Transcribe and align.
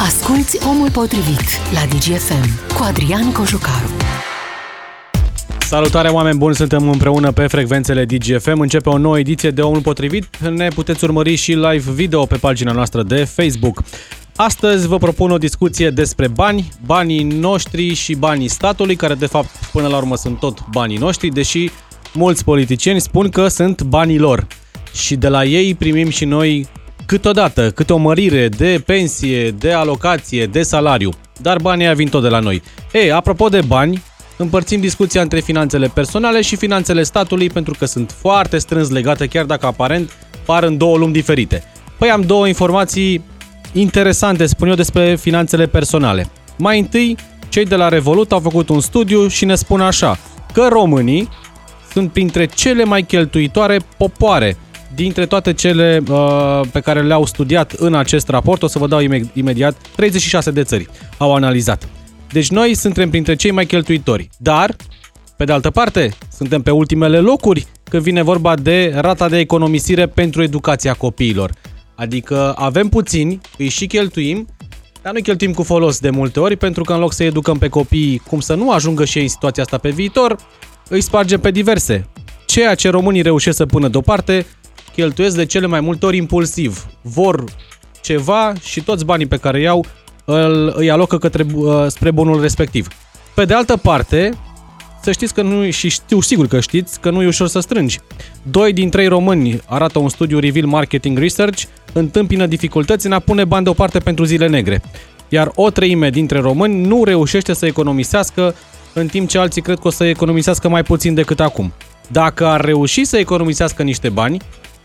Asculți 0.00 0.66
Omul 0.68 0.90
Potrivit 0.90 1.40
la 1.72 1.80
DGFM 1.88 2.74
cu 2.74 2.82
Adrian 2.82 3.32
Cojucaru. 3.32 3.90
Salutare 5.58 6.08
oameni 6.08 6.38
buni, 6.38 6.54
suntem 6.54 6.88
împreună 6.88 7.32
pe 7.32 7.46
frecvențele 7.46 8.04
DGFM. 8.04 8.60
Începe 8.60 8.88
o 8.88 8.98
nouă 8.98 9.18
ediție 9.18 9.50
de 9.50 9.62
Omul 9.62 9.80
Potrivit. 9.80 10.38
Ne 10.38 10.68
puteți 10.68 11.04
urmări 11.04 11.34
și 11.34 11.52
live 11.52 11.90
video 11.92 12.26
pe 12.26 12.36
pagina 12.36 12.72
noastră 12.72 13.02
de 13.02 13.24
Facebook. 13.24 13.82
Astăzi 14.36 14.86
vă 14.86 14.98
propun 14.98 15.30
o 15.30 15.38
discuție 15.38 15.90
despre 15.90 16.28
bani, 16.28 16.68
banii 16.84 17.22
noștri 17.22 17.94
și 17.94 18.14
banii 18.14 18.48
statului, 18.48 18.96
care 18.96 19.14
de 19.14 19.26
fapt 19.26 19.50
până 19.72 19.88
la 19.88 19.96
urmă 19.96 20.16
sunt 20.16 20.38
tot 20.38 20.58
banii 20.70 20.98
noștri, 20.98 21.28
deși 21.28 21.70
mulți 22.12 22.44
politicieni 22.44 23.00
spun 23.00 23.28
că 23.28 23.48
sunt 23.48 23.82
banii 23.82 24.18
lor. 24.18 24.46
Și 24.92 25.16
de 25.16 25.28
la 25.28 25.44
ei 25.44 25.74
primim 25.74 26.08
și 26.08 26.24
noi 26.24 26.66
câteodată 27.06 27.70
câte 27.70 27.92
o 27.92 27.96
mărire 27.96 28.48
de 28.48 28.82
pensie, 28.86 29.50
de 29.50 29.72
alocație, 29.72 30.46
de 30.46 30.62
salariu. 30.62 31.10
Dar 31.40 31.58
banii 31.60 31.94
vin 31.94 32.08
tot 32.08 32.22
de 32.22 32.28
la 32.28 32.38
noi. 32.38 32.62
Ei, 32.92 33.12
apropo 33.12 33.48
de 33.48 33.60
bani, 33.60 34.02
împărțim 34.36 34.80
discuția 34.80 35.22
între 35.22 35.40
finanțele 35.40 35.86
personale 35.86 36.40
și 36.40 36.56
finanțele 36.56 37.02
statului 37.02 37.50
pentru 37.50 37.74
că 37.78 37.84
sunt 37.84 38.14
foarte 38.18 38.58
strâns 38.58 38.90
legate, 38.90 39.26
chiar 39.26 39.44
dacă 39.44 39.66
aparent 39.66 40.10
par 40.44 40.62
în 40.62 40.76
două 40.76 40.96
lumi 40.96 41.12
diferite. 41.12 41.62
Păi 41.98 42.10
am 42.10 42.20
două 42.20 42.46
informații 42.46 43.24
interesante, 43.72 44.46
spun 44.46 44.68
eu, 44.68 44.74
despre 44.74 45.16
finanțele 45.16 45.66
personale. 45.66 46.30
Mai 46.58 46.78
întâi, 46.78 47.16
cei 47.48 47.64
de 47.64 47.76
la 47.76 47.88
Revolut 47.88 48.32
au 48.32 48.40
făcut 48.40 48.68
un 48.68 48.80
studiu 48.80 49.28
și 49.28 49.44
ne 49.44 49.54
spun 49.54 49.80
așa, 49.80 50.18
că 50.52 50.68
românii 50.70 51.28
sunt 51.92 52.12
printre 52.12 52.46
cele 52.46 52.84
mai 52.84 53.02
cheltuitoare 53.02 53.78
popoare 53.96 54.56
dintre 54.96 55.26
toate 55.26 55.52
cele 55.52 56.02
uh, 56.08 56.60
pe 56.72 56.80
care 56.80 57.02
le-au 57.02 57.26
studiat 57.26 57.72
în 57.72 57.94
acest 57.94 58.28
raport, 58.28 58.62
o 58.62 58.66
să 58.66 58.78
vă 58.78 58.86
dau 58.86 59.00
imediat, 59.32 59.76
36 59.96 60.50
de 60.50 60.62
țări 60.62 60.88
au 61.18 61.34
analizat. 61.34 61.88
Deci 62.32 62.50
noi 62.50 62.74
suntem 62.74 63.10
printre 63.10 63.34
cei 63.34 63.50
mai 63.50 63.66
cheltuitori, 63.66 64.28
dar, 64.38 64.76
pe 65.36 65.44
de 65.44 65.52
altă 65.52 65.70
parte, 65.70 66.12
suntem 66.36 66.62
pe 66.62 66.70
ultimele 66.70 67.18
locuri 67.18 67.66
când 67.90 68.02
vine 68.02 68.22
vorba 68.22 68.54
de 68.54 68.92
rata 68.94 69.28
de 69.28 69.38
economisire 69.38 70.06
pentru 70.06 70.42
educația 70.42 70.94
copiilor. 70.94 71.50
Adică 71.94 72.54
avem 72.56 72.88
puțini, 72.88 73.40
îi 73.58 73.68
și 73.68 73.86
cheltuim, 73.86 74.46
dar 75.02 75.12
nu 75.12 75.20
cheltuim 75.20 75.52
cu 75.52 75.62
folos 75.62 75.98
de 75.98 76.10
multe 76.10 76.40
ori, 76.40 76.56
pentru 76.56 76.84
că 76.84 76.92
în 76.92 76.98
loc 76.98 77.12
să 77.12 77.24
educăm 77.24 77.58
pe 77.58 77.68
copii 77.68 78.22
cum 78.26 78.40
să 78.40 78.54
nu 78.54 78.70
ajungă 78.70 79.04
și 79.04 79.16
ei 79.16 79.22
în 79.22 79.30
situația 79.30 79.62
asta 79.62 79.78
pe 79.78 79.90
viitor, 79.90 80.36
îi 80.88 81.00
spargem 81.00 81.40
pe 81.40 81.50
diverse. 81.50 82.08
Ceea 82.46 82.74
ce 82.74 82.88
românii 82.90 83.22
reușesc 83.22 83.56
să 83.56 83.66
pună 83.66 83.88
deoparte, 83.88 84.46
cheltuiesc 84.96 85.36
de 85.36 85.44
cele 85.44 85.66
mai 85.66 85.80
multe 85.80 86.06
ori 86.06 86.16
impulsiv. 86.16 86.86
Vor 87.02 87.44
ceva 88.02 88.52
și 88.62 88.82
toți 88.82 89.04
banii 89.04 89.26
pe 89.26 89.36
care 89.36 89.60
iau 89.60 89.84
îl, 90.24 90.72
îi 90.76 90.90
alocă 90.90 91.18
către, 91.18 91.46
uh, 91.54 91.86
spre 91.86 92.10
bunul 92.10 92.40
respectiv. 92.40 92.88
Pe 93.34 93.44
de 93.44 93.54
altă 93.54 93.76
parte, 93.76 94.30
să 95.02 95.12
știți 95.12 95.34
că 95.34 95.42
nu, 95.42 95.70
și 95.70 95.88
știu 95.88 96.20
sigur 96.20 96.46
că 96.46 96.60
știți, 96.60 97.00
că 97.00 97.10
nu 97.10 97.22
e 97.22 97.26
ușor 97.26 97.48
să 97.48 97.60
strângi. 97.60 98.00
Doi 98.42 98.72
din 98.72 98.90
trei 98.90 99.06
români, 99.06 99.60
arată 99.66 99.98
un 99.98 100.08
studiu 100.08 100.38
Reveal 100.38 100.66
Marketing 100.66 101.18
Research, 101.18 101.62
întâmpină 101.92 102.46
dificultăți 102.46 103.06
în 103.06 103.12
a 103.12 103.18
pune 103.18 103.44
bani 103.44 103.64
deoparte 103.64 103.98
pentru 103.98 104.24
zile 104.24 104.48
negre. 104.48 104.82
Iar 105.28 105.50
o 105.54 105.70
treime 105.70 106.10
dintre 106.10 106.38
români 106.38 106.86
nu 106.86 107.04
reușește 107.04 107.52
să 107.52 107.66
economisească, 107.66 108.54
în 108.92 109.06
timp 109.06 109.28
ce 109.28 109.38
alții 109.38 109.62
cred 109.62 109.78
că 109.78 109.88
o 109.88 109.90
să 109.90 110.04
economisească 110.04 110.68
mai 110.68 110.82
puțin 110.82 111.14
decât 111.14 111.40
acum. 111.40 111.72
Dacă 112.08 112.46
ar 112.46 112.60
reuși 112.60 113.04
să 113.04 113.16
economisească 113.16 113.82
niște 113.82 114.08
bani, 114.08 114.38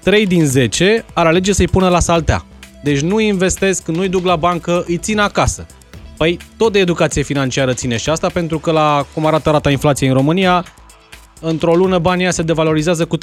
3 0.03 0.25
din 0.27 0.45
10 0.45 1.05
ar 1.13 1.25
alege 1.25 1.53
să-i 1.53 1.67
pună 1.67 1.89
la 1.89 1.99
saltea. 1.99 2.45
Deci 2.83 2.99
nu 2.99 3.19
investesc, 3.19 3.87
nu-i 3.87 4.09
duc 4.09 4.25
la 4.25 4.35
bancă, 4.35 4.83
îi 4.87 4.97
țin 4.97 5.19
acasă. 5.19 5.65
Păi 6.17 6.37
tot 6.57 6.71
de 6.71 6.79
educație 6.79 7.21
financiară 7.21 7.73
ține 7.73 7.97
și 7.97 8.09
asta, 8.09 8.29
pentru 8.29 8.59
că 8.59 8.71
la 8.71 9.05
cum 9.13 9.25
arată 9.25 9.49
rata 9.49 9.69
inflației 9.69 10.09
în 10.09 10.15
România, 10.15 10.65
într-o 11.39 11.75
lună 11.75 11.97
banii 11.97 12.33
se 12.33 12.41
devalorizează 12.41 13.05
cu 13.05 13.17
13-14%. 13.17 13.21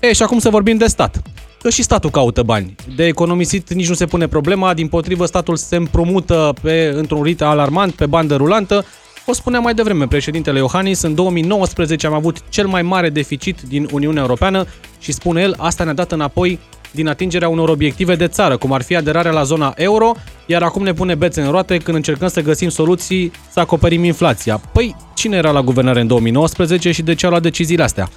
E, 0.00 0.12
și 0.12 0.22
acum 0.22 0.38
să 0.38 0.48
vorbim 0.48 0.76
de 0.76 0.86
stat. 0.86 1.22
Că 1.62 1.70
și 1.70 1.82
statul 1.82 2.10
caută 2.10 2.42
bani. 2.42 2.74
De 2.96 3.06
economisit 3.06 3.72
nici 3.72 3.88
nu 3.88 3.94
se 3.94 4.06
pune 4.06 4.26
problema, 4.26 4.74
din 4.74 4.88
potrivă 4.88 5.26
statul 5.26 5.56
se 5.56 5.76
împrumută 5.76 6.52
pe, 6.62 6.92
într-un 6.94 7.22
rit 7.22 7.42
alarmant, 7.42 7.94
pe 7.94 8.06
bandă 8.06 8.36
rulantă. 8.36 8.84
O 9.26 9.32
spunea 9.32 9.60
mai 9.60 9.74
devreme 9.74 10.06
președintele 10.06 10.58
Iohannis, 10.58 11.02
în 11.02 11.14
2019 11.14 12.06
am 12.06 12.12
avut 12.12 12.48
cel 12.48 12.66
mai 12.66 12.82
mare 12.82 13.10
deficit 13.10 13.60
din 13.60 13.88
Uniunea 13.92 14.22
Europeană 14.22 14.66
și 15.00 15.12
spune 15.12 15.40
el, 15.40 15.54
asta 15.58 15.84
ne-a 15.84 15.92
dat 15.92 16.12
înapoi 16.12 16.58
din 16.90 17.08
atingerea 17.08 17.48
unor 17.48 17.68
obiective 17.68 18.14
de 18.14 18.26
țară, 18.26 18.56
cum 18.56 18.72
ar 18.72 18.82
fi 18.82 18.96
aderarea 18.96 19.30
la 19.30 19.42
zona 19.42 19.72
euro, 19.76 20.12
iar 20.46 20.62
acum 20.62 20.82
ne 20.82 20.92
pune 20.92 21.14
bețe 21.14 21.40
în 21.40 21.50
roate 21.50 21.76
când 21.76 21.96
încercăm 21.96 22.28
să 22.28 22.40
găsim 22.40 22.68
soluții 22.68 23.32
să 23.50 23.60
acoperim 23.60 24.04
inflația. 24.04 24.60
Păi, 24.72 24.96
cine 25.14 25.36
era 25.36 25.50
la 25.50 25.62
guvernare 25.62 26.00
în 26.00 26.06
2019 26.06 26.92
și 26.92 27.02
de 27.02 27.14
ce 27.14 27.26
a 27.26 27.28
luat 27.28 27.42
deciziile 27.42 27.82
astea? 27.82 28.08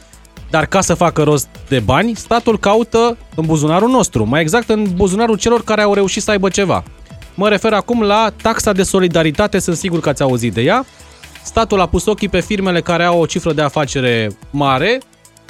Dar 0.49 0.65
ca 0.65 0.81
să 0.81 0.93
facă 0.93 1.23
rost 1.23 1.47
de 1.67 1.79
bani, 1.79 2.15
statul 2.15 2.59
caută 2.59 3.17
în 3.35 3.45
buzunarul 3.45 3.89
nostru, 3.89 4.25
mai 4.25 4.41
exact 4.41 4.69
în 4.69 4.87
buzunarul 4.95 5.37
celor 5.37 5.63
care 5.63 5.81
au 5.81 5.93
reușit 5.93 6.21
să 6.21 6.31
aibă 6.31 6.49
ceva. 6.49 6.83
Mă 7.35 7.49
refer 7.49 7.73
acum 7.73 8.01
la 8.01 8.33
taxa 8.41 8.71
de 8.71 8.83
solidaritate, 8.83 9.59
sunt 9.59 9.77
sigur 9.77 9.99
că 9.99 10.09
ați 10.09 10.21
auzit 10.21 10.53
de 10.53 10.61
ea. 10.61 10.85
Statul 11.43 11.79
a 11.79 11.85
pus 11.87 12.05
ochii 12.05 12.29
pe 12.29 12.39
firmele 12.39 12.81
care 12.81 13.03
au 13.03 13.19
o 13.19 13.25
cifră 13.25 13.53
de 13.53 13.61
afacere 13.61 14.37
mare 14.49 15.01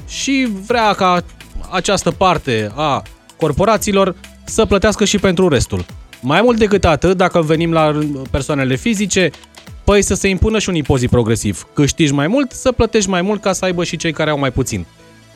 și 0.08 0.48
vrea 0.66 0.94
ca 0.94 1.24
această 1.72 2.12
parte 2.12 2.72
a 2.76 3.02
corporațiilor 3.38 4.16
să 4.44 4.66
plătească 4.66 5.06
și 5.06 5.18
pentru 5.18 5.48
restul. 5.48 5.86
Mai 6.22 6.42
mult 6.42 6.58
decât 6.58 6.86
atât, 6.86 7.18
dacă 7.18 7.42
venim 7.42 7.72
la 7.72 8.00
persoanele 8.32 8.76
fizice, 8.76 9.30
păi 9.84 10.02
să 10.02 10.14
se 10.14 10.28
impună 10.28 10.60
și 10.60 10.70
un 10.70 10.76
impozit 10.76 11.10
progresiv. 11.10 11.68
Câștigi 11.74 12.14
mai 12.14 12.28
mult, 12.28 12.52
să 12.52 12.72
plătești 12.72 13.10
mai 13.10 13.22
mult 13.22 13.42
ca 13.42 13.54
să 13.54 13.66
aibă 13.66 13.84
și 13.84 13.98
cei 13.98 14.14
care 14.14 14.30
au 14.30 14.40
mai 14.40 14.52
puțin. 14.52 14.86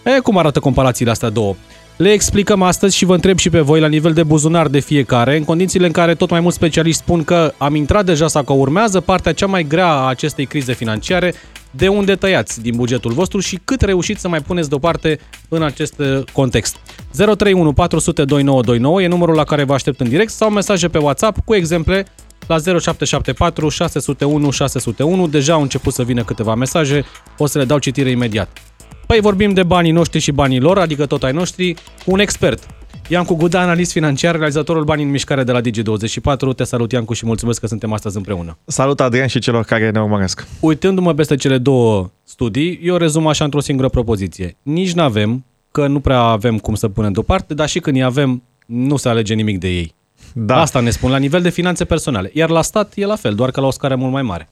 E, 0.03 0.19
cum 0.19 0.37
arată 0.37 0.59
comparațiile 0.59 1.11
astea 1.11 1.29
două? 1.29 1.55
Le 1.99 2.11
explicăm 2.11 2.61
astăzi 2.61 2.95
și 2.95 3.05
vă 3.05 3.13
întreb 3.13 3.37
și 3.37 3.49
pe 3.49 3.59
voi 3.59 3.79
la 3.79 3.87
nivel 3.87 4.13
de 4.13 4.23
buzunar 4.23 4.67
de 4.67 4.79
fiecare, 4.79 5.37
în 5.37 5.43
condițiile 5.43 5.85
în 5.85 5.91
care 5.91 6.15
tot 6.15 6.29
mai 6.29 6.39
mulți 6.39 6.57
specialiști 6.57 7.01
spun 7.01 7.23
că 7.23 7.53
am 7.57 7.75
intrat 7.75 8.05
deja 8.05 8.27
sau 8.27 8.43
că 8.43 8.53
urmează 8.53 8.99
partea 8.99 9.33
cea 9.33 9.45
mai 9.45 9.63
grea 9.63 9.87
a 9.87 10.07
acestei 10.07 10.45
crize 10.45 10.73
financiare, 10.73 11.33
de 11.71 11.87
unde 11.87 12.15
tăiați 12.15 12.61
din 12.61 12.75
bugetul 12.75 13.11
vostru 13.11 13.39
și 13.39 13.59
cât 13.63 13.81
reușiți 13.81 14.21
să 14.21 14.27
mai 14.27 14.39
puneți 14.39 14.69
deoparte 14.69 15.19
în 15.49 15.63
acest 15.63 15.99
uh, 15.99 16.23
context. 16.33 16.75
031 17.11 17.73
400 17.73 18.25
2929 18.25 19.01
e 19.01 19.07
numărul 19.07 19.35
la 19.35 19.43
care 19.43 19.63
vă 19.63 19.73
aștept 19.73 19.99
în 19.99 20.09
direct 20.09 20.31
sau 20.31 20.49
mesaje 20.49 20.87
pe 20.87 20.97
WhatsApp 20.97 21.37
cu 21.45 21.55
exemple 21.55 22.05
la 22.47 22.57
0774 22.57 23.69
601 23.69 24.51
601. 24.51 25.27
Deja 25.27 25.53
au 25.53 25.61
început 25.61 25.93
să 25.93 26.03
vină 26.03 26.23
câteva 26.23 26.55
mesaje, 26.55 27.05
o 27.37 27.45
să 27.45 27.57
le 27.57 27.65
dau 27.65 27.79
citire 27.79 28.09
imediat. 28.09 28.68
Păi 29.09 29.19
vorbim 29.19 29.53
de 29.53 29.63
banii 29.63 29.91
noștri 29.91 30.19
și 30.19 30.31
banii 30.31 30.59
lor, 30.59 30.77
adică 30.77 31.05
tot 31.05 31.23
ai 31.23 31.31
noștri, 31.31 31.73
cu 31.73 32.11
un 32.11 32.19
expert. 32.19 32.67
Iancu 33.07 33.35
Guda, 33.35 33.61
analist 33.61 33.91
financiar, 33.91 34.35
realizatorul 34.35 34.83
Banii 34.83 35.05
în 35.05 35.09
Mișcare 35.09 35.43
de 35.43 35.51
la 35.51 35.61
Digi24. 35.61 36.55
Te 36.55 36.63
salut, 36.63 36.91
Iancu, 36.91 37.13
și 37.13 37.25
mulțumesc 37.25 37.59
că 37.59 37.67
suntem 37.67 37.93
astăzi 37.93 38.17
împreună. 38.17 38.57
Salut, 38.65 38.99
Adrian, 38.99 39.27
și 39.27 39.39
celor 39.39 39.63
care 39.63 39.89
ne 39.89 40.01
urmăresc. 40.01 40.47
Uitându-mă 40.59 41.13
peste 41.13 41.35
cele 41.35 41.57
două 41.57 42.09
studii, 42.23 42.79
eu 42.83 42.95
rezum 42.95 43.27
așa 43.27 43.43
într-o 43.43 43.59
singură 43.59 43.89
propoziție. 43.89 44.57
Nici 44.61 44.93
nu 44.93 45.01
avem, 45.01 45.45
că 45.71 45.87
nu 45.87 45.99
prea 45.99 46.19
avem 46.19 46.57
cum 46.57 46.75
să 46.75 46.87
punem 46.87 47.11
deoparte, 47.11 47.53
dar 47.53 47.69
și 47.69 47.79
când 47.79 47.95
îi 47.95 48.03
avem, 48.03 48.43
nu 48.65 48.97
se 48.97 49.09
alege 49.09 49.33
nimic 49.33 49.59
de 49.59 49.67
ei. 49.67 49.95
Da. 50.33 50.61
Asta 50.61 50.79
ne 50.79 50.89
spun 50.89 51.11
la 51.11 51.17
nivel 51.17 51.41
de 51.41 51.49
finanțe 51.49 51.85
personale. 51.85 52.31
Iar 52.33 52.49
la 52.49 52.61
stat 52.61 52.93
e 52.95 53.05
la 53.05 53.15
fel, 53.15 53.35
doar 53.35 53.51
că 53.51 53.59
la 53.59 53.67
o 53.67 53.71
scară 53.71 53.95
mult 53.95 54.11
mai 54.11 54.21
mare. 54.21 54.49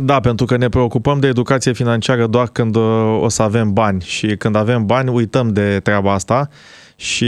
Da, 0.00 0.20
pentru 0.20 0.46
că 0.46 0.56
ne 0.56 0.68
preocupăm 0.68 1.20
de 1.20 1.26
educație 1.26 1.72
financiară 1.72 2.26
doar 2.26 2.48
când 2.48 2.76
uh, 2.76 3.18
o 3.20 3.28
să 3.28 3.42
avem 3.42 3.72
bani 3.72 4.02
și 4.02 4.36
când 4.36 4.56
avem 4.56 4.86
bani 4.86 5.08
uităm 5.08 5.48
de 5.48 5.80
treaba 5.82 6.12
asta 6.12 6.48
și 6.96 7.26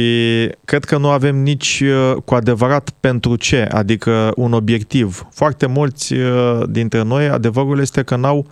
cred 0.65 0.85
că 0.85 0.99
nu 0.99 1.09
avem 1.09 1.37
nici 1.37 1.83
uh, 1.85 2.23
cu 2.25 2.35
adevărat 2.35 2.91
pentru 3.01 3.37
ce, 3.37 3.69
adică 3.73 4.33
un 4.37 4.53
obiectiv. 4.53 5.27
Foarte 5.31 5.67
mulți 5.67 6.15
uh, 6.15 6.63
dintre 6.69 7.03
noi, 7.03 7.29
adevărul 7.29 7.81
este 7.81 8.03
că 8.03 8.17
n-au 8.17 8.47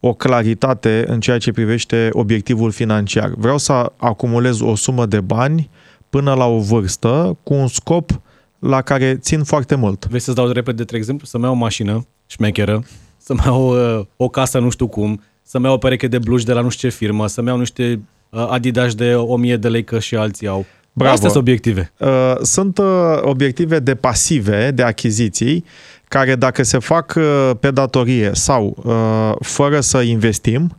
o 0.00 0.12
claritate 0.12 1.04
în 1.06 1.20
ceea 1.20 1.38
ce 1.38 1.52
privește 1.52 2.08
obiectivul 2.12 2.70
financiar. 2.70 3.32
Vreau 3.36 3.58
să 3.58 3.92
acumulez 3.96 4.60
o 4.60 4.74
sumă 4.74 5.06
de 5.06 5.20
bani 5.20 5.70
până 6.10 6.34
la 6.34 6.46
o 6.46 6.58
vârstă 6.58 7.38
cu 7.42 7.54
un 7.54 7.66
scop 7.66 8.20
la 8.58 8.82
care 8.82 9.14
țin 9.14 9.42
foarte 9.42 9.74
mult. 9.74 10.06
Vrei 10.06 10.20
să-ți 10.20 10.36
dau 10.36 10.48
repede 10.48 10.84
de 10.84 10.96
exemplu? 10.96 11.26
Să-mi 11.26 11.44
iau 11.44 11.52
o 11.52 11.56
mașină 11.56 12.06
șmecheră, 12.26 12.82
să-mi 13.26 13.40
iau 13.44 13.96
uh, 13.98 14.04
o 14.16 14.28
casă 14.28 14.58
nu 14.58 14.70
știu 14.70 14.86
cum, 14.86 15.22
să-mi 15.42 15.64
iau 15.64 15.74
o 15.74 15.78
pereche 15.78 16.06
de 16.06 16.18
bluși 16.18 16.44
de 16.44 16.52
la 16.52 16.60
nu 16.60 16.68
știu 16.68 16.88
ce 16.88 16.94
firmă, 16.94 17.26
să-mi 17.26 17.48
iau 17.48 17.58
niște 17.58 18.00
uh, 18.30 18.46
Adidas 18.50 18.94
de 18.94 19.14
1000 19.14 19.56
de 19.56 19.68
lei 19.68 19.84
că 19.84 19.98
și 19.98 20.16
alții 20.16 20.46
au. 20.46 20.64
Bravo. 20.92 21.12
Astea 21.12 21.28
sunt 21.28 21.42
obiective. 21.42 21.92
Uh, 21.98 22.08
sunt 22.42 22.78
uh, 22.78 22.86
obiective 23.20 23.78
de 23.78 23.94
pasive, 23.94 24.70
de 24.70 24.82
achiziții, 24.82 25.64
care 26.08 26.34
dacă 26.34 26.62
se 26.62 26.78
fac 26.78 27.14
uh, 27.16 27.50
pe 27.60 27.70
datorie 27.70 28.30
sau 28.32 28.76
uh, 28.84 29.32
fără 29.40 29.80
să 29.80 30.00
investim 30.00 30.76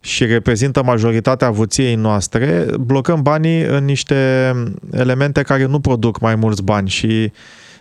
și 0.00 0.24
reprezintă 0.24 0.82
majoritatea 0.82 1.46
avuției 1.46 1.94
noastre, 1.94 2.66
blocăm 2.80 3.22
banii 3.22 3.62
în 3.62 3.84
niște 3.84 4.52
elemente 4.92 5.42
care 5.42 5.66
nu 5.66 5.80
produc 5.80 6.20
mai 6.20 6.34
mulți 6.34 6.62
bani 6.62 6.88
și 6.88 7.32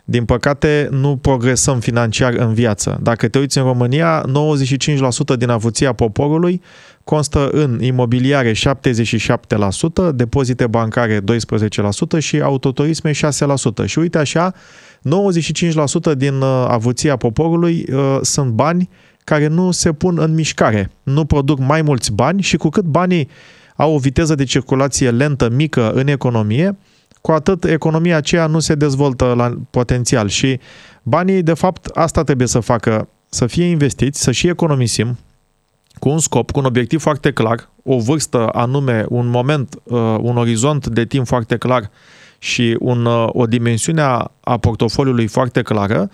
din 0.04 0.26
păcate, 0.26 0.88
nu 0.92 1.18
progresăm 1.18 1.80
financiar 1.80 2.34
în 2.34 2.54
viață. 2.54 3.00
Dacă 3.02 3.28
te 3.28 3.40
uiți 3.40 3.58
în 3.58 3.64
România, 3.64 4.26
95% 5.34 5.38
din 5.38 5.50
avuția 5.50 5.94
poporului 5.94 6.62
constă 7.04 7.50
în 7.50 7.82
imobiliare 7.82 8.52
77%, 8.52 8.56
depozite 10.16 10.68
bancare 10.68 11.20
12% 11.20 11.24
și 12.20 12.42
autoturisme 12.42 13.12
6%. 13.12 13.16
Și 13.86 14.00
uite 14.00 14.18
așa, 14.18 14.54
95% 14.54 16.18
din 16.18 16.42
uh, 16.42 16.66
avuția 16.68 17.16
poporului 17.16 17.86
uh, 17.94 18.18
sunt 18.22 18.52
bani 18.52 18.90
care 19.24 19.48
nu 19.48 19.72
se 19.72 19.92
pun 19.92 20.20
în 20.20 20.34
mișcare, 20.34 20.92
nu 21.04 21.26
produc 21.26 21.60
mai 21.60 21.82
mulți 21.82 22.12
bani 22.12 22.42
și 22.42 22.58
cu 22.58 22.70
cât 22.70 22.84
banii 22.84 23.30
au 23.76 23.94
o 23.94 23.98
viteză 23.98 24.36
de 24.36 24.44
circulație 24.44 25.12
lentă, 25.12 25.50
mică 25.50 25.92
în 25.92 26.08
economie, 26.08 26.78
cu 27.24 27.32
atât 27.32 27.64
economia 27.64 28.18
aceea 28.18 28.48
nu 28.48 28.60
se 28.60 28.76
dezvoltă 28.76 29.34
la 29.36 29.54
potențial 29.70 30.28
și 30.28 30.60
banii, 31.04 31.44
de 31.44 31.54
fapt, 31.54 31.86
asta 31.86 32.24
trebuie 32.24 32.48
să 32.48 32.60
facă, 32.60 33.08
să 33.30 33.46
fie 33.46 33.64
investiți, 33.64 34.22
să 34.22 34.32
și 34.32 34.48
economisim, 34.48 35.18
cu 36.00 36.10
un 36.10 36.20
scop, 36.20 36.52
cu 36.52 36.60
un 36.60 36.66
obiectiv 36.66 37.02
foarte 37.02 37.32
clar, 37.32 37.70
o 37.84 38.00
vârstă 38.00 38.50
anume, 38.52 39.06
un 39.10 39.28
moment, 39.28 39.76
uh, 39.84 40.16
un 40.20 40.38
orizont 40.38 40.88
de 40.88 41.06
timp 41.06 41.28
foarte 41.28 41.58
clar 41.58 41.90
și 42.38 42.78
un, 42.80 43.06
uh, 43.06 43.28
o 43.32 43.46
dimensiune 43.46 44.02
a, 44.02 44.32
a 44.42 44.58
portofoliului 44.58 45.28
foarte 45.28 45.62
clară 45.62 46.10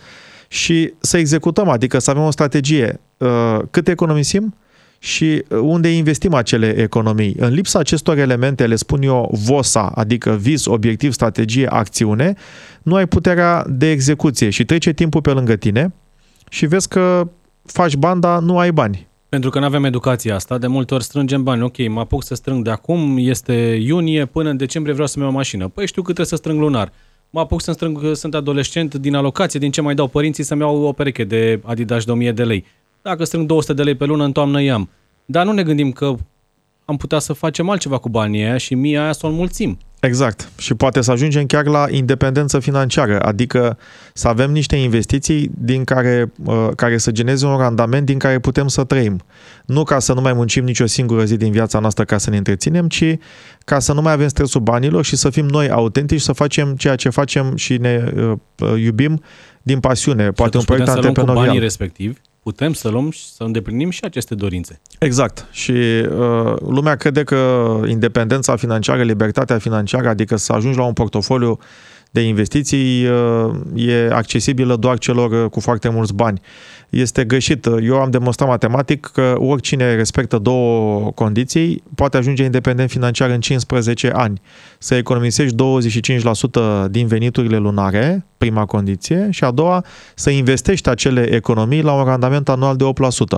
și 0.48 0.94
să 1.00 1.18
executăm, 1.18 1.70
adică 1.70 2.00
să 2.00 2.10
avem 2.10 2.24
o 2.24 2.32
strategie. 2.32 3.00
Uh, 3.18 3.60
cât 3.72 3.88
economisim 3.88 4.56
și 5.00 5.44
unde 5.62 5.90
investim 5.90 6.34
acele 6.34 6.78
economii. 6.78 7.36
În 7.38 7.54
lipsa 7.54 7.80
acestor 7.80 8.18
elemente, 8.18 8.68
le 8.68 8.76
spun 8.76 9.02
eu, 9.02 9.30
VOSA, 9.46 9.92
adică 9.96 10.32
vis, 10.32 10.66
obiectiv, 10.66 11.12
strategie, 11.12 11.68
acțiune, 11.68 12.34
nu 12.84 12.96
ai 12.96 13.08
puterea 13.08 13.66
de 13.70 13.92
execuție 13.92 14.50
și 14.50 14.66
trece 14.66 14.94
timpul 14.94 15.22
pe 15.22 15.32
lângă 15.32 15.56
tine 15.56 15.94
și 16.50 16.66
vezi 16.66 16.88
că 16.88 17.30
faci 17.64 17.96
banda, 17.96 18.40
nu 18.40 18.58
ai 18.58 18.72
bani. 18.72 19.08
Pentru 19.30 19.50
că 19.50 19.60
nu 19.60 19.66
avem 19.66 19.84
educația 19.84 20.36
asta, 20.36 20.58
de 20.58 20.68
multe 20.68 20.94
ori 20.94 21.04
strângem 21.04 21.44
bani. 21.44 21.62
Ok, 21.62 21.88
mă 21.88 22.00
apuc 22.00 22.24
să 22.24 22.36
strâng 22.36 22.64
de 22.64 22.70
acum, 22.70 23.16
este 23.18 23.54
iunie, 23.82 24.26
până 24.26 24.50
în 24.50 24.58
decembrie 24.58 24.94
vreau 24.94 25.08
să-mi 25.08 25.24
iau 25.24 25.34
o 25.34 25.36
mașină. 25.36 25.68
Păi 25.68 25.88
știu 25.88 26.02
cât 26.02 26.14
trebuie 26.14 26.26
să 26.26 26.36
strâng 26.36 26.60
lunar. 26.60 26.92
Mă 27.30 27.40
apuc 27.40 27.62
să 27.62 27.72
strâng, 27.72 28.16
sunt 28.16 28.36
adolescent, 28.36 28.96
din 28.96 29.16
alocație, 29.16 29.60
din 29.60 29.72
ce 29.72 29.82
mai 29.82 29.96
dau 29.96 30.08
părinții, 30.08 30.44
să-mi 30.44 30.62
iau 30.62 30.82
o 30.82 30.92
pereche 30.92 31.24
de 31.24 31.62
Adidas 31.64 32.06
de 32.06 32.12
1000 32.12 32.32
de 32.32 32.44
lei. 32.44 32.66
Dacă 33.02 33.24
strâng 33.24 33.46
200 33.46 33.74
de 33.74 33.84
lei 33.84 33.96
pe 33.96 34.06
lună, 34.06 34.24
în 34.24 34.32
toamnă 34.32 34.62
i-am. 34.62 34.90
Dar 35.26 35.46
nu 35.46 35.52
ne 35.52 35.64
gândim 35.64 35.92
că 35.92 36.16
am 36.86 36.98
putea 36.98 37.20
să 37.20 37.34
facem 37.34 37.70
altceva 37.70 37.98
cu 37.98 38.10
banii 38.10 38.44
aia 38.44 38.58
și 38.58 38.76
mie 38.76 39.00
aia 39.00 39.12
să 39.12 39.26
o 39.26 39.30
înmulțim. 39.30 39.78
Exact. 40.00 40.50
Și 40.58 40.74
poate 40.74 41.02
să 41.02 41.12
ajungem 41.12 41.46
chiar 41.46 41.66
la 41.66 41.86
independență 41.90 42.60
financiară, 42.60 43.20
adică 43.20 43.78
să 44.14 44.28
avem 44.28 44.52
niște 44.52 44.76
investiții 44.76 45.52
din 45.58 45.84
care, 45.84 46.32
uh, 46.46 46.68
care 46.76 46.98
să 46.98 47.12
genereze 47.12 47.46
un 47.46 47.58
randament 47.58 48.06
din 48.06 48.18
care 48.18 48.40
putem 48.40 48.68
să 48.68 48.84
trăim. 48.84 49.22
Nu 49.66 49.84
ca 49.84 50.00
să 50.00 50.14
nu 50.14 50.22
mai 50.22 50.34
muncim 50.34 50.64
nicio 50.64 50.86
singură 50.86 51.24
zi 51.24 51.38
din 51.38 51.52
viața 51.52 51.80
noastră 51.80 52.04
ca 52.04 52.18
să 52.18 52.30
ne 52.30 52.38
întreținem, 52.38 52.88
ci 52.88 53.18
ca 53.66 53.80
să 53.80 53.94
nu 53.94 54.02
mai 54.02 54.14
avem 54.14 54.28
stresul 54.28 54.62
banilor 54.62 55.06
și 55.06 55.16
să 55.16 55.30
fim 55.30 55.46
noi 55.46 55.70
autentici, 55.70 56.22
să 56.22 56.32
facem 56.32 56.76
ceea 56.76 56.96
ce 56.96 57.10
facem 57.10 57.56
și 57.56 57.78
ne 57.78 58.04
uh, 58.16 58.32
uh 58.56 58.82
iubim 58.82 59.22
din 59.62 59.80
pasiune. 59.80 60.32
Poate 60.32 60.58
un 60.58 60.64
proiect 60.64 60.88
antreprenorial. 60.88 61.38
Cu 61.38 61.46
banii 61.46 61.60
respectivi 61.60 62.20
putem 62.50 62.74
să 62.74 62.90
luăm 62.90 63.10
și 63.12 63.26
să 63.32 63.44
îndeplinim 63.44 63.90
și 63.90 64.00
aceste 64.04 64.36
dorințe. 64.36 64.80
Exact. 65.00 65.48
Și 65.52 65.72
uh, 65.72 66.54
lumea 66.60 66.96
crede 66.96 67.24
că 67.24 67.38
independența 67.88 68.56
financiară, 68.56 69.04
libertatea 69.04 69.58
financiară, 69.58 70.08
adică 70.08 70.36
să 70.36 70.54
ajungi 70.54 70.78
la 70.78 70.86
un 70.86 70.94
portofoliu 70.94 71.60
de 72.12 72.22
investiții 72.22 73.06
uh, 73.06 73.56
e 73.76 74.10
accesibilă 74.12 74.76
doar 74.76 74.98
celor 74.98 75.44
uh, 75.44 75.50
cu 75.50 75.60
foarte 75.60 75.90
mulți 75.90 76.14
bani. 76.14 76.42
Este 76.90 77.24
greșit. 77.24 77.66
Eu 77.66 77.96
am 77.96 78.10
demonstrat 78.10 78.48
matematic 78.48 79.10
că 79.14 79.36
oricine 79.38 79.96
respectă 79.96 80.38
două 80.38 81.12
condiții 81.12 81.84
poate 81.96 82.18
ajunge 82.18 82.44
independent 82.44 82.90
financiar 82.90 83.30
în 83.30 83.40
15 83.40 84.12
ani. 84.14 84.42
Să 84.78 84.96
economisești 84.96 85.56
25% 85.56 86.90
din 86.90 87.08
veniturile 87.08 87.58
lunare, 87.58 88.26
prima 88.38 88.66
condiție, 88.66 89.28
și 89.32 89.44
a 89.44 89.52
doua, 89.52 89.86
să 90.16 90.30
investești 90.30 90.90
acele 90.90 91.34
economii 91.34 91.82
la 91.82 91.94
un 91.94 92.04
randament 92.04 92.50
anual 92.50 92.76
de 92.76 92.90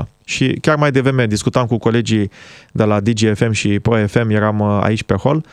8%. 0.02 0.08
Și 0.26 0.58
chiar 0.62 0.76
mai 0.76 0.92
devreme 0.92 1.28
discutam 1.28 1.66
cu 1.66 1.78
colegii 1.78 2.32
de 2.72 2.84
la 2.84 3.00
DGFM 3.00 3.52
și 3.52 3.80
ProFM, 3.80 4.30
eram 4.30 4.60
uh, 4.60 4.80
aici 4.82 5.04
pe 5.04 5.14
hol, 5.14 5.36
Uh, 5.36 5.44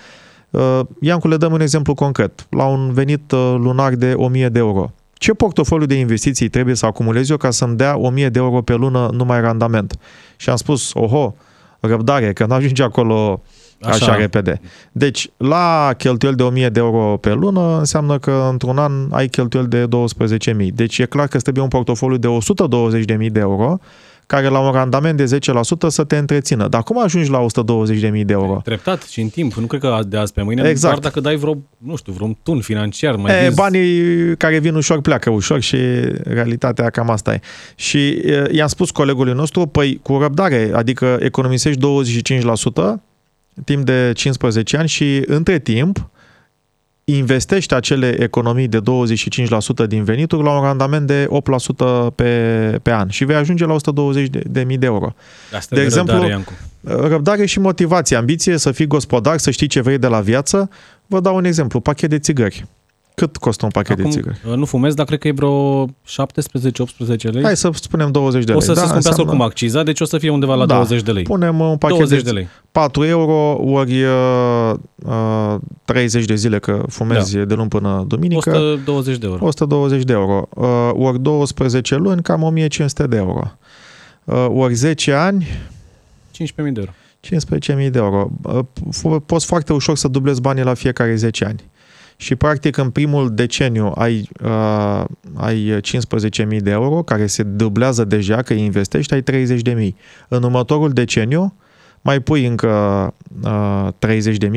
Iancu, 1.01 1.29
le 1.29 1.37
dăm 1.37 1.53
un 1.53 1.61
exemplu 1.61 1.95
concret. 1.95 2.47
La 2.51 2.65
un 2.65 2.93
venit 2.93 3.33
uh, 3.33 3.55
lunar 3.59 3.95
de 3.95 4.13
1000 4.13 4.49
de 4.49 4.59
euro. 4.59 4.93
Ce 5.15 5.33
portofoliu 5.33 5.87
de 5.87 5.95
investiții 5.95 6.49
trebuie 6.49 6.75
să 6.75 6.87
acumulez 6.87 7.31
eu 7.31 7.37
ca 7.37 7.51
să-mi 7.51 7.77
dea 7.77 7.97
1000 7.97 8.29
de 8.29 8.39
euro 8.39 8.63
pe 8.63 8.75
lună 8.75 9.11
numai 9.13 9.41
randament? 9.41 9.99
Și 10.37 10.51
am 10.51 10.57
spus, 10.57 10.91
oho, 10.95 11.35
răbdare, 11.81 12.33
că 12.33 12.47
nu 12.47 12.55
ajunge 12.55 12.83
acolo 12.83 13.43
așa, 13.83 13.93
așa 13.93 14.15
repede. 14.15 14.61
Deci, 14.93 15.31
la 15.37 15.95
cheltuieli 15.97 16.37
de 16.37 16.43
1000 16.43 16.69
de 16.69 16.81
euro 16.81 17.17
pe 17.17 17.33
lună, 17.33 17.79
înseamnă 17.79 18.19
că 18.19 18.49
într-un 18.51 18.79
an 18.79 18.93
ai 19.11 19.29
cheltuieli 19.29 19.69
de 19.69 19.89
12.000. 20.61 20.67
Deci 20.75 20.99
e 20.99 21.05
clar 21.05 21.27
că 21.27 21.39
trebuie 21.39 21.63
un 21.63 21.69
portofoliu 21.69 22.17
de 22.17 22.29
120.000 23.17 23.31
de 23.31 23.41
euro 23.41 23.79
care 24.29 24.49
la 24.49 24.59
un 24.59 24.73
randament 24.73 25.17
de 25.17 25.25
10% 25.25 25.89
să 25.89 26.05
te 26.05 26.17
întrețină. 26.17 26.69
Dar 26.69 26.83
cum 26.83 27.03
ajungi 27.03 27.31
la 27.31 27.47
120.000 27.47 28.25
de 28.25 28.33
euro? 28.33 28.61
Treptat 28.65 29.03
și 29.03 29.21
în 29.21 29.29
timp, 29.29 29.53
nu 29.53 29.67
cred 29.67 29.81
că 29.81 29.99
de 30.07 30.17
azi 30.17 30.33
pe 30.33 30.43
mâine, 30.43 30.69
exact. 30.69 30.95
doar 30.95 30.99
dacă 30.99 31.21
dai 31.21 31.37
vreo, 31.37 31.57
nu 31.79 31.97
știu, 31.97 32.13
vreun 32.13 32.39
tun 32.43 32.61
financiar. 32.61 33.17
Mai 33.17 33.45
e, 33.45 33.51
banii 33.55 34.37
care 34.37 34.59
vin 34.59 34.75
ușor 34.75 35.01
pleacă 35.01 35.31
ușor 35.31 35.61
și 35.61 35.77
realitatea 36.23 36.91
cam 36.91 37.11
asta 37.11 37.35
e. 37.35 37.41
Și 37.75 38.23
i-am 38.51 38.69
spus 38.69 38.91
colegului 38.91 39.33
nostru, 39.33 39.67
păi 39.67 40.01
cu 40.03 40.19
răbdare, 40.19 40.71
adică 40.75 41.19
economisești 41.21 41.81
25% 41.81 43.01
timp 43.65 43.85
de 43.85 44.13
15 44.15 44.77
ani 44.77 44.89
și 44.89 45.23
între 45.27 45.59
timp 45.59 46.11
investești 47.17 47.75
acele 47.75 48.23
economii 48.23 48.69
de 48.69 48.79
25% 49.85 49.87
din 49.89 50.05
venituri 50.05 50.43
la 50.43 50.57
un 50.59 50.63
randament 50.63 51.07
de 51.07 51.29
8% 52.11 52.15
pe, 52.15 52.79
pe 52.83 52.93
an 52.93 53.09
și 53.09 53.25
vei 53.25 53.37
ajunge 53.37 53.65
la 53.65 53.73
120 53.73 54.29
de, 54.29 54.43
de 54.47 54.63
mii 54.63 54.79
de 54.79 54.87
euro. 54.87 55.15
Asta 55.53 55.77
de 55.77 55.83
exemplu, 55.83 56.13
răbdare, 56.13 56.33
Iancu. 56.33 56.53
răbdare 57.09 57.47
și 57.47 57.61
motivație, 57.61 58.17
ambiție, 58.17 58.57
să 58.57 58.73
fii 58.73 58.87
gospodar, 58.87 59.39
să 59.39 59.51
știi 59.51 59.67
ce 59.67 59.81
vrei 59.81 59.99
de 59.99 60.07
la 60.07 60.21
viață. 60.21 60.71
Vă 61.07 61.21
dau 61.21 61.37
un 61.37 61.45
exemplu, 61.45 61.81
pachet 61.81 62.11
de 62.11 62.19
țigări. 62.19 62.67
Cât 63.19 63.37
costă 63.37 63.65
un 63.65 63.71
pachet 63.71 63.99
Acum, 63.99 64.11
de 64.11 64.17
țigări? 64.17 64.59
Nu 64.59 64.65
fumez, 64.65 64.95
dar 64.95 65.07
cred 65.07 65.19
că 65.19 65.29
e 65.29 65.33
vreo 65.33 65.87
17-18 65.87 65.91
lei. 67.23 67.43
Hai 67.43 67.57
să 67.57 67.71
spunem 67.75 68.11
20 68.11 68.45
de 68.45 68.47
lei. 68.47 68.57
O 68.57 68.61
să 68.61 68.73
da, 68.73 68.75
se 68.75 68.81
scumpească 68.81 68.97
înseamnă... 68.97 69.23
oricum 69.23 69.47
acciza, 69.47 69.83
deci 69.83 70.01
o 70.01 70.05
să 70.05 70.19
fie 70.19 70.31
undeva 70.31 70.55
la 70.55 70.67
da, 70.67 70.75
20 70.75 71.03
de 71.03 71.13
lei. 71.13 71.23
Punem 71.23 71.61
un 71.61 71.77
pachet 71.77 71.99
20 71.99 72.23
de, 72.23 72.31
de 72.31 72.31
lei. 72.31 72.49
4 72.73 73.05
euro 73.05 73.61
ori 73.73 74.03
uh, 74.03 75.61
30 75.85 76.25
de 76.25 76.35
zile, 76.35 76.59
că 76.59 76.83
fumezi 76.89 77.37
da. 77.37 77.45
de 77.45 77.55
luni 77.55 77.69
până 77.69 78.05
duminică. 78.07 78.51
120 78.51 79.19
de 79.19 79.27
euro. 79.27 79.45
120 79.45 80.03
de 80.03 80.13
euro. 80.13 80.49
Uh, 80.55 80.91
ori 80.93 81.21
12 81.21 81.97
luni, 81.97 82.23
cam 82.23 82.43
1500 82.43 83.07
de 83.07 83.17
euro. 83.17 83.53
Uh, 84.25 84.47
ori 84.49 84.75
10 84.75 85.13
ani... 85.13 85.47
15.000 86.45 86.47
de 86.55 86.81
euro. 86.81 86.91
15.000 87.85 87.91
de 87.91 87.99
euro. 87.99 88.31
Uh, 89.03 89.17
poți 89.27 89.47
foarte 89.47 89.73
ușor 89.73 89.97
să 89.97 90.09
dublezi 90.09 90.41
banii 90.41 90.63
la 90.63 90.75
fiecare 90.75 91.15
10 91.15 91.45
ani 91.45 91.65
și 92.21 92.35
practic 92.35 92.77
în 92.77 92.91
primul 92.91 93.35
deceniu 93.35 93.93
ai, 93.95 94.29
uh, 94.45 95.05
ai 95.35 95.81
15.000 95.81 96.59
de 96.59 96.71
euro 96.71 97.03
care 97.03 97.27
se 97.27 97.43
dublează 97.43 98.05
deja 98.05 98.43
că 98.43 98.53
investești, 98.53 99.15
ai 99.15 99.23
30.000. 99.23 99.95
În 100.29 100.43
următorul 100.43 100.93
deceniu 100.93 101.55
mai 102.01 102.21
pui 102.21 102.47
încă 102.47 102.69
uh, 103.43 103.89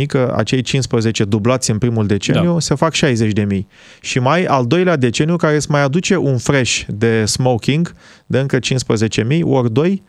30.000, 0.01 0.05
că 0.07 0.33
acei 0.37 0.61
15 0.61 1.23
dublați 1.23 1.71
în 1.71 1.77
primul 1.77 2.07
deceniu 2.07 2.53
da. 2.53 2.59
se 2.59 2.75
fac 2.75 2.93
60.000. 2.95 3.59
Și 4.01 4.19
mai 4.19 4.45
al 4.45 4.65
doilea 4.65 4.95
deceniu 4.95 5.35
care 5.35 5.55
îți 5.55 5.71
mai 5.71 5.81
aduce 5.81 6.15
un 6.15 6.37
fresh 6.37 6.81
de 6.87 7.25
smoking 7.25 7.95
de 8.25 8.39
încă 8.39 8.57
15.000, 8.57 9.41
ori 9.43 9.71
2, 9.71 10.03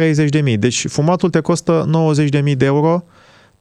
30.000. 0.00 0.58
Deci 0.58 0.86
fumatul 0.88 1.30
te 1.30 1.40
costă 1.40 1.90
90.000 2.44 2.56
de 2.56 2.64
euro 2.64 3.04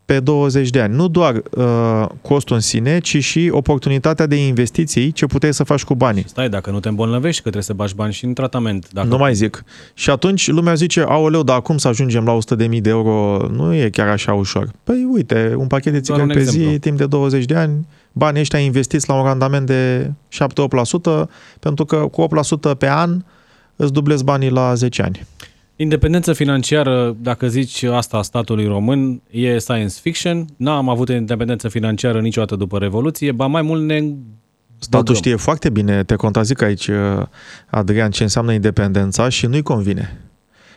pe 0.05 0.19
20 0.19 0.69
de 0.69 0.81
ani. 0.81 0.95
Nu 0.95 1.07
doar 1.07 1.41
uh, 1.51 2.05
costul 2.21 2.55
în 2.55 2.61
sine, 2.61 2.99
ci 2.99 3.23
și 3.23 3.49
oportunitatea 3.51 4.25
de 4.25 4.45
investiții 4.45 5.11
ce 5.11 5.25
puteai 5.25 5.53
să 5.53 5.63
faci 5.63 5.83
cu 5.83 5.95
banii. 5.95 6.23
Stai, 6.27 6.49
dacă 6.49 6.71
nu 6.71 6.79
te 6.79 6.87
îmbolnăvești, 6.87 7.35
că 7.35 7.49
trebuie 7.49 7.63
să 7.63 7.73
bagi 7.73 7.95
bani 7.95 8.13
și 8.13 8.25
în 8.25 8.33
tratament. 8.33 8.87
Dacă... 8.91 9.07
Nu 9.07 9.17
mai 9.17 9.33
zic. 9.33 9.63
Și 9.93 10.09
atunci 10.09 10.47
lumea 10.47 10.73
zice, 10.73 11.01
aoleu, 11.01 11.43
dar 11.43 11.55
acum 11.55 11.77
să 11.77 11.87
ajungem 11.87 12.25
la 12.25 12.37
100.000 12.67 12.81
de 12.81 12.89
euro 12.89 13.47
nu 13.51 13.73
e 13.73 13.89
chiar 13.89 14.07
așa 14.07 14.33
ușor. 14.33 14.71
Păi 14.83 15.07
uite, 15.11 15.53
un 15.57 15.67
pachet 15.67 15.93
de 15.93 15.99
țigări 15.99 16.27
pe 16.27 16.39
exemplu. 16.39 16.71
zi, 16.71 16.79
timp 16.79 16.97
de 16.97 17.05
20 17.05 17.45
de 17.45 17.55
ani, 17.55 17.87
banii 18.11 18.41
ăștia 18.41 18.59
investiți 18.59 19.09
la 19.09 19.15
un 19.15 19.23
randament 19.23 19.65
de 19.65 20.11
7-8%, 20.31 21.29
pentru 21.59 21.85
că 21.85 21.97
cu 21.97 22.27
8% 22.71 22.77
pe 22.77 22.89
an 22.89 23.23
îți 23.75 23.91
dublezi 23.91 24.23
banii 24.23 24.49
la 24.49 24.73
10 24.73 25.01
ani. 25.01 25.25
Independență 25.83 26.33
financiară, 26.33 27.15
dacă 27.21 27.47
zici 27.47 27.83
asta 27.83 28.17
a 28.17 28.21
statului 28.21 28.65
român, 28.67 29.21
e 29.29 29.57
science 29.57 29.93
fiction. 30.01 30.45
N-am 30.57 30.89
avut 30.89 31.09
independență 31.09 31.67
financiară 31.69 32.19
niciodată 32.19 32.55
după 32.55 32.77
Revoluție, 32.77 33.31
ba 33.31 33.45
mai 33.45 33.61
mult 33.61 33.83
ne 33.85 33.95
Statul 34.79 35.03
Băgăm. 35.03 35.15
știe 35.15 35.35
foarte 35.35 35.69
bine, 35.69 36.03
te 36.03 36.15
contrazic 36.15 36.61
aici, 36.61 36.87
uh, 36.87 36.95
Adrian, 37.69 38.11
ce 38.11 38.23
înseamnă 38.23 38.53
independența 38.53 39.29
și 39.29 39.45
nu-i 39.45 39.61
convine. 39.61 40.21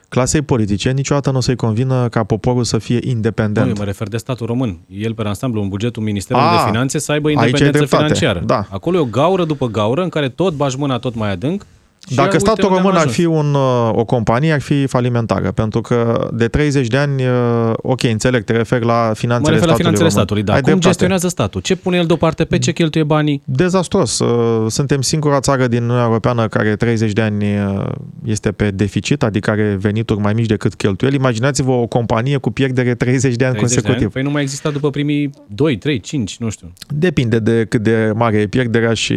Clasei 0.09 0.43
politice 0.43 0.91
niciodată 0.91 1.31
nu 1.31 1.37
o 1.37 1.41
să-i 1.41 1.57
convină 1.57 2.09
ca 2.09 2.25
poporul 2.25 2.65
să 2.65 2.79
fie 2.79 2.99
Nu, 3.03 3.09
eu 3.09 3.15
independent. 3.15 3.79
mă 3.79 3.85
refer 3.85 4.09
de 4.09 4.17
statul 4.17 4.47
român. 4.47 4.79
El, 4.89 5.15
pe 5.15 5.23
ansamblu, 5.27 5.63
în 5.63 5.69
bugetul 5.69 6.03
Ministerului 6.03 6.49
A, 6.49 6.63
de 6.63 6.71
Finanțe, 6.71 6.99
să 6.99 7.13
aibă 7.13 7.29
aici 7.29 7.37
ai 7.39 7.45
independență 7.47 7.79
dreptate, 7.79 8.03
financiară. 8.15 8.43
da. 8.47 8.67
Acolo 8.71 8.97
e 8.97 9.01
o 9.01 9.05
gaură 9.05 9.45
după 9.45 9.67
gaură 9.67 10.03
în 10.03 10.09
care 10.09 10.29
tot 10.29 10.55
bagi 10.55 10.77
mâna 10.79 10.99
tot 10.99 11.15
mai 11.15 11.31
adânc. 11.31 11.67
Și 12.09 12.15
Dacă 12.15 12.29
uite 12.33 12.39
statul 12.39 12.65
unde 12.65 12.77
am 12.77 12.83
român 12.83 12.97
ar 12.97 13.01
ajuns. 13.07 13.15
fi 13.17 13.25
un, 13.25 13.55
uh, 13.55 13.91
o 13.93 14.05
companie, 14.05 14.53
ar 14.53 14.61
fi 14.61 14.87
falimentară, 14.87 15.51
pentru 15.53 15.81
că 15.81 16.29
de 16.33 16.49
30 16.49 16.87
de 16.87 16.97
ani, 16.97 17.23
uh, 17.25 17.73
ok, 17.77 18.03
înțeleg, 18.03 18.45
te 18.45 18.53
referi 18.53 18.85
la 18.85 19.07
Mă 19.09 19.15
finanțele 19.15 19.55
refer 19.55 19.69
la 19.69 19.75
statului 19.75 19.77
finanțele 19.77 19.97
român. 20.09 20.11
statului, 20.11 20.43
da. 20.43 20.53
Ai 20.53 20.59
Cum 20.61 20.69
dreptate. 20.69 20.89
gestionează 20.93 21.29
statul? 21.29 21.61
Ce 21.61 21.77
pune 21.77 21.97
el 21.97 22.07
deoparte? 22.07 22.45
Pe 22.45 22.59
ce 22.59 22.73
cheltuie 22.73 23.05
banii? 23.05 23.43
Dezastros. 23.45 24.19
Uh, 24.19 24.71
Suntem 24.71 25.01
singura 25.01 25.41
țară 25.41 25.67
din 25.67 25.83
Uniunea 25.83 26.05
Europeană 26.05 26.49
care 26.49 26.77
30 26.77 27.13
de 27.13 27.21
ani 27.21 27.45
uh, 27.45 27.85
este 28.25 28.53
pe 28.53 28.71
deficit, 28.71 29.23
adică 29.23 29.51
are 29.51 29.77
venituri 29.81 30.21
mai 30.21 30.33
mici 30.33 30.47
decât 30.47 30.75
cheltuieli. 30.75 31.17
Imaginați-vă 31.17 31.71
o 31.71 31.87
companie 31.87 32.37
cu 32.37 32.51
pierdere 32.51 32.95
30 32.95 33.35
de 33.35 33.45
ani 33.45 33.55
30 33.55 33.75
de 33.75 33.79
ani? 33.79 33.85
consecutiv. 33.87 34.13
Păi 34.13 34.23
nu 34.23 34.31
mai 34.31 34.43
exista 34.43 34.71
după 34.71 34.91
primii 34.91 35.31
2, 35.47 35.77
3, 35.79 36.01
5, 36.01 36.37
nu 36.39 36.51
știu. 36.51 36.73
Depinde 36.95 37.39
de 37.39 37.67
cât 37.69 37.83
de 37.83 38.13
mare 38.15 38.37
e 38.37 38.47
pierderea 38.47 38.93
și 38.95 39.15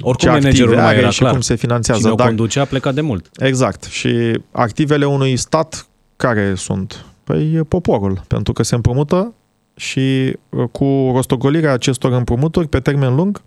Oricum 0.00 0.14
ce 0.16 0.28
managerul 0.28 0.48
active 0.48 0.74
nu 0.74 0.80
mai 0.80 0.86
are 0.90 0.98
era 0.98 1.10
și 1.10 1.18
clar. 1.18 1.32
cum 1.32 1.40
se 1.40 1.54
finanțează. 1.54 2.11
Cine 2.12 2.22
o 2.22 2.26
Dar, 2.26 2.26
conducea 2.26 2.60
a 2.60 2.64
plecat 2.64 2.94
de 2.94 3.00
mult. 3.00 3.28
exact. 3.40 3.84
Și 3.84 4.40
activele 4.50 5.04
unui 5.04 5.36
stat 5.36 5.86
care 6.16 6.54
sunt? 6.54 7.04
Păi 7.24 7.54
e 7.54 7.62
poporul, 7.62 8.22
pentru 8.26 8.52
că 8.52 8.62
se 8.62 8.74
împrumută 8.74 9.34
și 9.76 10.36
uh, 10.48 10.64
cu 10.72 11.10
rostogolirea 11.14 11.72
acestor 11.72 12.12
împrumuturi 12.12 12.68
pe 12.68 12.80
termen 12.80 13.14
lung 13.14 13.42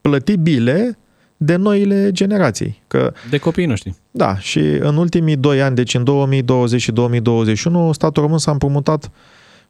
plătibile 0.00 0.98
de 1.36 1.56
noile 1.56 2.10
generații. 2.12 2.82
Că 2.86 3.12
De 3.30 3.38
copiii 3.38 3.66
noștri. 3.66 3.94
Da, 4.10 4.38
și 4.38 4.58
în 4.58 4.96
ultimii 4.96 5.36
doi 5.36 5.62
ani, 5.62 5.74
deci 5.74 5.94
în 5.94 6.04
2020 6.04 6.80
și 6.80 6.92
2021, 6.92 7.92
statul 7.92 8.22
român 8.22 8.38
s-a 8.38 8.50
împrumutat 8.50 9.10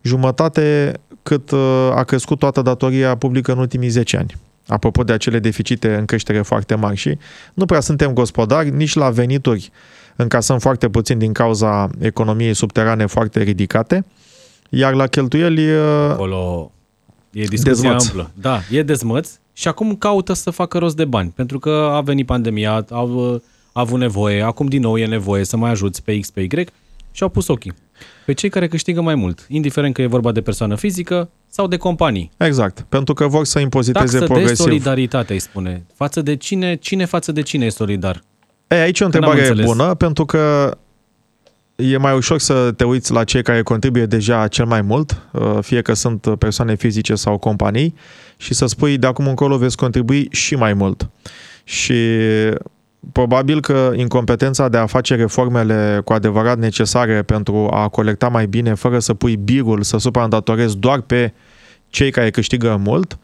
jumătate 0.02 0.92
cât 1.23 1.50
uh, 1.50 1.90
a 1.95 2.04
crescut 2.04 2.38
toată 2.38 2.62
datoria 2.62 3.16
publică 3.16 3.52
în 3.52 3.59
ultimii 3.59 3.88
10 3.88 4.16
ani. 4.16 4.37
Apropo 4.69 5.03
de 5.03 5.13
acele 5.13 5.39
deficite 5.39 5.95
în 5.95 6.05
creștere 6.05 6.43
foarte 6.43 6.75
mari 6.75 6.97
și 6.97 7.19
nu 7.55 7.65
prea 7.65 7.81
suntem 7.81 8.13
gospodari, 8.13 8.71
nici 8.71 8.95
la 8.95 9.11
venituri 9.11 9.71
încasăm 10.17 10.59
foarte 10.59 10.89
puțin 10.89 11.19
din 11.19 11.33
cauza 11.33 11.91
economiei 11.99 12.55
subterane 12.55 13.07
foarte 13.07 13.43
ridicate, 13.43 14.05
iar 14.69 14.95
la 14.95 15.07
cheltuieli 15.07 15.71
uh, 15.71 16.11
Acolo 16.11 16.73
e 17.31 17.45
discuția 17.45 17.73
Dezmăț. 17.73 18.07
amplă. 18.07 18.31
Da, 18.35 18.61
e 18.71 18.83
dezmăț 18.83 19.31
și 19.53 19.69
acum 19.69 19.97
caută 19.97 20.33
să 20.33 20.51
facă 20.51 20.79
rost 20.79 20.97
de 20.97 21.05
bani, 21.05 21.33
pentru 21.35 21.59
că 21.59 21.91
a 21.93 22.01
venit 22.01 22.27
pandemia, 22.27 22.85
au 22.91 23.33
uh, 23.33 23.41
avut 23.73 23.99
nevoie, 23.99 24.43
acum 24.43 24.67
din 24.67 24.81
nou 24.81 24.97
e 24.97 25.07
nevoie 25.07 25.45
să 25.45 25.57
mai 25.57 25.71
ajuți 25.71 26.03
pe 26.03 26.19
X, 26.19 26.31
pe 26.31 26.41
Y 26.41 26.49
și 27.11 27.23
au 27.23 27.29
pus 27.29 27.49
ochii 27.49 27.75
pe 28.25 28.33
cei 28.33 28.49
care 28.49 28.69
câștigă 28.69 29.00
mai 29.00 29.15
mult, 29.15 29.47
indiferent 29.49 29.95
că 29.95 30.03
e 30.03 30.07
vorba 30.07 30.33
de 30.33 30.41
persoană 30.41 30.75
fizică 30.75 31.31
sau 31.49 31.67
de 31.67 31.77
companii. 31.77 32.31
exact, 32.37 32.85
pentru 32.88 33.15
că 33.15 33.27
vor 33.27 33.45
să 33.45 33.59
impoziteze 33.59 34.05
Taxă 34.05 34.19
de 34.19 34.25
progresiv. 34.25 34.57
solidaritate, 34.57 35.33
îi 35.33 35.38
spune. 35.38 35.87
Față 35.95 36.23
de 36.23 36.37
cine, 36.37 36.75
cine 36.77 37.05
față 37.05 37.33
de 37.33 37.43
cine 37.43 37.65
e 37.65 37.69
solidar? 37.69 38.23
E, 38.69 38.75
aici 38.81 39.00
e 39.00 39.05
o 39.05 39.09
Că 39.09 39.19
n-am 39.19 39.31
întrebare 39.31 39.49
înțeles. 39.49 39.71
bună, 39.71 39.95
pentru 39.95 40.25
că 40.25 40.77
e 41.77 41.97
mai 41.97 42.17
ușor 42.17 42.38
să 42.38 42.73
te 42.77 42.85
uiți 42.85 43.12
la 43.12 43.25
cei 43.25 43.43
care 43.43 43.62
contribuie 43.62 44.07
deja 44.07 44.49
cel 44.49 44.65
mai 44.65 44.83
mult, 44.83 45.23
uh, 45.33 45.59
fie 45.61 45.83
că 45.83 45.93
sunt 45.95 46.27
persoane 46.38 46.75
fizice 46.75 47.15
sau 47.15 47.38
companii, 47.38 47.95
și 48.37 48.55
să 48.55 48.67
spui 48.67 48.99
de 48.99 49.07
acum 49.07 49.27
încolo 49.27 49.57
veți 49.57 49.77
contribui 49.77 50.29
și 50.31 50.55
mai 50.55 50.73
mult. 50.73 51.11
Și 51.65 51.95
probabil 53.12 53.61
că 53.61 53.93
incompetența 53.95 54.69
de 54.69 54.76
a 54.76 54.87
face 54.87 55.14
reformele 55.14 56.00
cu 56.05 56.12
adevărat 56.12 56.59
necesare 56.59 57.23
pentru 57.23 57.69
a 57.73 57.88
colecta 57.88 58.28
mai 58.28 58.47
bine, 58.47 58.75
fără 58.75 58.99
să 58.99 59.14
pui 59.14 59.37
birul, 59.37 59.83
să 59.83 59.99
supraîndatorezi 59.99 60.76
doar 60.76 61.00
pe 61.00 61.33
cei 61.88 62.11
care 62.11 62.31
câștigă 62.31 62.81
mult, 62.85 63.19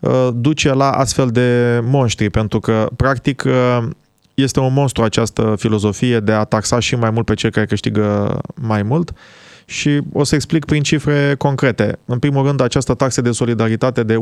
uh, 0.00 0.28
duce 0.34 0.72
la 0.72 0.90
astfel 0.90 1.28
de 1.28 1.80
monștri, 1.82 2.30
pentru 2.30 2.60
că, 2.60 2.88
practic, 2.96 3.42
uh, 3.46 3.88
este 4.34 4.60
un 4.60 4.72
monstru 4.72 5.02
această 5.02 5.54
filozofie 5.58 6.20
de 6.20 6.32
a 6.32 6.44
taxa 6.44 6.78
și 6.78 6.96
mai 6.96 7.10
mult 7.10 7.26
pe 7.26 7.34
cei 7.34 7.50
care 7.50 7.66
câștigă 7.66 8.38
mai 8.54 8.82
mult 8.82 9.12
și 9.64 10.00
o 10.12 10.24
să 10.24 10.34
explic 10.34 10.64
prin 10.64 10.82
cifre 10.82 11.34
concrete. 11.38 11.98
În 12.04 12.18
primul 12.18 12.46
rând, 12.46 12.60
această 12.60 12.94
taxă 12.94 13.20
de 13.20 13.30
solidaritate 13.30 14.02
de 14.02 14.16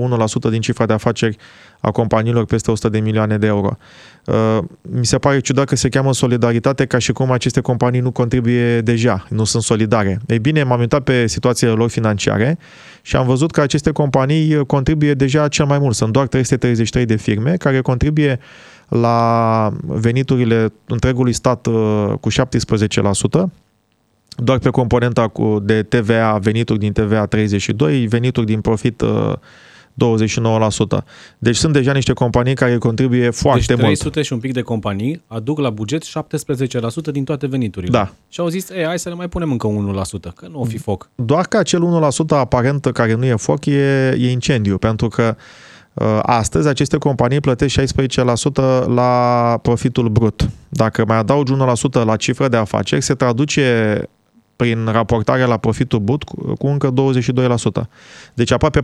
1% 0.47 0.51
din 0.51 0.61
cifra 0.61 0.87
de 0.87 0.93
afaceri 0.93 1.37
a 1.81 1.91
companiilor 1.91 2.45
peste 2.45 2.71
100 2.71 2.89
de 2.89 2.99
milioane 2.99 3.39
de 3.39 3.47
euro. 3.47 3.77
Uh, 4.25 4.59
Mi 4.81 5.07
se 5.07 5.19
pare 5.19 5.41
ciudat 5.41 5.65
că 5.67 5.77
se 5.77 5.89
cheamă 5.89 6.13
solidaritate 6.13 6.87
ca 6.87 6.99
și 6.99 7.13
cum 7.13 7.31
aceste 7.31 7.61
companii 7.61 8.01
nu 8.01 8.11
contribuie 8.11 8.81
deja, 8.81 9.27
nu 9.29 9.45
sunt 9.45 9.63
solidare. 9.63 10.21
Ei 10.27 10.39
bine, 10.39 10.63
m-am 10.63 10.81
uitat 10.81 11.03
pe 11.03 11.27
situațiile 11.27 11.73
lor 11.73 11.91
financiare 11.91 12.59
și 13.03 13.17
am 13.17 13.27
văzut 13.27 13.51
că 13.51 13.61
aceste 13.61 13.91
companii 13.91 14.67
contribuie 14.67 15.15
deja 15.15 15.49
cel 15.49 15.65
mai 15.65 15.79
mult. 15.79 15.95
Sunt 15.95 16.13
doar 16.13 16.27
333 16.27 17.05
de 17.05 17.17
firme 17.17 17.57
care 17.57 17.81
contribuie 17.81 18.39
la 18.89 19.73
veniturile 19.87 20.73
întregului 20.87 21.33
stat 21.33 21.67
uh, 21.67 22.13
cu 22.21 22.31
17%, 22.31 22.35
doar 24.45 24.59
pe 24.59 24.69
componenta 24.69 25.29
cu, 25.29 25.59
de 25.63 25.83
TVA, 25.83 26.39
venituri 26.39 26.79
din 26.79 26.93
TVA 26.93 27.27
32, 27.27 28.07
venituri 28.07 28.47
din 28.47 28.61
profit 28.61 29.01
uh, 29.01 29.33
29%. 29.93 31.05
Deci 31.39 31.57
sunt 31.57 31.73
deja 31.73 31.93
niște 31.93 32.13
companii 32.13 32.55
care 32.55 32.79
contribuie 32.79 33.31
foarte 33.31 33.65
deci 33.67 33.77
mult. 33.77 33.99
300 33.99 34.23
și 34.23 34.33
un 34.33 34.39
pic 34.39 34.53
de 34.53 34.61
companii 34.61 35.23
aduc 35.27 35.59
la 35.59 35.71
buget 35.71 36.05
17% 36.05 36.09
din 37.13 37.25
toate 37.25 37.47
veniturile. 37.47 37.91
Da. 37.91 38.13
Și 38.29 38.41
au 38.41 38.49
zis, 38.49 38.71
ei, 38.71 38.85
hai 38.85 38.99
să 38.99 39.09
le 39.09 39.15
mai 39.15 39.29
punem 39.29 39.51
încă 39.51 39.69
1%, 39.69 40.35
că 40.35 40.47
nu 40.51 40.61
o 40.61 40.65
fi 40.65 40.79
foc. 40.79 41.11
Doar 41.15 41.47
că 41.47 41.57
acel 41.57 42.11
1% 42.27 42.27
aparent 42.29 42.87
care 42.93 43.15
nu 43.15 43.25
e 43.25 43.35
foc 43.35 43.67
e, 43.67 44.09
e 44.19 44.31
incendiu, 44.31 44.79
pentru 44.79 45.09
că 45.09 45.37
uh, 45.93 46.19
astăzi 46.23 46.69
aceste 46.69 46.97
companii 46.97 47.41
plătesc 47.41 47.81
16% 47.81 47.85
la 48.87 49.59
profitul 49.63 50.09
brut. 50.09 50.49
Dacă 50.69 51.05
mai 51.07 51.17
adaugi 51.17 51.53
1% 51.53 52.05
la 52.05 52.17
cifră 52.17 52.49
de 52.49 52.57
afaceri, 52.57 53.03
se 53.03 53.15
traduce 53.15 53.97
prin 54.63 54.89
raportarea 54.93 55.47
la 55.47 55.57
profitul 55.57 55.99
brut 55.99 56.23
cu, 56.23 56.55
cu 56.59 56.67
încă 56.67 56.93
22%. 57.85 57.89
Deci 58.35 58.51
aproape 58.51 58.81
40% 58.81 58.83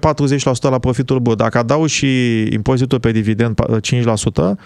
la 0.61 0.79
profitul 0.79 1.19
brut. 1.19 1.37
Dacă 1.37 1.59
adaugi 1.59 1.95
și 1.95 2.43
impozitul 2.53 3.01
pe 3.01 3.13
dividend 3.13 3.61
5%, 3.61 4.59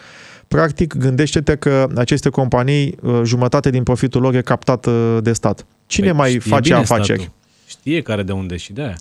practic 0.49 0.95
gândește-te 0.95 1.57
că 1.57 1.89
aceste 1.97 2.29
companii, 2.29 2.97
uh, 3.03 3.21
jumătate 3.25 3.71
din 3.71 3.83
profitul 3.83 4.21
lor 4.21 4.35
e 4.35 4.41
captat 4.41 4.87
uh, 4.87 5.19
de 5.21 5.33
stat. 5.33 5.67
Cine 5.87 6.07
Păi 6.07 6.17
mai 6.17 6.29
știe 6.29 6.41
face 6.41 6.63
bine 6.63 6.75
afaceri? 6.75 7.21
statul. 7.21 7.41
Știe 7.73 8.03
care 8.03 8.23
de 8.23 8.33
unde 8.33 8.57
și 8.57 8.73
de 8.73 8.83
aia. 8.83 8.97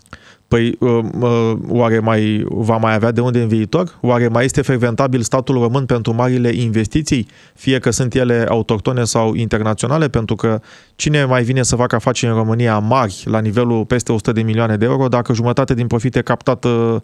Păi, 0.48 0.76
uh, 0.78 1.04
uh, 1.20 1.52
oare 1.68 1.98
mai 1.98 2.44
va 2.48 2.76
mai 2.76 2.94
avea 2.94 3.10
de 3.10 3.20
unde 3.20 3.40
în 3.40 3.48
viitor? 3.48 3.98
Oare 4.00 4.28
mai 4.28 4.44
este 4.44 4.62
frecventabil 4.62 5.20
statul 5.20 5.54
român 5.54 5.86
pentru 5.86 6.14
marile 6.14 6.48
investiții, 6.54 7.26
fie 7.54 7.78
că 7.78 7.90
sunt 7.90 8.14
ele 8.14 8.46
autohtone 8.48 9.04
sau 9.04 9.34
internaționale? 9.34 10.08
Pentru 10.08 10.34
că 10.34 10.60
cine 10.96 11.24
mai 11.24 11.42
vine 11.42 11.62
să 11.62 11.76
facă 11.76 11.94
afaceri 11.94 12.32
în 12.32 12.38
România 12.38 12.78
mari, 12.78 13.22
la 13.24 13.40
nivelul 13.40 13.84
peste 13.84 14.12
100 14.12 14.32
de 14.32 14.42
milioane 14.42 14.76
de 14.76 14.84
euro, 14.84 15.08
dacă 15.08 15.32
jumătate 15.32 15.74
din 15.74 15.86
profit 15.86 16.16
e 16.16 16.22
captat 16.22 16.64
uh, 16.64 16.96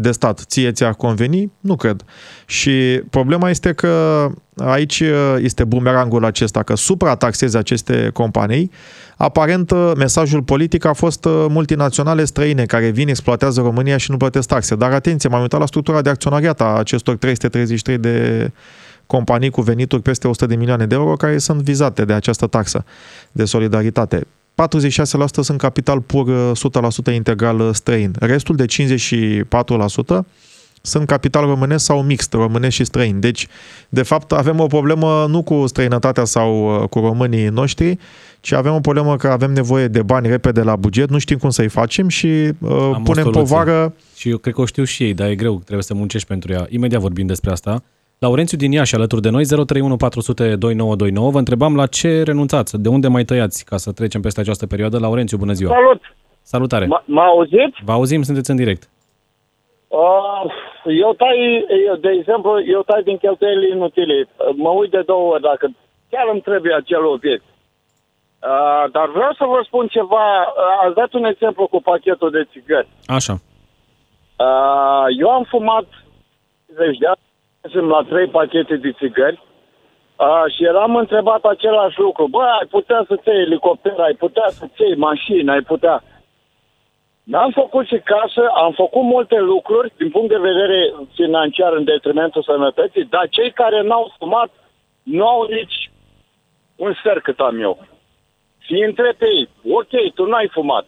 de 0.00 0.10
stat? 0.10 0.44
Ție 0.46 0.72
ți-ar 0.72 0.94
conveni? 0.94 1.52
Nu 1.60 1.76
cred. 1.76 2.04
Și 2.46 3.02
problema 3.10 3.50
este 3.50 3.72
că 3.72 4.26
aici 4.56 5.00
uh, 5.00 5.36
este 5.38 5.64
bumerangul 5.64 6.24
acesta, 6.24 6.62
că 6.62 6.76
suprataxezi 6.76 7.56
aceste 7.56 8.10
companii. 8.12 8.70
Aparent, 9.16 9.70
uh, 9.70 9.92
mesajul 9.96 10.42
politic 10.42 10.84
a 10.84 10.92
fost 10.92 11.24
uh, 11.24 11.46
multinaționale 11.48 12.24
străine 12.24 12.64
care 12.64 12.88
vin, 12.88 13.08
exploatează 13.08 13.60
România 13.60 13.96
și 13.96 14.10
nu 14.10 14.16
plătesc 14.16 14.48
taxe. 14.48 14.74
Dar 14.74 14.92
atenție, 14.92 15.28
m-am 15.28 15.40
uitat 15.40 15.60
la 15.60 15.66
structura 15.66 16.02
de 16.02 16.08
acționariat 16.08 16.60
a 16.60 16.76
acestor 16.76 17.16
333 17.16 17.98
de 17.98 18.50
companii 19.06 19.50
cu 19.50 19.60
venituri 19.60 20.02
peste 20.02 20.28
100 20.28 20.46
de 20.46 20.56
milioane 20.56 20.86
de 20.86 20.94
euro 20.94 21.16
care 21.16 21.38
sunt 21.38 21.60
vizate 21.60 22.04
de 22.04 22.12
această 22.12 22.46
taxă 22.46 22.84
de 23.32 23.44
solidaritate. 23.44 24.26
46% 24.60 25.40
sunt 25.40 25.58
capital 25.58 26.00
pur, 26.00 26.26
uh, 26.26 26.50
100% 27.10 27.12
integral 27.12 27.60
uh, 27.60 27.68
străin. 27.72 28.12
Restul 28.18 28.56
de 28.56 28.64
54% 28.64 30.26
sunt 30.82 31.06
capital 31.06 31.44
românesc 31.44 31.84
sau 31.84 32.02
mixt, 32.02 32.32
românesc 32.32 32.74
și 32.74 32.84
străin. 32.84 33.20
Deci, 33.20 33.46
de 33.88 34.02
fapt, 34.02 34.32
avem 34.32 34.60
o 34.60 34.66
problemă 34.66 35.26
nu 35.28 35.42
cu 35.42 35.66
străinătatea 35.66 36.24
sau 36.24 36.82
uh, 36.82 36.88
cu 36.88 36.98
românii 36.98 37.48
noștri, 37.48 37.98
ci 38.40 38.52
avem 38.52 38.74
o 38.74 38.80
problemă 38.80 39.16
că 39.16 39.28
avem 39.28 39.52
nevoie 39.52 39.88
de 39.88 40.02
bani 40.02 40.28
repede 40.28 40.62
la 40.62 40.76
buget, 40.76 41.10
nu 41.10 41.18
știm 41.18 41.38
cum 41.38 41.50
să-i 41.50 41.68
facem 41.68 42.08
și 42.08 42.26
uh, 42.26 42.70
o 42.70 43.00
punem 43.04 43.22
soluție. 43.22 43.30
povară 43.30 43.94
Și 44.16 44.28
eu 44.28 44.36
cred 44.36 44.54
că 44.54 44.60
o 44.60 44.64
știu 44.64 44.84
și 44.84 45.02
ei, 45.02 45.14
dar 45.14 45.28
e 45.28 45.34
greu, 45.34 45.56
trebuie 45.56 45.82
să 45.82 45.94
muncești 45.94 46.26
pentru 46.26 46.52
ea. 46.52 46.66
Imediat 46.68 47.00
vorbim 47.00 47.26
despre 47.26 47.50
asta. 47.50 47.82
Laurențiu 48.26 48.56
din 48.56 48.72
Iași, 48.72 48.94
alături 48.94 49.20
de 49.20 49.30
noi, 49.30 49.44
031 49.44 49.96
400 49.96 50.56
2929. 50.56 51.30
Vă 51.30 51.38
întrebam 51.38 51.76
la 51.76 51.86
ce 51.86 52.22
renunțați, 52.22 52.80
de 52.84 52.88
unde 52.88 53.08
mai 53.08 53.24
tăiați 53.24 53.64
ca 53.64 53.76
să 53.76 53.92
trecem 53.92 54.20
peste 54.20 54.40
această 54.40 54.66
perioadă. 54.66 54.98
Laurențiu, 54.98 55.36
bună 55.38 55.52
ziua! 55.52 55.74
Salut! 55.74 56.00
Salutare! 56.42 56.84
M- 56.86 57.04
mă 57.04 57.20
auziți? 57.20 57.78
Vă 57.84 57.92
auzim, 57.92 58.22
sunteți 58.22 58.50
în 58.50 58.56
direct. 58.56 58.82
Uh, 59.88 60.42
eu 61.04 61.12
tai, 61.22 61.36
eu, 61.88 61.96
de 61.96 62.10
exemplu, 62.18 62.50
eu 62.74 62.82
tai 62.82 63.02
din 63.02 63.16
cheltuielile 63.18 63.74
inutile. 63.76 64.28
Mă 64.54 64.70
uit 64.70 64.90
de 64.90 65.02
două 65.06 65.32
ori 65.32 65.42
dacă 65.42 65.70
chiar 66.10 66.26
îmi 66.32 66.40
trebuie 66.40 66.74
acel 66.74 67.04
obiect. 67.04 67.44
Uh, 67.44 68.84
dar 68.92 69.08
vreau 69.16 69.32
să 69.32 69.44
vă 69.52 69.60
spun 69.64 69.86
ceva. 69.86 70.26
Uh, 70.40 70.84
ați 70.84 70.94
dat 70.94 71.12
un 71.12 71.24
exemplu 71.24 71.66
cu 71.66 71.80
pachetul 71.82 72.30
de 72.30 72.48
țigări. 72.52 72.88
Așa. 73.06 73.34
Uh, 74.46 75.06
eu 75.22 75.28
am 75.38 75.44
fumat 75.54 75.86
30 76.74 76.98
de 76.98 77.06
ani, 77.06 77.20
sunt 77.24 77.29
la 77.62 78.02
trei 78.08 78.28
pachete 78.28 78.76
de 78.76 78.92
țigări 78.92 79.42
uh, 80.16 80.44
și 80.54 80.64
eram 80.64 80.96
întrebat 80.96 81.44
același 81.44 81.98
lucru. 81.98 82.28
Bă, 82.28 82.42
ai 82.42 82.66
putea 82.70 83.04
să-ți 83.08 83.28
iei 83.28 83.40
elicopter, 83.40 83.98
ai 83.98 84.14
putea 84.14 84.48
să-ți 84.48 84.82
iei 84.82 84.96
mașină, 84.96 85.52
ai 85.52 85.62
putea... 85.62 86.02
N-am 87.22 87.50
făcut 87.50 87.86
și 87.86 87.98
casă, 88.04 88.50
am 88.54 88.72
făcut 88.72 89.02
multe 89.02 89.38
lucruri 89.38 89.92
din 89.96 90.10
punct 90.10 90.28
de 90.28 90.38
vedere 90.38 90.94
financiar 91.14 91.72
în 91.72 91.84
detrimentul 91.84 92.42
sănătății, 92.42 93.04
dar 93.04 93.28
cei 93.28 93.52
care 93.52 93.82
n-au 93.82 94.14
fumat 94.18 94.50
nu 95.02 95.28
au 95.28 95.46
nici 95.50 95.90
un 96.76 96.94
sfert 96.94 97.22
cât 97.22 97.38
am 97.38 97.60
eu. 97.60 97.86
Și 98.58 98.72
întreb 98.72 99.14
pe 99.16 99.26
ei, 99.26 99.48
ok, 99.72 100.14
tu 100.14 100.24
n-ai 100.24 100.48
fumat, 100.52 100.86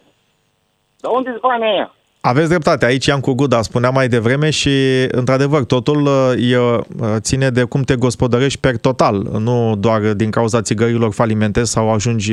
dar 1.00 1.12
unde-s 1.12 1.41
banii 1.41 1.67
aia? 1.67 1.95
Aveți 2.25 2.49
dreptate, 2.49 2.85
aici 2.85 3.07
Iancu 3.07 3.33
Guda 3.35 3.62
spunea 3.62 3.91
mai 3.91 4.09
devreme 4.09 4.50
și, 4.50 4.71
într-adevăr, 5.11 5.64
totul 5.64 6.07
e, 6.38 6.57
ține 7.19 7.49
de 7.50 7.62
cum 7.64 7.83
te 7.83 7.97
gospodărești 7.97 8.61
per 8.61 8.76
total, 8.76 9.17
nu 9.47 9.76
doar 9.79 10.00
din 10.00 10.31
cauza 10.31 10.61
țigărilor 10.62 11.12
falimente 11.12 11.62
sau 11.64 11.93
ajungi 11.93 12.33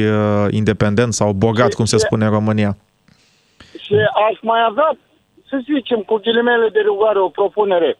independent 0.49 1.13
sau 1.13 1.31
bogat, 1.31 1.69
Și- 1.69 1.75
cum 1.75 1.85
se 1.85 1.97
și- 1.97 2.05
spune 2.05 2.25
în 2.25 2.31
România. 2.31 2.71
Și 3.83 3.95
aș 4.29 4.37
mai 4.41 4.61
avea, 4.69 4.89
să 5.49 5.55
zicem, 5.73 5.99
cu 6.09 6.15
ghilimele 6.15 6.67
de 6.75 6.79
rigoare, 6.79 7.19
o 7.19 7.29
propunere 7.39 7.97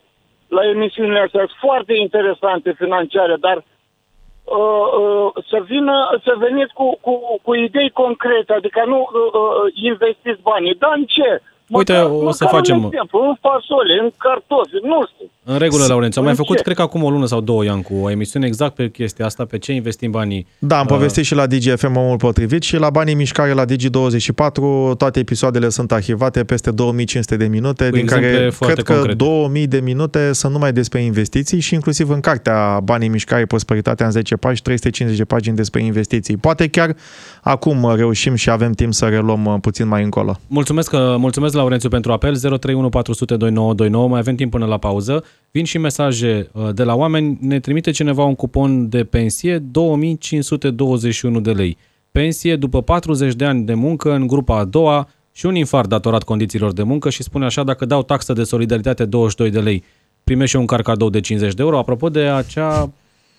la 0.48 0.62
emisiunile 0.76 1.20
astea 1.20 1.40
sunt 1.48 1.60
foarte 1.68 1.94
interesante 2.06 2.70
financiare, 2.84 3.36
dar 3.48 3.58
uh, 3.58 4.88
uh, 5.02 5.30
să 5.50 5.58
vină, 5.72 5.96
să 6.26 6.32
veniți 6.46 6.74
cu, 6.74 6.98
cu, 7.06 7.14
cu 7.46 7.52
idei 7.56 7.90
concrete, 8.04 8.54
adică 8.54 8.82
nu 8.92 9.00
uh, 9.00 9.10
uh, 9.42 9.72
investiți 9.92 10.42
banii, 10.52 10.76
dar 10.84 10.94
în 10.96 11.06
ce? 11.16 11.30
Uite, 11.70 11.94
o 11.94 12.32
să 12.32 12.44
măcar 12.44 12.60
facem- 12.60 12.78
Un 12.84 12.90
exemplu, 12.92 13.20
în 13.30 13.36
fasole, 13.42 13.94
în 14.04 14.10
cartofi, 14.18 14.78
nu 14.92 15.00
știu. 15.14 15.26
În 15.44 15.58
regulă, 15.58 15.86
Laurențiu. 15.88 16.20
Am 16.22 16.28
mai 16.28 16.36
În 16.38 16.44
făcut, 16.44 16.58
ce? 16.58 16.64
cred 16.64 16.76
că 16.76 16.82
acum 16.82 17.04
o 17.04 17.10
lună 17.10 17.26
sau 17.26 17.42
două, 17.42 17.64
Iancu, 17.64 17.94
o 18.02 18.10
emisiune 18.10 18.46
exact 18.46 18.76
pe 18.76 18.90
chestia 18.90 19.26
asta, 19.26 19.46
pe 19.46 19.58
ce 19.58 19.72
investim 19.74 20.12
banii. 20.12 20.48
Da, 20.60 20.76
am 20.78 20.86
Uh, 20.90 20.92
povestit 20.92 21.26
și 21.26 21.36
la 21.36 21.46
DGFM 21.48 21.96
omul 21.96 22.18
potrivit 22.18 22.62
și 22.64 22.76
la 22.78 22.90
Banii 22.90 23.14
Mișcare 23.14 23.52
la 23.54 23.64
Digi24 23.66 24.98
toate 24.98 25.20
episoadele 25.20 25.70
sunt 25.70 25.92
arhivate 25.92 26.44
peste 26.44 26.72
2500 26.72 27.36
de 27.38 27.46
minute, 27.48 27.90
Cu 27.90 27.96
din 27.96 28.06
care 28.06 28.26
exemple 28.26 28.50
foarte 28.50 28.74
cred 28.74 28.86
că 28.86 28.94
concrete. 28.94 29.18
2000 29.18 29.68
de 29.68 29.80
minute 29.80 30.34
sunt 30.34 30.52
numai 30.54 30.74
despre 30.74 31.02
investiții 31.02 31.60
și 31.60 31.74
inclusiv 31.74 32.10
în 32.10 32.20
cartea 32.20 32.80
Banii 32.84 33.08
Mișcare 33.08 33.46
Prosperitatea 33.46 34.06
în 34.06 34.12
10 34.12 34.36
pași, 34.36 34.62
350 34.62 35.18
de 35.20 35.26
pagini 35.26 35.56
despre 35.56 35.84
investiții. 35.84 36.38
Poate 36.38 36.68
chiar 36.68 36.96
acum 37.42 37.94
reușim 37.96 38.36
și 38.36 38.50
avem 38.50 38.72
timp 38.72 38.94
să 38.94 39.06
reluăm 39.06 39.46
uh, 39.46 39.56
puțin 39.62 39.88
mai 39.88 40.04
încolo. 40.04 40.40
Mulțumesc, 40.48 40.90
că- 40.90 41.16
mulțumesc 41.20 41.54
Laurențiu 41.60 41.90
pentru 41.90 42.12
apel 42.12 42.36
031 42.36 42.90
400 42.90 43.36
2929. 43.36 44.08
Mai 44.08 44.20
avem 44.20 44.36
timp 44.36 44.52
până 44.52 44.66
la 44.66 44.78
pauză. 44.78 45.24
Vin 45.52 45.64
și 45.64 45.78
mesaje 45.78 46.50
uh, 46.54 46.70
de 46.74 46.84
la 46.84 46.96
oameni. 46.96 47.38
Ne 47.42 47.60
trimite 47.60 47.92
cineva 47.92 48.24
un 48.24 48.36
cupon 48.36 48.90
de 48.90 49.04
pensie 49.04 49.58
2521 49.58 51.40
de 51.40 51.52
lei. 51.52 51.78
Pensie 52.12 52.56
după 52.56 52.82
40 52.82 53.34
de 53.34 53.46
ani 53.46 53.66
de 53.66 53.74
muncă 53.74 54.14
în 54.14 54.28
grupa 54.28 54.58
a 54.58 54.66
doua 54.66 55.10
și 55.32 55.46
un 55.46 55.56
infart 55.56 55.90
datorat 55.90 56.24
condițiilor 56.24 56.74
de 56.74 56.84
muncă 56.84 57.10
și 57.10 57.24
spune 57.24 57.46
așa 57.46 57.64
dacă 57.64 57.86
dau 57.86 58.04
taxă 58.04 58.34
de 58.34 58.44
solidaritate 58.44 59.06
22 59.06 59.50
de 59.50 59.60
lei 59.60 59.84
primești 60.24 60.56
și 60.56 60.62
un 60.62 60.66
car 60.66 60.82
cadou 60.82 61.10
de 61.10 61.20
50 61.20 61.54
de 61.54 61.62
euro. 61.62 61.78
Apropo 61.78 62.10
de 62.10 62.20
acea 62.20 62.92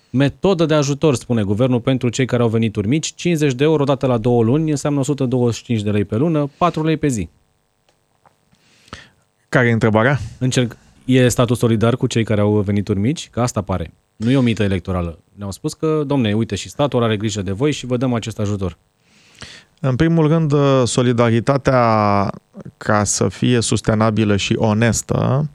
metodă 0.09 0.65
de 0.65 0.73
ajutor, 0.73 1.15
spune 1.15 1.43
guvernul, 1.43 1.79
pentru 1.79 2.09
cei 2.09 2.25
care 2.25 2.41
au 2.41 2.47
venituri 2.47 2.87
mici, 2.87 3.13
50 3.15 3.53
de 3.53 3.63
euro 3.63 3.83
dată 3.83 4.05
la 4.05 4.17
două 4.17 4.43
luni 4.43 4.69
înseamnă 4.69 4.99
125 4.99 5.81
de 5.81 5.91
lei 5.91 6.05
pe 6.05 6.15
lună, 6.15 6.49
4 6.57 6.83
lei 6.83 6.97
pe 6.97 7.07
zi. 7.07 7.29
Care 9.51 9.67
e 9.67 9.71
întrebarea? 9.71 10.19
Încerc, 10.37 10.77
e 11.05 11.27
statul 11.27 11.55
solidar 11.55 11.95
cu 11.95 12.07
cei 12.07 12.23
care 12.23 12.41
au 12.41 12.59
venituri 12.59 12.99
mici? 12.99 13.29
Că 13.29 13.41
asta 13.41 13.61
pare. 13.61 13.93
Nu 14.15 14.31
e 14.31 14.37
o 14.37 14.41
mită 14.41 14.63
electorală. 14.63 15.19
Ne-au 15.35 15.51
spus 15.51 15.73
că, 15.73 16.03
domne, 16.05 16.33
uite, 16.33 16.55
și 16.55 16.69
statul 16.69 17.03
are 17.03 17.17
grijă 17.17 17.41
de 17.41 17.51
voi 17.51 17.71
și 17.71 17.85
vă 17.85 17.97
dăm 17.97 18.13
acest 18.13 18.39
ajutor. 18.39 18.77
În 19.79 19.95
primul 19.95 20.27
rând, 20.27 20.51
uh, 20.51 20.81
solidaritatea, 20.85 22.29
ca 22.77 23.03
să 23.03 23.27
fie 23.27 23.61
sustenabilă 23.61 24.35
și 24.35 24.55
onestă, 24.57 25.49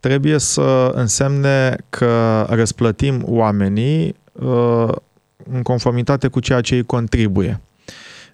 trebuie 0.00 0.38
să 0.38 0.92
însemne 0.94 1.76
că 1.88 2.46
răsplătim 2.50 3.22
oamenii 3.26 4.14
uh, 4.32 4.92
în 5.52 5.62
conformitate 5.62 6.28
cu 6.28 6.40
ceea 6.40 6.60
ce 6.60 6.74
îi 6.74 6.84
contribuie. 6.84 7.60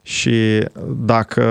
Și 0.09 0.65
dacă 0.97 1.45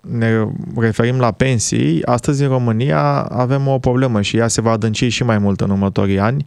ne 0.00 0.46
referim 0.76 1.18
la 1.18 1.30
pensii, 1.30 2.04
astăzi 2.04 2.42
în 2.42 2.48
România 2.48 3.22
avem 3.22 3.66
o 3.66 3.78
problemă 3.78 4.22
și 4.22 4.36
ea 4.36 4.48
se 4.48 4.60
va 4.60 4.70
adânci 4.70 5.08
și 5.08 5.22
mai 5.22 5.38
mult 5.38 5.60
în 5.60 5.70
următorii 5.70 6.18
ani 6.18 6.46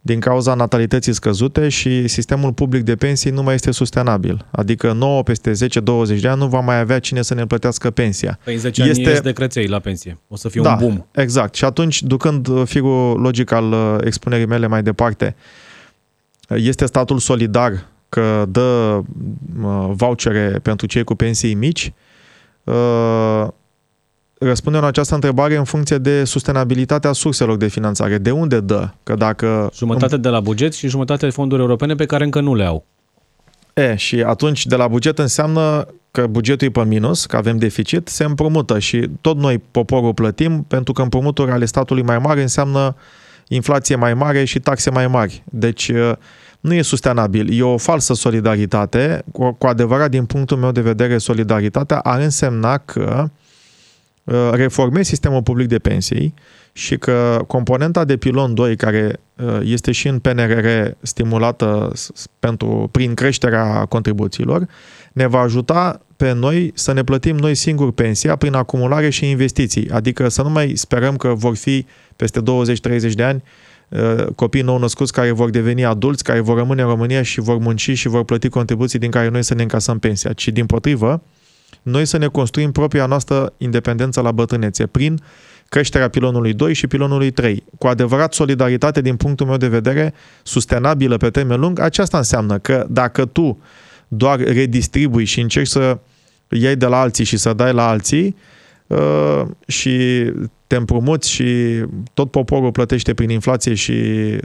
din 0.00 0.20
cauza 0.20 0.54
natalității 0.54 1.12
scăzute 1.12 1.68
și 1.68 2.08
sistemul 2.08 2.52
public 2.52 2.82
de 2.82 2.96
pensii 2.96 3.30
nu 3.30 3.42
mai 3.42 3.54
este 3.54 3.70
sustenabil. 3.70 4.46
Adică 4.50 4.92
9 4.92 5.22
peste 5.22 5.50
10-20 5.50 5.54
de 6.20 6.28
ani 6.28 6.38
nu 6.38 6.46
va 6.46 6.60
mai 6.60 6.78
avea 6.78 6.98
cine 6.98 7.22
să 7.22 7.34
ne 7.34 7.46
plătească 7.46 7.90
pensia. 7.90 8.38
Pe 8.44 8.52
în 8.52 8.58
10 8.58 8.82
ani 8.82 8.90
Este- 8.90 9.10
este... 9.10 9.22
de 9.22 9.32
creței 9.32 9.66
la 9.66 9.78
pensie. 9.78 10.18
O 10.28 10.36
să 10.36 10.48
fie 10.48 10.60
da, 10.60 10.72
un 10.72 10.78
boom. 10.78 11.06
exact. 11.12 11.54
Și 11.54 11.64
atunci, 11.64 12.02
ducând 12.02 12.46
uh, 12.46 12.62
firul 12.64 13.20
logic 13.20 13.52
al 13.52 13.72
uh, 13.72 13.96
expunerii 14.04 14.46
mele 14.46 14.66
mai 14.66 14.82
departe, 14.82 15.36
este 16.48 16.86
statul 16.86 17.18
solidar 17.18 17.86
că 18.08 18.44
dă 18.48 19.00
uh, 19.62 19.90
vouchere 19.90 20.58
pentru 20.62 20.86
cei 20.86 21.04
cu 21.04 21.14
pensii 21.14 21.54
mici? 21.54 21.92
Uh, 22.64 23.48
Răspundem 24.40 24.80
la 24.80 24.86
această 24.86 25.14
întrebare 25.14 25.56
în 25.56 25.64
funcție 25.64 25.98
de 25.98 26.24
sustenabilitatea 26.24 27.12
surselor 27.12 27.56
de 27.56 27.66
finanțare. 27.66 28.18
De 28.18 28.30
unde 28.30 28.60
dă? 28.60 28.88
Că 29.02 29.14
dacă 29.14 29.70
Jumătate 29.74 30.16
de 30.16 30.28
la 30.28 30.40
buget 30.40 30.74
și 30.74 30.88
jumătate 30.88 31.26
de 31.26 31.32
fonduri 31.32 31.60
europene 31.60 31.94
pe 31.94 32.06
care 32.06 32.24
încă 32.24 32.40
nu 32.40 32.54
le 32.54 32.64
au. 32.64 32.84
E, 33.74 33.96
și 33.96 34.22
atunci 34.22 34.66
de 34.66 34.76
la 34.76 34.88
buget 34.88 35.18
înseamnă 35.18 35.86
că 36.10 36.26
bugetul 36.26 36.66
e 36.66 36.70
pe 36.70 36.84
minus, 36.84 37.26
că 37.26 37.36
avem 37.36 37.56
deficit, 37.56 38.08
se 38.08 38.24
împrumută 38.24 38.78
și 38.78 39.10
tot 39.20 39.36
noi, 39.36 39.58
poporul, 39.70 40.14
plătim, 40.14 40.64
pentru 40.68 40.92
că 40.92 41.02
împrumuturi 41.02 41.50
ale 41.50 41.64
statului 41.64 42.02
mai 42.02 42.18
mari 42.18 42.40
înseamnă 42.40 42.96
inflație 43.48 43.96
mai 43.96 44.14
mare 44.14 44.44
și 44.44 44.60
taxe 44.60 44.90
mai 44.90 45.06
mari. 45.06 45.42
Deci 45.44 45.92
nu 46.60 46.74
e 46.74 46.82
sustenabil. 46.82 47.58
E 47.58 47.62
o 47.62 47.76
falsă 47.76 48.14
solidaritate. 48.14 49.22
Cu, 49.32 49.52
cu 49.52 49.66
adevărat, 49.66 50.10
din 50.10 50.24
punctul 50.24 50.56
meu 50.56 50.72
de 50.72 50.80
vedere, 50.80 51.18
solidaritatea 51.18 51.98
ar 51.98 52.20
însemna 52.20 52.78
că 52.78 53.30
uh, 54.24 54.50
reformezi 54.52 55.08
sistemul 55.08 55.42
public 55.42 55.68
de 55.68 55.78
pensii 55.78 56.34
și 56.72 56.96
că 56.96 57.44
componenta 57.46 58.04
de 58.04 58.16
pilon 58.16 58.54
2, 58.54 58.76
care 58.76 59.20
uh, 59.36 59.60
este 59.62 59.92
și 59.92 60.08
în 60.08 60.18
PNRR 60.18 60.66
stimulată 61.00 61.90
s- 61.94 62.10
s- 62.14 62.26
pentru, 62.38 62.88
prin 62.92 63.14
creșterea 63.14 63.84
contribuțiilor, 63.84 64.66
ne 65.12 65.26
va 65.26 65.40
ajuta 65.40 66.00
pe 66.16 66.32
noi 66.32 66.70
să 66.74 66.92
ne 66.92 67.04
plătim 67.04 67.36
noi 67.36 67.54
singuri 67.54 67.92
pensia 67.92 68.36
prin 68.36 68.54
acumulare 68.54 69.10
și 69.10 69.30
investiții. 69.30 69.90
Adică 69.90 70.28
să 70.28 70.42
nu 70.42 70.50
mai 70.50 70.72
sperăm 70.76 71.16
că 71.16 71.28
vor 71.28 71.56
fi 71.56 71.86
peste 72.16 72.40
20-30 72.40 73.12
de 73.12 73.22
ani 73.22 73.42
uh, 73.44 73.67
copii 74.34 74.62
nou 74.62 74.78
născuți 74.78 75.12
care 75.12 75.30
vor 75.30 75.50
deveni 75.50 75.84
adulți, 75.84 76.24
care 76.24 76.40
vor 76.40 76.56
rămâne 76.56 76.82
în 76.82 76.88
România 76.88 77.22
și 77.22 77.40
vor 77.40 77.58
munci 77.58 77.90
și 77.90 78.08
vor 78.08 78.24
plăti 78.24 78.48
contribuții 78.48 78.98
din 78.98 79.10
care 79.10 79.28
noi 79.28 79.42
să 79.42 79.54
ne 79.54 79.62
încasăm 79.62 79.98
pensia, 79.98 80.32
ci 80.32 80.48
din 80.48 80.66
potrivă, 80.66 81.22
noi 81.82 82.04
să 82.04 82.16
ne 82.16 82.26
construim 82.26 82.72
propria 82.72 83.06
noastră 83.06 83.52
independență 83.56 84.20
la 84.20 84.32
bătrânețe 84.32 84.86
prin 84.86 85.20
creșterea 85.68 86.08
pilonului 86.08 86.52
2 86.52 86.74
și 86.74 86.86
pilonului 86.86 87.30
3. 87.30 87.64
Cu 87.78 87.86
adevărat 87.86 88.34
solidaritate 88.34 89.00
din 89.00 89.16
punctul 89.16 89.46
meu 89.46 89.56
de 89.56 89.68
vedere, 89.68 90.14
sustenabilă 90.42 91.16
pe 91.16 91.30
termen 91.30 91.60
lung, 91.60 91.78
aceasta 91.78 92.16
înseamnă 92.16 92.58
că 92.58 92.86
dacă 92.90 93.24
tu 93.24 93.62
doar 94.08 94.38
redistribui 94.38 95.24
și 95.24 95.40
încerci 95.40 95.68
să 95.68 95.98
iei 96.48 96.76
de 96.76 96.86
la 96.86 97.00
alții 97.00 97.24
și 97.24 97.36
să 97.36 97.52
dai 97.52 97.72
la 97.72 97.88
alții 97.88 98.36
uh, 98.86 99.42
și 99.66 100.24
te 100.68 100.76
împrumuți 100.76 101.32
și 101.32 101.46
tot 102.14 102.30
poporul 102.30 102.70
plătește 102.70 103.14
prin 103.14 103.30
inflație 103.30 103.74
și 103.74 103.94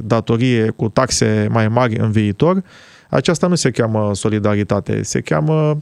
datorie 0.04 0.70
cu 0.70 0.90
taxe 0.90 1.48
mai 1.52 1.68
mari 1.68 1.96
în 1.98 2.12
viitor, 2.12 2.64
aceasta 3.10 3.48
nu 3.48 3.56
se 3.56 3.72
cheamă 3.72 4.14
solidaritate, 4.14 5.04
se 5.04 5.22
cheamă, 5.22 5.78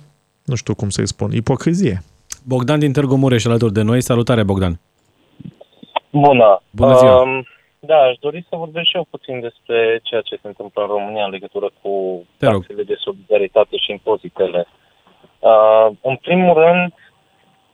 nu 0.45 0.55
știu 0.55 0.75
cum 0.75 0.89
să-i 0.89 1.07
spun, 1.07 1.31
ipocrizie. 1.31 2.03
Bogdan 2.47 2.79
din 2.79 2.91
Târgu 2.93 3.15
Mureș 3.15 3.45
alături 3.45 3.73
de 3.73 3.81
noi. 3.81 4.01
Salutare, 4.01 4.43
Bogdan. 4.43 4.79
Bună! 6.11 6.61
Bună 6.71 6.95
ziua. 6.95 7.21
Um, 7.21 7.45
da, 7.79 7.97
aș 7.97 8.15
dori 8.19 8.45
să 8.49 8.55
vorbesc 8.55 8.87
și 8.87 8.95
eu 8.95 9.07
puțin 9.09 9.39
despre 9.39 9.99
ceea 10.03 10.21
ce 10.21 10.39
se 10.41 10.47
întâmplă 10.47 10.81
în 10.81 10.87
România 10.87 11.25
în 11.25 11.31
legătură 11.31 11.71
cu 11.81 11.91
Te 12.37 12.45
rog. 12.45 12.53
taxele 12.53 12.83
de 12.83 12.95
solidaritate 12.99 13.75
și 13.77 13.91
impozitele. 13.91 14.67
Uh, 15.39 15.87
în 16.01 16.15
primul 16.15 16.53
rând, 16.53 16.93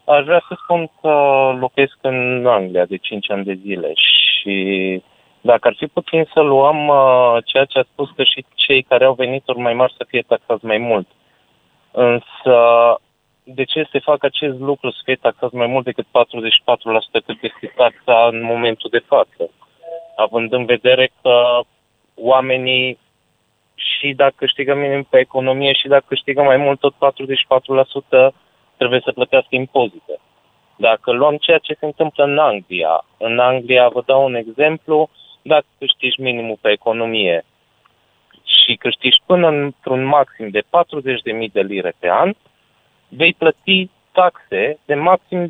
Aș 0.08 0.24
vrea 0.24 0.44
să 0.48 0.58
spun 0.64 0.90
că 1.02 1.12
locuiesc 1.60 1.98
în 2.02 2.46
Anglia 2.46 2.86
de 2.86 2.98
5 2.98 3.32
ani 3.32 3.44
de 3.44 3.54
zile 3.54 3.92
și 3.94 4.56
dacă 5.42 5.68
ar 5.68 5.76
fi 5.78 5.88
puțin 5.88 6.30
să 6.34 6.42
luăm 6.42 6.88
uh, 6.88 7.38
ceea 7.46 7.66
ce 7.66 7.80
a 7.80 7.84
spus 7.92 8.10
că 8.16 8.24
și 8.24 8.46
cei 8.56 8.82
care 8.82 9.06
au 9.06 9.14
venituri 9.14 9.60
mai 9.60 9.74
mari 9.74 9.94
să 9.98 10.06
fie 10.08 10.22
taxați 10.22 10.66
mai 10.66 10.78
mult. 10.78 11.08
Însă, 11.92 12.56
de 13.44 13.64
ce 13.64 13.88
se 13.92 14.00
fac 14.00 14.24
acest 14.24 14.60
lucru 14.60 14.90
să 14.92 15.02
fie 15.04 15.16
taxați 15.16 15.56
mai 15.56 15.68
mult 15.68 15.86
decât 15.86 16.06
44% 16.06 16.10
cât 17.26 17.38
este 17.42 17.74
taxa 17.76 18.28
în 18.32 18.44
momentul 18.44 18.90
de 18.90 19.04
față? 19.08 19.50
Având 20.16 20.54
în 20.54 20.66
vedere 20.66 21.12
că 21.22 21.60
oamenii 22.16 23.00
și 23.76 24.14
dacă 24.14 24.34
câștigă 24.36 24.76
minim 24.76 25.04
pe 25.04 25.20
economie 25.20 25.74
și 25.74 25.88
dacă 25.88 26.06
câștigă 26.08 26.42
mai 26.42 26.58
mult, 26.58 26.80
tot 26.80 26.94
44% 26.94 28.34
trebuie 28.78 29.02
să 29.04 29.12
plătească 29.12 29.56
impozite. 29.56 30.20
Dacă 30.76 31.12
luăm 31.12 31.38
ceea 31.38 31.58
ce 31.58 31.74
se 31.80 31.86
întâmplă 31.86 32.24
în 32.24 32.38
Anglia, 32.38 33.06
în 33.18 33.40
Anglia, 33.40 33.88
vă 33.88 34.04
dau 34.06 34.26
un 34.26 34.36
exemplu, 34.36 35.10
dacă 35.42 35.66
câștigi 35.78 36.22
minimul 36.22 36.58
pe 36.62 36.72
economie 36.72 37.46
și 38.44 38.76
câștigi 38.76 39.18
până 39.26 39.48
într-un 39.48 40.04
maxim 40.06 40.50
de 40.50 40.62
40.000 40.62 41.52
de 41.52 41.62
lire 41.62 41.94
pe 42.00 42.10
an, 42.10 42.34
vei 43.08 43.34
plăti 43.34 43.90
taxe 44.12 44.80
de 44.86 44.96
maxim 44.96 45.48
20% 45.48 45.50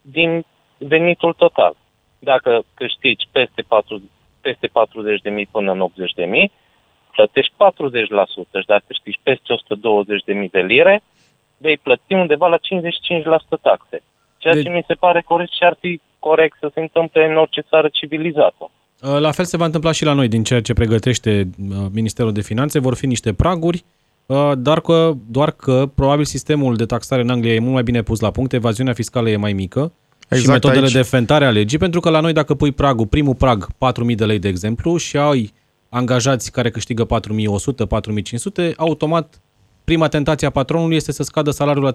din 0.00 0.44
venitul 0.78 1.32
total. 1.32 1.74
Dacă 2.18 2.64
câștigi 2.74 3.26
peste, 3.32 3.62
4, 3.68 4.02
peste 4.40 4.68
40.000 4.68 4.72
până 5.50 5.72
în 5.72 5.90
80.000, 6.46 6.50
plătești 7.12 7.52
40% 7.52 7.56
și 8.60 8.66
dacă 8.66 8.84
câștigi 8.86 9.18
peste 9.22 9.54
120.000 10.44 10.50
de 10.50 10.60
lire, 10.60 11.02
vei 11.62 11.76
plăti 11.76 12.14
undeva 12.14 12.46
la 12.48 12.56
55% 12.56 12.60
taxe. 13.62 14.02
Ceea 14.38 14.62
ce 14.62 14.68
mi 14.68 14.84
se 14.86 14.94
pare 14.94 15.22
corect 15.26 15.52
și 15.52 15.64
ar 15.64 15.76
fi 15.80 16.00
corect 16.18 16.56
să 16.60 16.70
se 16.74 16.80
întâmple 16.80 17.24
în 17.30 17.36
orice 17.36 17.60
țară 17.60 17.88
civilizată. 17.92 18.70
Uh, 19.02 19.18
la 19.18 19.30
fel 19.30 19.44
se 19.44 19.56
va 19.56 19.64
întâmpla 19.64 19.92
și 19.92 20.04
la 20.04 20.12
noi 20.12 20.28
din 20.28 20.42
ceea 20.42 20.60
ce 20.60 20.72
pregătește 20.72 21.48
uh, 21.70 21.76
Ministerul 21.92 22.32
de 22.32 22.40
Finanțe. 22.40 22.78
Vor 22.78 22.94
fi 22.94 23.06
niște 23.06 23.32
praguri, 23.32 23.84
uh, 24.26 24.52
dar 24.56 24.80
că, 24.80 25.12
doar 25.30 25.50
că 25.50 25.90
probabil 25.94 26.24
sistemul 26.24 26.76
de 26.76 26.84
taxare 26.84 27.22
în 27.22 27.30
Anglia 27.30 27.54
e 27.54 27.58
mult 27.58 27.72
mai 27.72 27.82
bine 27.82 28.02
pus 28.02 28.20
la 28.20 28.30
punct, 28.30 28.52
evaziunea 28.52 28.92
fiscală 28.92 29.28
e 29.30 29.36
mai 29.36 29.52
mică 29.52 29.92
exact 30.28 30.42
și 30.42 30.50
metodele 30.50 30.84
aici. 30.84 30.92
de 30.92 31.02
fentare 31.02 31.44
a 31.44 31.50
legii, 31.50 31.78
pentru 31.78 32.00
că 32.00 32.10
la 32.10 32.20
noi 32.20 32.32
dacă 32.32 32.54
pui 32.54 32.72
pragul, 32.72 33.06
primul 33.06 33.34
prag 33.34 33.66
4.000 33.66 34.14
de 34.14 34.24
lei 34.24 34.38
de 34.38 34.48
exemplu 34.48 34.96
și 34.96 35.16
ai 35.16 35.52
angajați 35.88 36.52
care 36.52 36.70
câștigă 36.70 37.06
4.100, 37.06 37.10
4.500, 38.70 38.74
automat 38.76 39.40
prima 39.84 40.08
tentație 40.08 40.46
a 40.46 40.50
patronului 40.50 40.96
este 40.96 41.12
să 41.12 41.22
scadă 41.22 41.50
salariul 41.50 41.84
la 41.84 41.92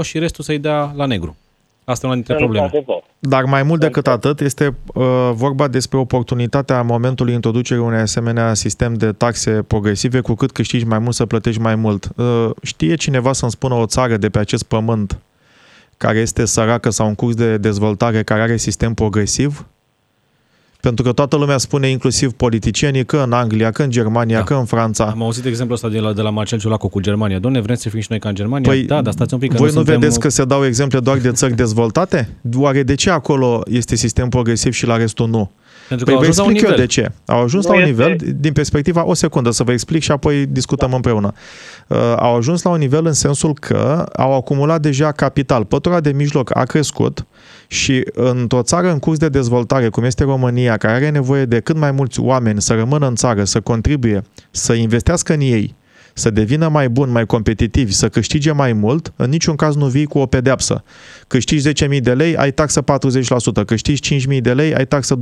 3.999 0.00 0.04
și 0.04 0.18
restul 0.18 0.44
să-i 0.44 0.58
dea 0.58 0.92
la 0.96 1.06
negru. 1.06 1.36
Asta 1.84 2.06
e 2.06 2.08
una 2.08 2.18
dintre 2.18 2.34
probleme. 2.34 2.70
Dar 3.18 3.44
mai 3.44 3.62
mult 3.62 3.80
decât 3.80 4.06
atât, 4.06 4.40
este 4.40 4.74
uh, 4.94 5.04
vorba 5.32 5.68
despre 5.68 5.98
oportunitatea 5.98 6.82
momentului 6.82 7.34
introducerii 7.34 7.82
unui 7.82 7.98
asemenea 7.98 8.54
sistem 8.54 8.94
de 8.94 9.12
taxe 9.12 9.62
progresive, 9.66 10.20
cu 10.20 10.34
cât 10.34 10.52
câștigi 10.52 10.84
mai 10.84 10.98
mult 10.98 11.14
să 11.14 11.26
plătești 11.26 11.60
mai 11.60 11.74
mult. 11.74 12.08
Uh, 12.16 12.50
știe 12.62 12.94
cineva 12.94 13.32
să-mi 13.32 13.50
spună 13.50 13.74
o 13.74 13.86
țară 13.86 14.16
de 14.16 14.28
pe 14.28 14.38
acest 14.38 14.62
pământ 14.62 15.18
care 15.96 16.18
este 16.18 16.44
săracă 16.44 16.90
sau 16.90 17.06
în 17.06 17.14
curs 17.14 17.34
de 17.34 17.56
dezvoltare, 17.56 18.22
care 18.22 18.42
are 18.42 18.56
sistem 18.56 18.94
progresiv? 18.94 19.66
Pentru 20.84 21.04
că 21.04 21.12
toată 21.12 21.36
lumea 21.36 21.58
spune, 21.58 21.88
inclusiv 21.88 22.32
politicienii, 22.32 23.04
că 23.04 23.16
în 23.16 23.32
Anglia, 23.32 23.70
că 23.70 23.82
în 23.82 23.90
Germania, 23.90 24.38
da. 24.38 24.44
că 24.44 24.54
în 24.54 24.64
Franța. 24.64 25.04
Am 25.04 25.22
auzit 25.22 25.44
exemplul 25.44 25.74
ăsta 25.74 25.88
de 25.88 25.98
la, 25.98 26.12
de 26.12 26.22
la 26.22 26.30
Marcel 26.30 26.58
Ciulacu 26.58 26.88
cu 26.88 27.00
Germania. 27.00 27.38
Doamne, 27.38 27.60
vrem 27.60 27.76
să 27.76 27.88
fim 27.88 28.00
și 28.00 28.06
noi 28.10 28.18
ca 28.18 28.28
în 28.28 28.34
Germania? 28.34 28.70
Păi, 28.70 28.82
da, 28.82 29.02
dar 29.02 29.12
stați 29.12 29.34
un 29.34 29.40
pic. 29.40 29.50
Că 29.50 29.56
voi 29.56 29.66
nu, 29.66 29.72
nu 29.72 29.78
suntem... 29.78 30.00
vedeți 30.00 30.20
că 30.20 30.28
se 30.28 30.44
dau 30.44 30.64
exemple 30.64 31.00
doar 31.00 31.18
de 31.18 31.30
țări 31.30 31.54
dezvoltate? 31.54 32.36
Oare 32.56 32.82
de 32.82 32.94
ce 32.94 33.10
acolo 33.10 33.62
este 33.66 33.96
sistem 33.96 34.28
progresiv 34.28 34.72
și 34.72 34.86
la 34.86 34.96
restul 34.96 35.28
nu? 35.28 35.50
Pentru 35.88 36.06
că 36.06 36.12
păi 36.12 36.20
vă 36.20 36.26
explic 36.26 36.68
eu 36.68 36.76
de 36.76 36.86
ce. 36.86 37.10
Au 37.26 37.42
ajuns 37.42 37.64
nu 37.64 37.70
la 37.70 37.76
un 37.76 37.82
este... 37.82 37.92
nivel, 37.92 38.34
din 38.36 38.52
perspectiva, 38.52 39.06
o 39.06 39.14
secundă 39.14 39.50
să 39.50 39.62
vă 39.62 39.72
explic 39.72 40.02
și 40.02 40.10
apoi 40.10 40.46
discutăm 40.46 40.90
da. 40.90 40.96
împreună. 40.96 41.32
Uh, 41.86 41.98
au 42.16 42.36
ajuns 42.36 42.62
la 42.62 42.70
un 42.70 42.78
nivel 42.78 43.06
în 43.06 43.12
sensul 43.12 43.54
că 43.54 44.06
au 44.16 44.34
acumulat 44.34 44.80
deja 44.80 45.12
capital. 45.12 45.64
Pătura 45.64 46.00
de 46.00 46.12
mijloc 46.12 46.56
a 46.56 46.64
crescut 46.64 47.26
și 47.66 48.04
într-o 48.12 48.62
țară 48.62 48.92
în 48.92 48.98
curs 48.98 49.18
de 49.18 49.28
dezvoltare, 49.28 49.88
cum 49.88 50.04
este 50.04 50.24
România, 50.24 50.76
care 50.76 50.94
are 50.94 51.10
nevoie 51.10 51.44
de 51.44 51.60
cât 51.60 51.76
mai 51.76 51.90
mulți 51.90 52.20
oameni 52.20 52.62
să 52.62 52.74
rămână 52.74 53.06
în 53.06 53.14
țară, 53.14 53.44
să 53.44 53.60
contribuie, 53.60 54.22
să 54.50 54.72
investească 54.72 55.32
în 55.32 55.40
ei, 55.40 55.74
să 56.14 56.30
devină 56.30 56.68
mai 56.68 56.88
bun, 56.88 57.10
mai 57.10 57.26
competitivi, 57.26 57.92
să 57.92 58.08
câștige 58.08 58.52
mai 58.52 58.72
mult, 58.72 59.12
în 59.16 59.30
niciun 59.30 59.54
caz 59.54 59.76
nu 59.76 59.86
vii 59.86 60.04
cu 60.04 60.18
o 60.18 60.26
pedeapsă. 60.26 60.84
Câștigi 61.26 61.68
10.000 61.68 62.00
de 62.00 62.12
lei, 62.12 62.36
ai 62.36 62.52
taxă 62.52 62.82
40%, 62.82 63.64
câștigi 63.66 64.26
5.000 64.34 64.40
de 64.40 64.52
lei, 64.52 64.74
ai 64.74 64.86
taxă 64.86 65.18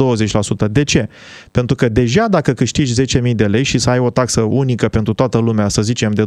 20%. 0.66 0.70
De 0.70 0.83
ce? 0.83 1.09
Pentru 1.50 1.76
că 1.76 1.88
deja 1.88 2.28
dacă 2.28 2.52
câștigi 2.52 3.18
10.000 3.18 3.35
de 3.35 3.46
lei 3.46 3.62
și 3.62 3.78
să 3.78 3.90
ai 3.90 3.98
o 3.98 4.11
taxă 4.11 4.40
unică 4.40 4.88
pentru 4.88 5.12
toată 5.12 5.38
lumea, 5.38 5.68
să 5.68 5.83
zicem 5.83 6.12
de 6.12 6.22
20%, 6.22 6.26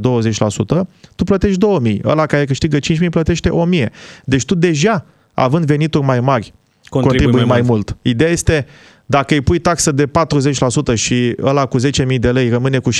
tu 1.15 1.23
plătești 1.23 1.65
2.000. 1.95 1.99
Ăla 2.03 2.25
care 2.25 2.45
câștigă 2.45 2.77
5.000 2.77 3.09
plătește 3.09 3.49
1.000. 3.83 3.85
Deci 4.23 4.45
tu 4.45 4.55
deja, 4.55 5.05
având 5.33 5.65
venituri 5.65 6.05
mai 6.05 6.19
mari, 6.19 6.53
contribui, 6.89 7.17
contribui 7.17 7.47
mai, 7.47 7.59
mai 7.59 7.67
mult. 7.67 7.89
mult. 7.89 7.97
Ideea 8.01 8.29
este 8.29 8.65
dacă 9.05 9.33
îi 9.33 9.41
pui 9.41 9.59
taxă 9.59 9.91
de 9.91 10.05
40% 10.05 10.93
și 10.93 11.35
ăla 11.41 11.65
cu 11.65 11.77
10.000 11.79 12.19
de 12.19 12.31
lei 12.31 12.49
rămâne 12.49 12.79
cu 12.79 12.89
6.000 12.93 12.97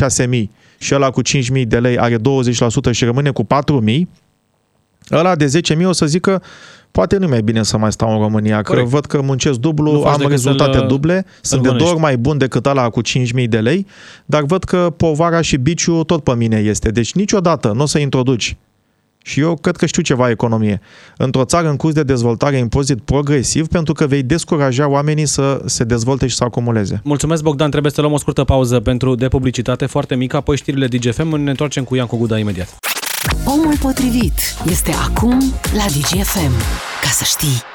și 0.78 0.96
ăla 0.96 1.10
cu 1.10 1.22
5.000 1.22 1.64
de 1.68 1.80
lei 1.80 1.98
are 1.98 2.16
20% 2.16 2.20
și 2.92 3.06
rămâne 3.06 3.32
cu 3.32 3.44
4.000, 3.44 4.02
ăla 5.12 5.36
de 5.36 5.62
10.000 5.76 5.86
o 5.86 5.92
să 5.92 6.06
zică 6.06 6.42
poate 6.92 7.18
nu 7.18 7.28
mai 7.28 7.42
bine 7.42 7.64
să 7.64 7.78
mai 7.78 7.92
stau 7.92 8.12
în 8.12 8.20
România, 8.20 8.62
că 8.62 8.72
Corect. 8.72 8.90
văd 8.90 9.06
că 9.06 9.22
muncesc 9.22 9.60
dublu, 9.60 10.04
am 10.04 10.26
rezultate 10.28 10.80
duble, 10.80 11.26
sunt 11.42 11.64
de 11.64 11.72
două 11.72 11.90
ori 11.90 12.00
mai 12.00 12.18
bun 12.18 12.38
decât 12.38 12.66
ăla 12.66 12.90
cu 12.90 13.02
5.000 13.02 13.48
de 13.48 13.60
lei, 13.60 13.86
dar 14.26 14.44
văd 14.44 14.64
că 14.64 14.94
povara 14.98 15.42
și 15.42 15.58
biciul 15.58 16.04
tot 16.04 16.24
pe 16.24 16.36
mine 16.36 16.58
este. 16.58 16.90
Deci 16.90 17.14
niciodată 17.14 17.72
nu 17.76 17.82
o 17.82 17.86
să 17.86 17.98
introduci 17.98 18.58
și 19.26 19.40
eu 19.40 19.56
cred 19.56 19.76
că 19.76 19.86
știu 19.86 20.02
ceva 20.02 20.30
economie. 20.30 20.82
Într-o 21.18 21.46
țară 21.46 21.70
în 21.70 21.76
curs 21.76 21.94
de 21.94 22.04
dezvoltare 22.04 22.58
impozit 22.58 23.02
progresiv 23.02 23.68
pentru 23.68 23.94
că 23.94 24.08
vei 24.08 24.24
descuraja 24.24 24.88
oamenii 24.88 25.26
să 25.26 25.62
se 25.66 25.84
dezvolte 25.84 26.28
și 26.28 26.36
să 26.36 26.44
acumuleze. 26.44 27.02
Mulțumesc, 27.04 27.44
Bogdan. 27.44 27.70
Trebuie 27.70 27.92
să 27.92 28.02
luăm 28.02 28.14
o 28.14 28.18
scurtă 28.18 28.44
pauză 28.44 28.80
pentru 28.80 29.16
de 29.16 29.28
publicitate 29.28 29.86
foarte 29.86 30.16
mică, 30.16 30.36
apoi 30.36 30.58
știrile 30.58 30.88
DGFM. 30.88 31.36
Ne 31.36 31.50
întoarcem 31.50 31.84
cu 31.84 31.96
Ian 31.96 32.08
Coguda 32.08 32.38
imediat. 32.38 32.76
Omul 33.46 33.78
potrivit 33.82 34.34
este 34.70 34.92
acum 34.92 35.54
la 35.76 35.86
DGFM. 35.86 36.52
Ca 37.02 37.10
să 37.10 37.24
știi. 37.24 37.75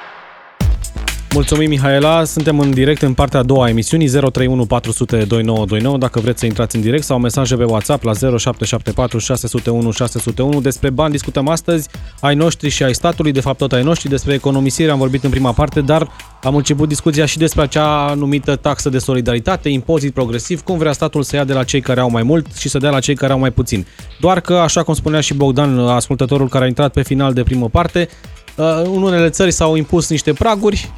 Mulțumim, 1.35 1.69
Mihaela. 1.69 2.25
Suntem 2.25 2.59
în 2.59 2.71
direct 2.71 3.03
în 3.03 3.15
partea 3.15 3.41
a 3.41 3.43
doua 3.43 3.65
a 3.65 3.69
emisiunii 3.69 4.09
031 4.09 4.67
400 4.67 5.17
2929 5.17 5.99
dacă 5.99 6.21
vreți 6.21 6.41
să 6.41 6.47
intrați 6.47 6.77
în 6.77 6.83
direct 6.83 7.05
sau 7.05 7.19
mesaje 7.19 7.57
pe 7.57 7.65
WhatsApp 7.65 8.05
la 8.05 8.13
0774 8.13 9.19
601 9.19 9.91
601. 9.91 10.61
Despre 10.61 10.91
bani 10.91 11.13
discutăm 11.13 11.49
astăzi, 11.49 11.89
ai 12.21 12.35
noștri 12.35 12.69
și 12.69 12.83
ai 12.83 12.95
statului, 12.95 13.33
de 13.33 13.41
fapt 13.41 13.59
tot 13.59 13.73
ai 13.73 13.83
noștri. 13.83 14.09
Despre 14.09 14.35
economisire 14.35 14.91
am 14.91 14.99
vorbit 14.99 15.25
în 15.25 15.31
prima 15.31 15.53
parte, 15.53 15.81
dar 15.81 16.09
am 16.43 16.55
început 16.55 16.89
discuția 16.89 17.27
și 17.27 17.39
despre 17.39 17.63
acea 17.63 18.15
numită 18.15 18.57
taxă 18.57 18.89
de 18.89 18.99
solidaritate, 18.99 19.69
impozit 19.69 20.13
progresiv, 20.13 20.61
cum 20.61 20.79
vrea 20.79 20.93
statul 20.93 21.23
să 21.23 21.37
ia 21.37 21.45
de 21.45 21.53
la 21.53 21.65
cei 21.65 21.81
care 21.81 22.01
au 22.01 22.11
mai 22.11 22.23
mult 22.23 22.57
și 22.57 22.69
să 22.69 22.79
dea 22.79 22.91
la 22.91 23.01
cei 23.01 23.15
care 23.15 23.33
au 23.33 23.39
mai 23.39 23.51
puțin. 23.51 23.87
Doar 24.21 24.41
că, 24.41 24.55
așa 24.55 24.83
cum 24.83 24.95
spunea 24.95 25.21
și 25.21 25.35
Bogdan, 25.35 25.79
ascultătorul 25.79 26.49
care 26.49 26.65
a 26.65 26.67
intrat 26.67 26.93
pe 26.93 27.03
final 27.03 27.33
de 27.33 27.43
primă 27.43 27.69
parte, 27.69 28.09
uh, 28.57 28.83
în 28.85 29.03
unele 29.03 29.29
țări 29.29 29.51
s-au 29.51 29.77
impus 29.77 30.09
niște 30.09 30.33
praguri, 30.33 30.91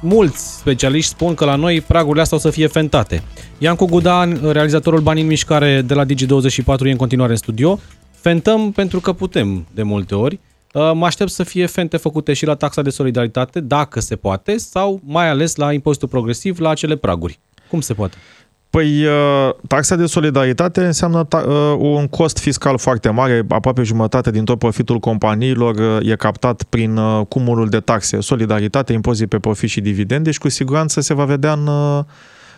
mulți 0.00 0.56
specialiști 0.58 1.10
spun 1.10 1.34
că 1.34 1.44
la 1.44 1.54
noi 1.54 1.80
pragurile 1.80 2.22
astea 2.22 2.36
o 2.36 2.40
să 2.40 2.50
fie 2.50 2.66
fentate. 2.66 3.22
Iancu 3.58 3.84
Gudan, 3.84 4.50
realizatorul 4.52 5.00
Bani 5.00 5.20
în 5.20 5.26
Mișcare 5.26 5.82
de 5.82 5.94
la 5.94 6.04
Digi24, 6.04 6.80
e 6.86 6.90
în 6.90 6.96
continuare 6.96 7.30
în 7.30 7.36
studio. 7.36 7.80
Fentăm 8.10 8.72
pentru 8.72 9.00
că 9.00 9.12
putem 9.12 9.66
de 9.74 9.82
multe 9.82 10.14
ori. 10.14 10.40
Uh, 10.72 10.90
mă 10.94 11.06
aștept 11.06 11.30
să 11.30 11.42
fie 11.42 11.66
fente 11.66 11.96
făcute 11.96 12.32
și 12.32 12.46
la 12.46 12.54
taxa 12.54 12.82
de 12.82 12.90
solidaritate, 12.90 13.60
dacă 13.60 14.00
se 14.00 14.16
poate, 14.16 14.56
sau 14.56 15.00
mai 15.04 15.28
ales 15.28 15.56
la 15.56 15.72
impozitul 15.72 16.08
progresiv, 16.08 16.58
la 16.58 16.68
acele 16.68 16.96
praguri. 16.96 17.38
Cum 17.70 17.80
se 17.80 17.94
poate? 17.94 18.16
Păi, 18.76 19.04
uh, 19.04 19.54
taxa 19.68 19.96
de 19.96 20.06
solidaritate 20.06 20.84
înseamnă 20.84 21.24
ta- 21.24 21.44
uh, 21.46 21.76
un 21.78 22.06
cost 22.08 22.38
fiscal 22.38 22.78
foarte 22.78 23.10
mare, 23.10 23.44
aproape 23.48 23.82
jumătate 23.82 24.30
din 24.30 24.44
tot 24.44 24.58
profitul 24.58 24.98
companiilor 24.98 25.74
uh, 25.74 26.10
e 26.10 26.16
captat 26.16 26.62
prin 26.62 27.00
cumulul 27.28 27.68
de 27.68 27.80
taxe, 27.80 28.20
solidaritate, 28.20 28.92
impozit 28.92 29.28
pe 29.28 29.38
profit 29.38 29.68
și 29.68 29.80
dividende 29.80 30.30
și 30.30 30.38
cu 30.38 30.48
siguranță 30.48 31.00
se 31.00 31.14
va 31.14 31.24
vedea 31.24 31.52
în 31.52 31.68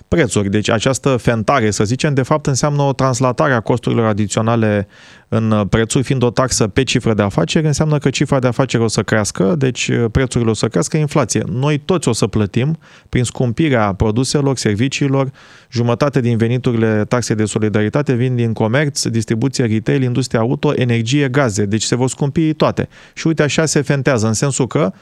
prețuri. 0.08 0.50
Deci 0.50 0.70
această 0.70 1.16
fentare, 1.16 1.70
să 1.70 1.84
zicem, 1.84 2.14
de 2.14 2.22
fapt 2.22 2.46
înseamnă 2.46 2.82
o 2.82 2.92
translatare 2.92 3.52
a 3.52 3.60
costurilor 3.60 4.06
adiționale 4.06 4.88
în 5.28 5.66
prețuri, 5.70 6.04
fiind 6.04 6.22
o 6.22 6.30
taxă 6.30 6.68
pe 6.68 6.82
cifră 6.82 7.14
de 7.14 7.22
afaceri, 7.22 7.66
înseamnă 7.66 7.98
că 7.98 8.10
cifra 8.10 8.38
de 8.38 8.46
afaceri 8.46 8.82
o 8.82 8.88
să 8.88 9.02
crească, 9.02 9.54
deci 9.58 9.90
prețurile 10.12 10.50
o 10.50 10.54
să 10.54 10.68
crească, 10.68 10.96
inflație. 10.96 11.42
Noi 11.52 11.78
toți 11.78 12.08
o 12.08 12.12
să 12.12 12.26
plătim 12.26 12.78
prin 13.08 13.24
scumpirea 13.24 13.92
produselor, 13.92 14.56
serviciilor, 14.56 15.30
jumătate 15.70 16.20
din 16.20 16.36
veniturile 16.36 17.04
taxei 17.08 17.36
de 17.36 17.44
solidaritate 17.44 18.12
vin 18.12 18.34
din 18.34 18.52
comerț, 18.52 19.06
distribuție, 19.06 19.64
retail, 19.64 20.02
industria 20.02 20.40
auto, 20.40 20.72
energie, 20.74 21.28
gaze, 21.28 21.64
deci 21.64 21.82
se 21.82 21.96
vor 21.96 22.08
scumpi 22.08 22.52
toate. 22.52 22.88
Și 23.12 23.26
uite 23.26 23.42
așa 23.42 23.66
se 23.66 23.80
fentează, 23.80 24.26
în 24.26 24.32
sensul 24.32 24.66
că 24.66 24.92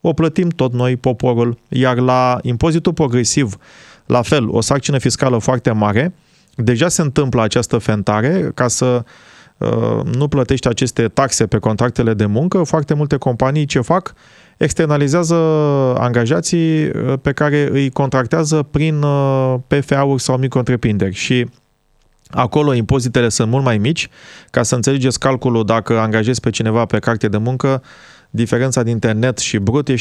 o 0.00 0.12
plătim 0.12 0.48
tot 0.48 0.72
noi, 0.72 0.96
poporul, 0.96 1.58
iar 1.68 1.98
la 1.98 2.38
impozitul 2.42 2.92
progresiv, 2.92 3.56
la 4.06 4.22
fel, 4.22 4.48
o 4.48 4.60
sarcină 4.60 4.98
fiscală 4.98 5.38
foarte 5.38 5.70
mare, 5.70 6.14
deja 6.54 6.88
se 6.88 7.02
întâmplă 7.02 7.42
această 7.42 7.78
fentare 7.78 8.50
ca 8.54 8.68
să 8.68 9.04
uh, 9.56 10.00
nu 10.16 10.28
plătești 10.28 10.68
aceste 10.68 11.08
taxe 11.08 11.46
pe 11.46 11.58
contractele 11.58 12.14
de 12.14 12.26
muncă, 12.26 12.62
foarte 12.62 12.94
multe 12.94 13.16
companii 13.16 13.64
ce 13.64 13.80
fac? 13.80 14.14
Externalizează 14.56 15.34
angajații 15.98 16.84
uh, 16.84 17.12
pe 17.22 17.32
care 17.32 17.68
îi 17.72 17.90
contractează 17.90 18.62
prin 18.70 19.02
uh, 19.02 19.54
PFA-uri 19.66 20.22
sau 20.22 20.36
micro-întreprinderi 20.36 21.14
și 21.14 21.46
Acolo 22.30 22.74
impozitele 22.74 23.28
sunt 23.28 23.50
mult 23.50 23.64
mai 23.64 23.78
mici. 23.78 24.08
Ca 24.50 24.62
să 24.62 24.74
înțelegeți 24.74 25.18
calculul, 25.18 25.64
dacă 25.64 25.98
angajezi 25.98 26.40
pe 26.40 26.50
cineva 26.50 26.84
pe 26.84 26.98
carte 26.98 27.28
de 27.28 27.36
muncă, 27.36 27.82
diferența 28.30 28.82
dintre 28.82 29.12
net 29.12 29.38
și 29.38 29.58
brut 29.58 29.88
e 29.88 29.94
72%. 29.94 29.98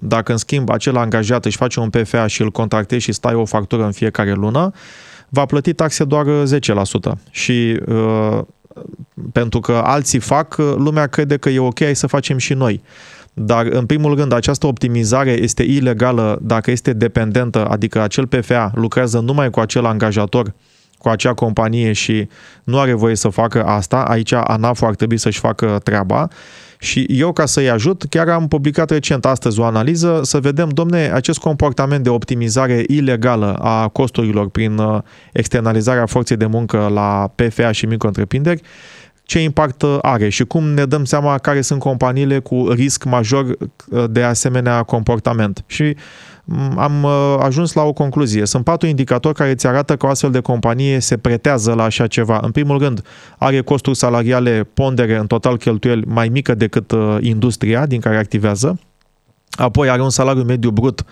Dacă 0.00 0.32
în 0.32 0.38
schimb 0.38 0.70
acel 0.70 0.96
angajat 0.96 1.44
își 1.44 1.56
face 1.56 1.80
un 1.80 1.90
PFA 1.90 2.26
și 2.26 2.42
îl 2.42 2.50
contractezi 2.50 3.04
și 3.04 3.12
stai 3.12 3.34
o 3.34 3.44
factură 3.44 3.84
în 3.84 3.92
fiecare 3.92 4.32
lună, 4.32 4.72
va 5.28 5.44
plăti 5.44 5.72
taxe 5.72 6.04
doar 6.04 6.26
10%. 6.26 7.12
Și 7.30 7.80
uh, 7.86 8.40
pentru 9.32 9.60
că 9.60 9.82
alții 9.84 10.18
fac, 10.18 10.56
lumea 10.56 11.06
crede 11.06 11.36
că 11.36 11.48
e 11.48 11.58
ok, 11.58 11.82
hai 11.82 11.96
să 11.96 12.06
facem 12.06 12.38
și 12.38 12.54
noi. 12.54 12.82
Dar, 13.32 13.66
în 13.66 13.86
primul 13.86 14.14
rând, 14.14 14.32
această 14.32 14.66
optimizare 14.66 15.30
este 15.30 15.62
ilegală 15.62 16.38
dacă 16.42 16.70
este 16.70 16.92
dependentă, 16.92 17.66
adică 17.66 18.00
acel 18.00 18.26
PFA 18.26 18.70
lucrează 18.74 19.18
numai 19.18 19.50
cu 19.50 19.60
acel 19.60 19.84
angajator 19.84 20.54
cu 20.98 21.08
acea 21.08 21.34
companie 21.34 21.92
și 21.92 22.28
nu 22.64 22.78
are 22.78 22.92
voie 22.92 23.14
să 23.14 23.28
facă 23.28 23.64
asta, 23.64 24.02
aici 24.02 24.32
ANAF 24.32 24.82
ar 24.82 24.94
trebui 24.94 25.16
să-și 25.16 25.38
facă 25.38 25.80
treaba 25.82 26.28
și 26.78 27.06
eu, 27.08 27.32
ca 27.32 27.46
să-i 27.46 27.70
ajut, 27.70 28.04
chiar 28.10 28.28
am 28.28 28.48
publicat 28.48 28.90
recent 28.90 29.24
astăzi 29.24 29.60
o 29.60 29.64
analiză 29.64 30.20
să 30.22 30.40
vedem, 30.40 30.68
domne, 30.68 31.10
acest 31.12 31.38
comportament 31.38 32.02
de 32.02 32.08
optimizare 32.08 32.84
ilegală 32.86 33.52
a 33.52 33.88
costurilor 33.88 34.48
prin 34.48 34.78
uh, 34.78 34.98
externalizarea 35.32 36.06
forței 36.06 36.36
de 36.36 36.46
muncă 36.46 36.90
la 36.92 37.32
PFA 37.34 37.72
și 37.72 37.86
micro-întreprinderi, 37.86 38.60
ce 39.26 39.42
impact 39.42 39.82
uh, 39.82 39.98
are 40.00 40.28
și 40.28 40.44
cum 40.44 40.64
ne 40.64 40.84
dăm 40.84 41.04
seama 41.04 41.38
care 41.38 41.60
sunt 41.60 41.80
companiile 41.80 42.38
cu 42.38 42.68
risc 42.70 43.04
major 43.04 43.44
uh, 43.44 44.04
de 44.10 44.22
asemenea 44.22 44.82
comportament. 44.82 45.64
Și 45.66 45.96
mm, 46.44 46.78
am 46.78 47.04
ajuns 47.40 47.72
la 47.72 47.82
o 47.82 47.92
concluzie. 47.92 48.44
Sunt 48.44 48.64
patru 48.64 48.88
indicatori 48.88 49.34
care 49.34 49.50
îți 49.50 49.66
arată 49.66 49.96
că 49.96 50.06
o 50.06 50.08
astfel 50.08 50.30
de 50.30 50.40
companie 50.40 50.98
se 51.00 51.16
pretează 51.16 51.72
la 51.72 51.82
așa 51.82 52.06
ceva. 52.06 52.40
În 52.42 52.50
primul 52.50 52.78
rând, 52.78 53.02
are 53.38 53.60
costuri 53.60 53.96
salariale 53.96 54.68
pondere 54.74 55.16
în 55.16 55.26
total 55.26 55.56
cheltuieli 55.56 56.04
mai 56.06 56.28
mică 56.28 56.54
decât 56.54 56.90
uh, 56.90 57.16
industria 57.20 57.86
din 57.86 58.00
care 58.00 58.16
activează. 58.16 58.78
Apoi 59.50 59.88
are 59.90 60.02
un 60.02 60.10
salariu 60.10 60.42
mediu 60.42 60.70
brut 60.70 61.04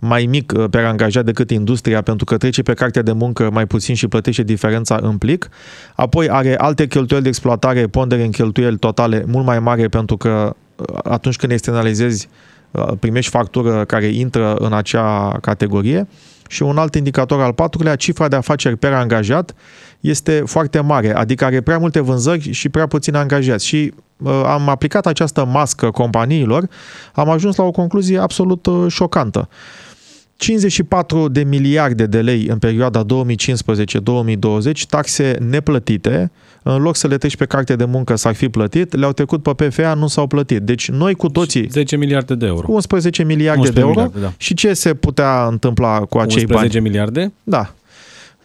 mai 0.00 0.26
mic 0.26 0.52
uh, 0.56 0.64
pe 0.70 0.78
angajat 0.78 1.24
decât 1.24 1.50
industria 1.50 2.02
pentru 2.02 2.24
că 2.24 2.36
trece 2.36 2.62
pe 2.62 2.74
cartea 2.74 3.02
de 3.02 3.12
muncă 3.12 3.50
mai 3.52 3.66
puțin 3.66 3.94
și 3.94 4.08
plătește 4.08 4.42
diferența 4.42 4.98
în 5.02 5.18
plic. 5.18 5.48
Apoi 5.94 6.30
are 6.30 6.58
alte 6.58 6.86
cheltuieli 6.86 7.22
de 7.22 7.28
exploatare, 7.28 7.86
pondere 7.86 8.24
în 8.24 8.30
cheltuieli 8.30 8.78
totale 8.78 9.24
mult 9.26 9.46
mai 9.46 9.60
mare 9.60 9.88
pentru 9.88 10.16
că 10.16 10.56
uh, 10.76 10.98
atunci 11.02 11.36
când 11.36 11.52
externalizezi 11.52 12.28
primești 13.00 13.30
factură 13.30 13.84
care 13.84 14.06
intră 14.06 14.54
în 14.54 14.72
acea 14.72 15.38
categorie. 15.40 16.06
Și 16.48 16.62
un 16.62 16.78
alt 16.78 16.94
indicator 16.94 17.40
al 17.40 17.52
patrulea, 17.52 17.96
cifra 17.96 18.28
de 18.28 18.36
afaceri 18.36 18.76
per 18.76 18.92
angajat 18.92 19.54
este 20.00 20.42
foarte 20.46 20.80
mare, 20.80 21.16
adică 21.16 21.44
are 21.44 21.60
prea 21.60 21.78
multe 21.78 22.00
vânzări 22.00 22.52
și 22.52 22.68
prea 22.68 22.86
puțini 22.86 23.16
angajați. 23.16 23.66
Și 23.66 23.92
uh, 24.16 24.42
am 24.46 24.68
aplicat 24.68 25.06
această 25.06 25.44
mască 25.44 25.90
companiilor, 25.90 26.68
am 27.14 27.28
ajuns 27.28 27.56
la 27.56 27.64
o 27.64 27.70
concluzie 27.70 28.18
absolut 28.18 28.66
uh, 28.66 28.84
șocantă. 28.88 29.48
54 30.36 31.28
de 31.28 31.44
miliarde 31.44 32.06
de 32.06 32.20
lei 32.20 32.46
în 32.46 32.58
perioada 32.58 33.04
2015-2020, 33.04 33.06
taxe 34.88 35.36
neplătite, 35.48 36.30
în 36.62 36.82
loc 36.82 36.96
să 36.96 37.06
le 37.06 37.18
treci 37.18 37.36
pe 37.36 37.44
carte 37.44 37.76
de 37.76 37.84
muncă 37.84 38.14
s-ar 38.14 38.34
fi 38.34 38.48
plătit, 38.48 38.96
le-au 38.96 39.12
trecut 39.12 39.42
pe 39.42 39.66
PFA, 39.66 39.94
nu 39.94 40.06
s-au 40.06 40.26
plătit. 40.26 40.62
Deci 40.62 40.90
noi 40.90 41.14
cu 41.14 41.28
toții... 41.28 41.66
10 41.70 41.96
miliarde 41.96 42.34
de 42.34 42.46
euro. 42.46 42.66
11 42.68 43.22
miliarde 43.22 43.60
11 43.60 43.80
de 43.80 43.86
euro. 43.86 44.00
Miliarde, 44.00 44.20
da. 44.20 44.32
Și 44.36 44.54
ce 44.54 44.72
se 44.72 44.94
putea 44.94 45.46
întâmpla 45.46 45.98
cu 45.98 46.18
acei 46.18 46.42
11 46.42 46.52
bani? 46.52 46.64
11 46.64 46.80
miliarde? 46.80 47.32
Da. 47.42 47.74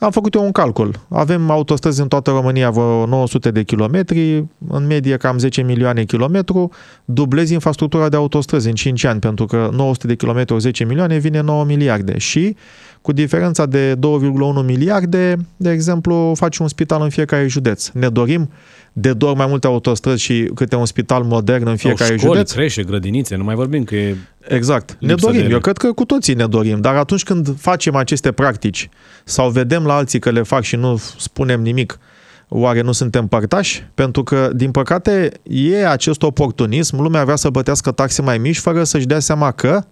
Am 0.03 0.11
făcut 0.11 0.33
eu 0.33 0.43
un 0.43 0.51
calcul. 0.51 0.99
Avem 1.09 1.49
autostrăzi 1.49 2.01
în 2.01 2.07
toată 2.07 2.31
România 2.31 2.69
vreo 2.69 3.05
900 3.05 3.51
de 3.51 3.63
kilometri, 3.63 4.45
în 4.67 4.85
medie 4.87 5.17
cam 5.17 5.37
10 5.37 5.61
milioane 5.61 6.03
kilometru, 6.03 6.71
dublezi 7.05 7.53
infrastructura 7.53 8.09
de 8.09 8.15
autostrăzi 8.15 8.67
în 8.67 8.73
5 8.73 9.03
ani, 9.03 9.19
pentru 9.19 9.45
că 9.45 9.69
900 9.71 10.07
de 10.07 10.15
kilometri, 10.15 10.59
10 10.59 10.85
milioane, 10.85 11.17
vine 11.17 11.41
9 11.41 11.63
miliarde. 11.63 12.17
Și 12.17 12.55
cu 13.01 13.11
diferența 13.11 13.65
de 13.65 13.95
2,1 13.95 14.65
miliarde, 14.65 15.35
de 15.57 15.71
exemplu, 15.71 16.33
faci 16.35 16.57
un 16.57 16.67
spital 16.67 17.01
în 17.01 17.09
fiecare 17.09 17.47
județ. 17.47 17.87
Ne 17.87 18.09
dorim 18.09 18.49
de 18.93 19.13
două 19.13 19.35
mai 19.35 19.45
multe 19.45 19.67
autostrăzi 19.67 20.21
și 20.21 20.51
câte 20.55 20.75
un 20.75 20.85
spital 20.85 21.23
modern 21.23 21.67
în 21.67 21.75
fiecare 21.75 22.17
școli, 22.17 22.33
județ. 22.33 22.51
creșe, 22.51 22.83
grădinițe, 22.83 23.35
nu 23.35 23.43
mai 23.43 23.55
vorbim 23.55 23.83
că 23.83 23.95
e 23.95 24.15
Exact. 24.47 24.97
Ne 24.99 25.15
dorim. 25.15 25.51
Eu 25.51 25.59
cred 25.59 25.77
că 25.77 25.91
cu 25.91 26.05
toții 26.05 26.33
ne 26.33 26.45
dorim. 26.45 26.81
Dar 26.81 26.95
atunci 26.95 27.23
când 27.23 27.59
facem 27.59 27.95
aceste 27.95 28.31
practici 28.31 28.89
sau 29.23 29.49
vedem 29.49 29.85
la 29.85 29.95
alții 29.95 30.19
că 30.19 30.29
le 30.29 30.41
fac 30.41 30.63
și 30.63 30.75
nu 30.75 31.01
spunem 31.17 31.61
nimic, 31.61 31.99
oare 32.47 32.81
nu 32.81 32.91
suntem 32.91 33.27
părtași? 33.27 33.87
Pentru 33.93 34.23
că, 34.23 34.49
din 34.55 34.71
păcate, 34.71 35.31
e 35.43 35.87
acest 35.87 36.23
oportunism. 36.23 37.01
Lumea 37.01 37.23
vrea 37.23 37.35
să 37.35 37.49
bătească 37.49 37.91
taxe 37.91 38.21
mai 38.21 38.37
mici 38.37 38.57
fără 38.57 38.83
să-și 38.83 39.05
dea 39.05 39.19
seama 39.19 39.51
că 39.51 39.83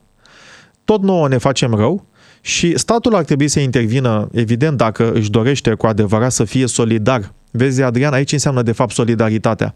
tot 0.83 1.01
nouă 1.01 1.27
ne 1.27 1.37
facem 1.37 1.73
rău 1.73 2.05
și 2.41 2.77
statul 2.77 3.15
ar 3.15 3.23
trebui 3.23 3.47
să 3.47 3.59
intervină, 3.59 4.29
evident, 4.31 4.77
dacă 4.77 5.11
își 5.11 5.29
dorește 5.29 5.73
cu 5.73 5.87
adevărat 5.87 6.31
să 6.31 6.43
fie 6.43 6.67
solidar. 6.67 7.33
Vezi, 7.51 7.81
Adrian, 7.81 8.13
aici 8.13 8.31
înseamnă 8.31 8.61
de 8.61 8.71
fapt 8.71 8.91
solidaritatea. 8.91 9.75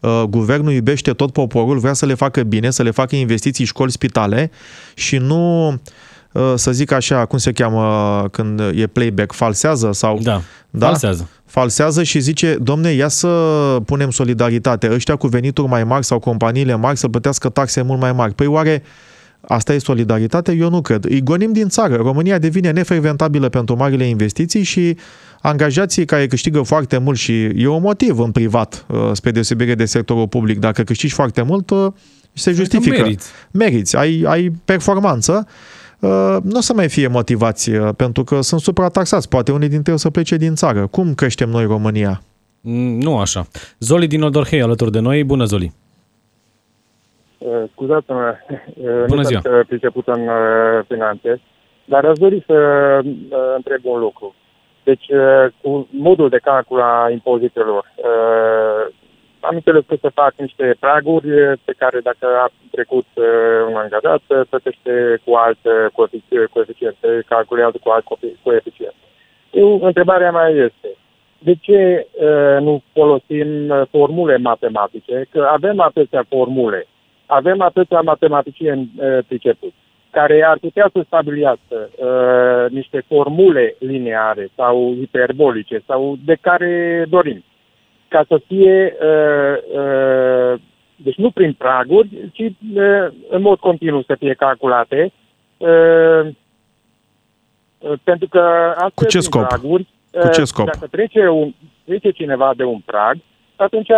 Uh, 0.00 0.22
guvernul 0.28 0.72
iubește 0.72 1.12
tot 1.12 1.32
poporul, 1.32 1.78
vrea 1.78 1.92
să 1.92 2.06
le 2.06 2.14
facă 2.14 2.42
bine, 2.42 2.70
să 2.70 2.82
le 2.82 2.90
facă 2.90 3.16
investiții, 3.16 3.64
școli, 3.64 3.90
spitale 3.90 4.50
și 4.94 5.16
nu 5.16 5.68
uh, 6.32 6.52
să 6.54 6.72
zic 6.72 6.92
așa, 6.92 7.24
cum 7.24 7.38
se 7.38 7.52
cheamă 7.52 8.28
când 8.30 8.60
e 8.74 8.86
playback, 8.86 9.32
falsează 9.32 9.92
sau... 9.92 10.18
Da, 10.22 10.42
da? 10.70 10.86
falsează. 10.86 11.28
Falsează 11.44 12.02
și 12.02 12.18
zice, 12.18 12.56
domne, 12.62 12.90
ia 12.90 13.08
să 13.08 13.28
punem 13.84 14.10
solidaritate, 14.10 14.90
ăștia 14.92 15.16
cu 15.16 15.26
venituri 15.26 15.68
mai 15.68 15.84
mari 15.84 16.04
sau 16.04 16.18
companiile 16.18 16.74
mari 16.74 16.98
să 16.98 17.08
plătească 17.08 17.48
taxe 17.48 17.82
mult 17.82 18.00
mai 18.00 18.12
mari. 18.12 18.34
Păi 18.34 18.46
oare 18.46 18.82
Asta 19.40 19.74
e 19.74 19.78
solidaritate? 19.78 20.52
Eu 20.52 20.70
nu 20.70 20.80
cred. 20.80 21.04
Îi 21.04 21.22
gonim 21.22 21.52
din 21.52 21.68
țară. 21.68 21.96
România 21.96 22.38
devine 22.38 22.70
nefrecventabilă 22.70 23.48
pentru 23.48 23.76
marile 23.76 24.04
investiții 24.04 24.62
și 24.62 24.96
angajații 25.40 26.04
care 26.04 26.26
câștigă 26.26 26.62
foarte 26.62 26.98
mult 26.98 27.18
și 27.18 27.44
e 27.44 27.66
un 27.66 27.82
motiv 27.82 28.18
în 28.18 28.30
privat, 28.30 28.84
uh, 28.88 29.10
spre 29.12 29.30
deosebire 29.30 29.74
de 29.74 29.84
sectorul 29.84 30.28
public. 30.28 30.58
Dacă 30.58 30.82
câștigi 30.82 31.14
foarte 31.14 31.42
mult, 31.42 31.70
uh, 31.70 31.86
se 32.32 32.52
justifică. 32.52 33.00
Meriți. 33.00 33.30
Meriți. 33.50 33.96
Ai, 33.96 34.24
ai 34.26 34.52
performanță. 34.64 35.46
Uh, 35.98 36.36
nu 36.42 36.56
o 36.56 36.60
să 36.60 36.72
mai 36.74 36.88
fie 36.88 37.06
motivați 37.06 37.70
pentru 37.70 38.24
că 38.24 38.40
sunt 38.40 38.60
suprataxați. 38.60 39.28
Poate 39.28 39.52
unii 39.52 39.68
dintre 39.68 39.90
ei 39.90 39.96
o 39.96 40.00
să 40.00 40.10
plece 40.10 40.36
din 40.36 40.54
țară. 40.54 40.86
Cum 40.86 41.14
creștem 41.14 41.48
noi 41.48 41.64
România? 41.64 42.22
Mm, 42.60 43.00
nu 43.00 43.18
așa. 43.18 43.46
Zoli 43.78 44.06
din 44.06 44.22
Odorhei 44.22 44.62
alături 44.62 44.92
de 44.92 44.98
noi. 44.98 45.24
Bună, 45.24 45.44
Zoli! 45.44 45.72
Uh, 47.40 47.62
scuzați-mă, 47.72 48.36
uh, 48.50 49.04
Bună 49.06 49.14
nu 49.14 49.22
ziua. 49.22 49.40
sunt 49.40 49.54
uh, 49.54 49.66
priceput 49.66 50.06
în 50.06 50.28
finanțe, 50.88 51.40
dar 51.84 52.04
aș 52.04 52.18
dori 52.18 52.42
să 52.46 52.54
întreb 53.56 53.80
un 53.82 53.98
lucru. 53.98 54.34
Deci, 54.84 55.06
cu 55.62 55.88
modul 55.90 56.28
de 56.28 56.38
calcul 56.38 56.80
a 56.80 57.10
impozitelor, 57.10 57.92
am 59.40 59.54
înțeles 59.54 59.82
că 59.86 59.96
se 60.00 60.08
fac 60.08 60.34
niște 60.36 60.76
praguri 60.80 61.28
pe 61.64 61.74
care 61.78 62.00
dacă 62.00 62.26
a 62.26 62.50
trecut 62.70 63.06
un 63.68 63.74
angajat, 63.74 64.22
plătește 64.48 65.20
cu 65.24 65.34
alt 65.34 65.58
coeficient, 66.52 66.96
se 67.00 67.22
calculează 67.28 67.76
cu 67.82 67.90
alt 67.90 68.04
coeficient. 68.42 68.94
Eu, 69.50 69.80
întrebarea 69.82 70.32
mea 70.32 70.48
este, 70.48 70.88
de 71.38 71.54
ce 71.60 72.06
nu 72.60 72.82
folosim 72.92 73.48
formule 73.90 74.36
matematice? 74.36 75.26
Că 75.30 75.48
avem 75.52 75.80
atâtea 75.80 76.24
formule 76.28 76.86
avem 77.30 77.60
atâția 77.60 78.00
matematicieni 78.00 78.90
pricepuți. 79.26 79.74
care 80.10 80.44
ar 80.44 80.58
putea 80.58 80.90
să 80.92 81.02
stabilească 81.06 81.88
uh, 81.90 82.70
niște 82.70 83.04
formule 83.08 83.74
lineare 83.78 84.48
sau 84.56 84.94
hiperbolice 84.98 85.82
sau 85.86 86.18
de 86.24 86.36
care 86.40 87.04
dorim, 87.08 87.44
ca 88.08 88.24
să 88.28 88.40
fie, 88.46 88.96
uh, 89.02 89.80
uh, 89.80 90.60
deci 90.96 91.16
nu 91.16 91.30
prin 91.30 91.52
praguri, 91.52 92.08
ci 92.32 92.40
uh, 92.40 93.06
în 93.28 93.42
mod 93.42 93.58
continuu 93.58 94.02
să 94.02 94.14
fie 94.18 94.34
calculate, 94.34 95.12
uh, 95.56 96.26
uh, 97.78 97.98
pentru 98.04 98.28
că 98.28 98.40
astfel 98.70 98.90
Cu 98.94 99.04
ce 99.04 99.08
prin 99.18 99.20
scop? 99.20 99.46
praguri, 99.46 99.86
Cu 100.10 100.28
ce 100.32 100.40
uh, 100.40 100.46
scop? 100.46 100.66
Dacă 100.66 100.86
trece, 100.90 101.28
un, 101.28 101.52
trece 101.84 102.10
cineva 102.10 102.52
de 102.56 102.64
un 102.64 102.80
prag, 102.84 103.16
atunci 103.60 103.90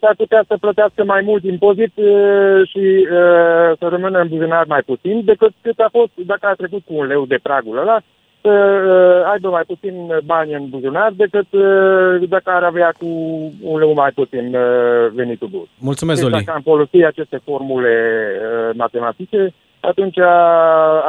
s-ar 0.00 0.14
putea 0.16 0.44
să 0.48 0.56
plătească 0.60 1.04
mai 1.04 1.22
mult 1.24 1.44
impozit 1.44 1.92
uh, 1.96 2.68
și 2.68 2.84
uh, 3.10 3.70
să 3.78 3.86
rămână 3.88 4.18
în 4.18 4.28
buzunar 4.28 4.64
mai 4.66 4.82
puțin 4.86 5.24
decât 5.24 5.52
cât 5.62 5.78
a 5.78 5.88
fost 5.90 6.10
dacă 6.14 6.46
a 6.46 6.52
trecut 6.54 6.82
cu 6.84 6.94
un 6.96 7.06
leu 7.06 7.26
de 7.26 7.38
pragul 7.42 7.78
ăla, 7.78 8.00
să 8.46 8.52
uh, 8.52 9.30
aibă 9.32 9.48
mai 9.48 9.62
puțin 9.66 9.94
bani 10.24 10.54
în 10.54 10.68
buzunar 10.68 11.12
decât 11.16 11.46
uh, 11.52 12.28
dacă 12.28 12.50
ar 12.50 12.62
avea 12.62 12.92
cu 12.98 13.06
un 13.62 13.78
leu 13.78 13.92
mai 13.92 14.10
puțin 14.14 14.54
uh, 14.54 15.10
venitul 15.14 15.48
brut. 15.48 15.68
Mulțumesc, 15.78 16.20
Deci 16.20 16.30
Zoli. 16.30 16.44
dacă 16.44 16.56
am 16.56 16.62
folosit 16.62 17.04
aceste 17.04 17.40
formule 17.44 17.94
uh, 18.40 18.74
matematice, 18.74 19.54
atunci 19.80 20.16
uh, 20.16 20.24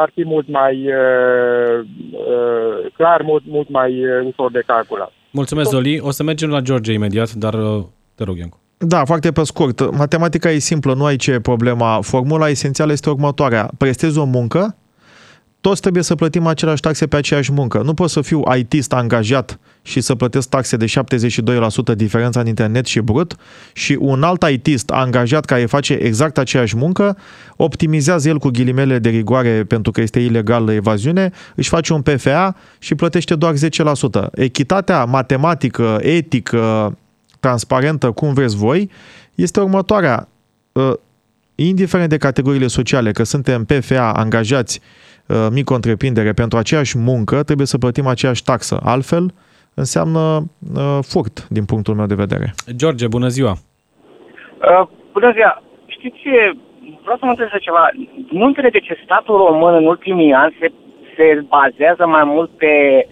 ar 0.04 0.10
fi 0.14 0.24
mult 0.26 0.48
mai 0.48 0.76
uh, 0.88 1.80
uh, 2.12 2.92
clar, 2.94 3.22
mult, 3.22 3.44
mult 3.48 3.70
mai 3.70 4.06
uh, 4.06 4.26
ușor 4.26 4.52
de 4.52 4.64
calculat. 4.66 5.12
Mulțumesc, 5.32 5.70
Zoli. 5.70 6.00
O 6.00 6.12
să 6.12 6.24
mergem 6.24 6.50
la 6.50 6.60
George 6.60 6.94
imediat, 6.94 7.34
dar 7.34 7.54
uh, 7.54 7.84
te 8.16 8.24
rog, 8.24 8.38
Iancu. 8.38 8.60
Da, 8.78 9.06
foarte 9.06 9.32
pe 9.32 9.44
scurt. 9.44 9.92
Matematica 9.98 10.52
e 10.52 10.60
simplă, 10.60 10.94
nu 10.94 11.06
ai 11.06 11.16
ce 11.16 11.40
problema. 11.40 12.02
Formula 12.02 12.50
esențială 12.50 12.92
este 12.92 13.10
următoarea. 13.10 13.72
Prestezi 13.78 14.18
o 14.18 14.24
muncă, 14.24 14.76
toți 15.62 15.82
trebuie 15.82 16.04
să 16.04 16.16
plătim 16.16 16.48
aceleași 16.48 16.82
taxe 16.82 17.08
pe 17.08 17.16
aceeași 17.16 17.52
muncă. 17.52 17.82
Nu 17.82 17.94
pot 17.94 18.10
să 18.10 18.22
fiu 18.22 18.42
IT-ist 18.58 18.94
angajat 18.94 19.60
și 19.82 20.02
să 20.02 20.16
plătesc 20.16 20.50
taxe 20.50 20.78
de 20.78 20.86
72% 21.92 21.96
diferența 21.96 22.44
dintre 22.44 22.68
net 22.68 22.86
și 22.86 23.00
brut 23.00 23.36
și 23.74 23.98
un 24.00 24.24
alt 24.24 24.46
IT-ist 24.50 24.90
angajat 24.90 25.46
care 25.46 25.66
face 25.66 25.94
exact 25.94 26.38
aceeași 26.38 26.76
muncă, 26.76 27.18
optimizează 27.56 28.30
el 28.30 28.38
cu 28.38 28.50
ghilimele 28.50 29.00
de 29.00 29.10
rigoare 29.10 29.64
pentru 29.64 29.92
că 29.92 30.02
este 30.02 30.20
ilegal 30.20 30.70
evaziune, 30.70 31.32
își 31.56 31.70
face 31.70 31.94
un 31.94 32.02
PFA 32.02 32.56
și 32.80 32.96
plătește 32.96 33.36
doar 33.36 33.54
10%. 33.54 33.58
Echitatea 34.32 35.06
matematică, 35.06 35.98
etică, 36.02 36.98
transparentă, 37.40 38.12
cum 38.12 38.34
vreți 38.34 38.56
voi, 38.56 38.90
este 39.36 39.60
următoarea. 39.60 40.28
Uh, 40.72 40.94
Indiferent 41.60 42.10
de 42.10 42.18
categoriile 42.18 42.68
sociale, 42.68 43.12
că 43.12 43.24
suntem 43.24 43.66
PFA, 43.66 44.12
angajați, 44.12 44.80
uh, 45.28 45.48
micro-întreprindere, 45.52 46.32
pentru 46.34 46.58
aceeași 46.58 46.98
muncă 46.98 47.44
trebuie 47.44 47.68
să 47.68 47.78
plătim 47.78 48.08
aceeași 48.08 48.44
taxă. 48.44 48.80
Altfel, 48.84 49.34
înseamnă 49.74 50.20
uh, 50.76 51.00
furt, 51.02 51.48
din 51.48 51.66
punctul 51.66 51.94
meu 51.96 52.06
de 52.06 52.16
vedere. 52.16 52.54
George, 52.76 53.08
bună 53.08 53.28
ziua. 53.28 53.52
Uh, 53.52 54.88
bună 55.12 55.32
ziua! 55.34 55.64
Știți 55.86 56.18
ce? 56.18 56.54
Vreau 57.02 57.18
să 57.18 57.26
mă 57.26 57.30
întreb 57.30 57.48
ceva. 57.62 57.90
Nu 58.32 58.46
înțeleg 58.46 58.72
de 58.72 58.80
ce 58.80 59.02
statul 59.04 59.38
român 59.38 59.74
în 59.74 59.86
ultimii 59.86 60.34
ani 60.34 60.56
se, 60.60 60.72
se 61.16 61.46
bazează 61.48 62.06
mai 62.06 62.24
mult 62.24 62.50
pe 62.50 63.08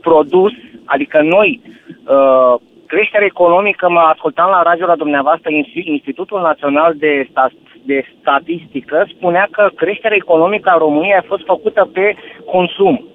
produs, 0.00 0.52
adică 0.84 1.22
noi, 1.22 1.60
uh, 2.06 2.54
creștere 2.92 3.24
economică, 3.24 3.90
mă 3.90 4.00
ascultam 4.00 4.50
la 4.50 4.62
radio 4.62 4.86
la 4.86 4.96
dumneavoastră, 4.96 5.50
Insti- 5.50 5.88
Institutul 5.96 6.40
Național 6.40 6.94
de, 6.96 7.12
Sta- 7.30 7.58
de 7.82 7.98
Statistică 8.20 9.06
spunea 9.14 9.48
că 9.50 9.70
creșterea 9.74 10.16
economică 10.16 10.68
a 10.70 10.82
României 10.84 11.20
a 11.20 11.28
fost 11.32 11.44
făcută 11.44 11.90
pe 11.92 12.16
consum. 12.44 13.06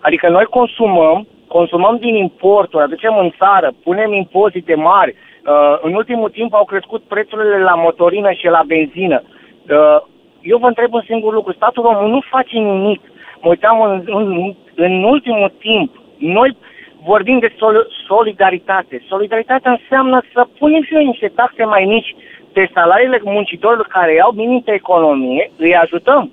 Adică 0.00 0.28
noi 0.28 0.44
consumăm, 0.44 1.26
consumăm 1.46 1.96
din 1.96 2.14
importuri, 2.14 2.82
aducem 2.82 3.16
în 3.18 3.30
țară, 3.38 3.72
punem 3.82 4.12
impozite 4.12 4.74
mari. 4.74 5.14
Uh, 5.14 5.78
în 5.82 5.94
ultimul 5.94 6.30
timp 6.30 6.54
au 6.54 6.64
crescut 6.64 7.02
prețurile 7.02 7.58
la 7.62 7.74
motorină 7.74 8.30
și 8.32 8.46
la 8.46 8.62
benzină. 8.66 9.22
Uh, 9.22 9.98
eu 10.42 10.58
vă 10.58 10.66
întreb 10.66 10.92
un 10.92 11.02
singur 11.06 11.32
lucru. 11.32 11.52
Statul 11.52 11.82
român 11.82 12.10
nu 12.10 12.20
face 12.30 12.58
nimic. 12.58 13.00
Mă 13.40 13.48
uitam 13.48 13.80
în, 13.80 14.02
în, 14.06 14.54
în 14.74 15.02
ultimul 15.02 15.52
timp. 15.58 15.90
Noi 16.18 16.56
vorbim 17.04 17.38
de 17.38 17.54
sol- 17.58 17.86
solidaritate. 18.06 19.02
Solidaritatea 19.08 19.70
înseamnă 19.70 20.22
să 20.32 20.46
punem 20.58 20.82
și 20.82 20.92
noi 20.92 21.04
niște 21.06 21.28
taxe 21.34 21.64
mai 21.64 21.84
mici 21.84 22.14
pe 22.52 22.70
salariile 22.74 23.20
muncitorilor 23.24 23.86
care 23.86 24.14
iau 24.14 24.30
minim 24.32 24.60
pe 24.60 24.72
economie, 24.72 25.50
îi 25.56 25.76
ajutăm. 25.76 26.30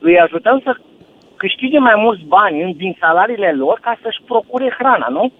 Îi 0.00 0.20
ajutăm 0.20 0.60
să 0.64 0.76
câștige 1.36 1.78
mai 1.78 1.94
mulți 1.96 2.24
bani 2.26 2.62
în- 2.62 2.76
din 2.76 2.96
salariile 3.00 3.52
lor 3.52 3.78
ca 3.80 3.96
să-și 4.02 4.22
procure 4.26 4.74
hrana, 4.78 5.06
nu? 5.10 5.32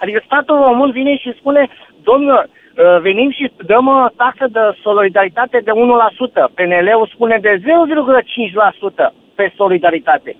Adică 0.00 0.22
statul 0.24 0.56
român 0.56 0.90
vine 0.90 1.16
și 1.16 1.34
spune, 1.38 1.68
domnule, 2.02 2.46
uh, 2.48 3.00
venim 3.00 3.30
și 3.30 3.50
dăm 3.66 3.86
uh, 3.86 4.06
taxă 4.16 4.46
de 4.50 4.60
solidaritate 4.82 5.58
de 5.64 5.70
1%. 5.70 6.50
PNL-ul 6.54 7.10
spune 7.14 7.38
de 7.40 7.60
0,5% 7.64 9.12
pe 9.34 9.52
solidaritate. 9.56 10.36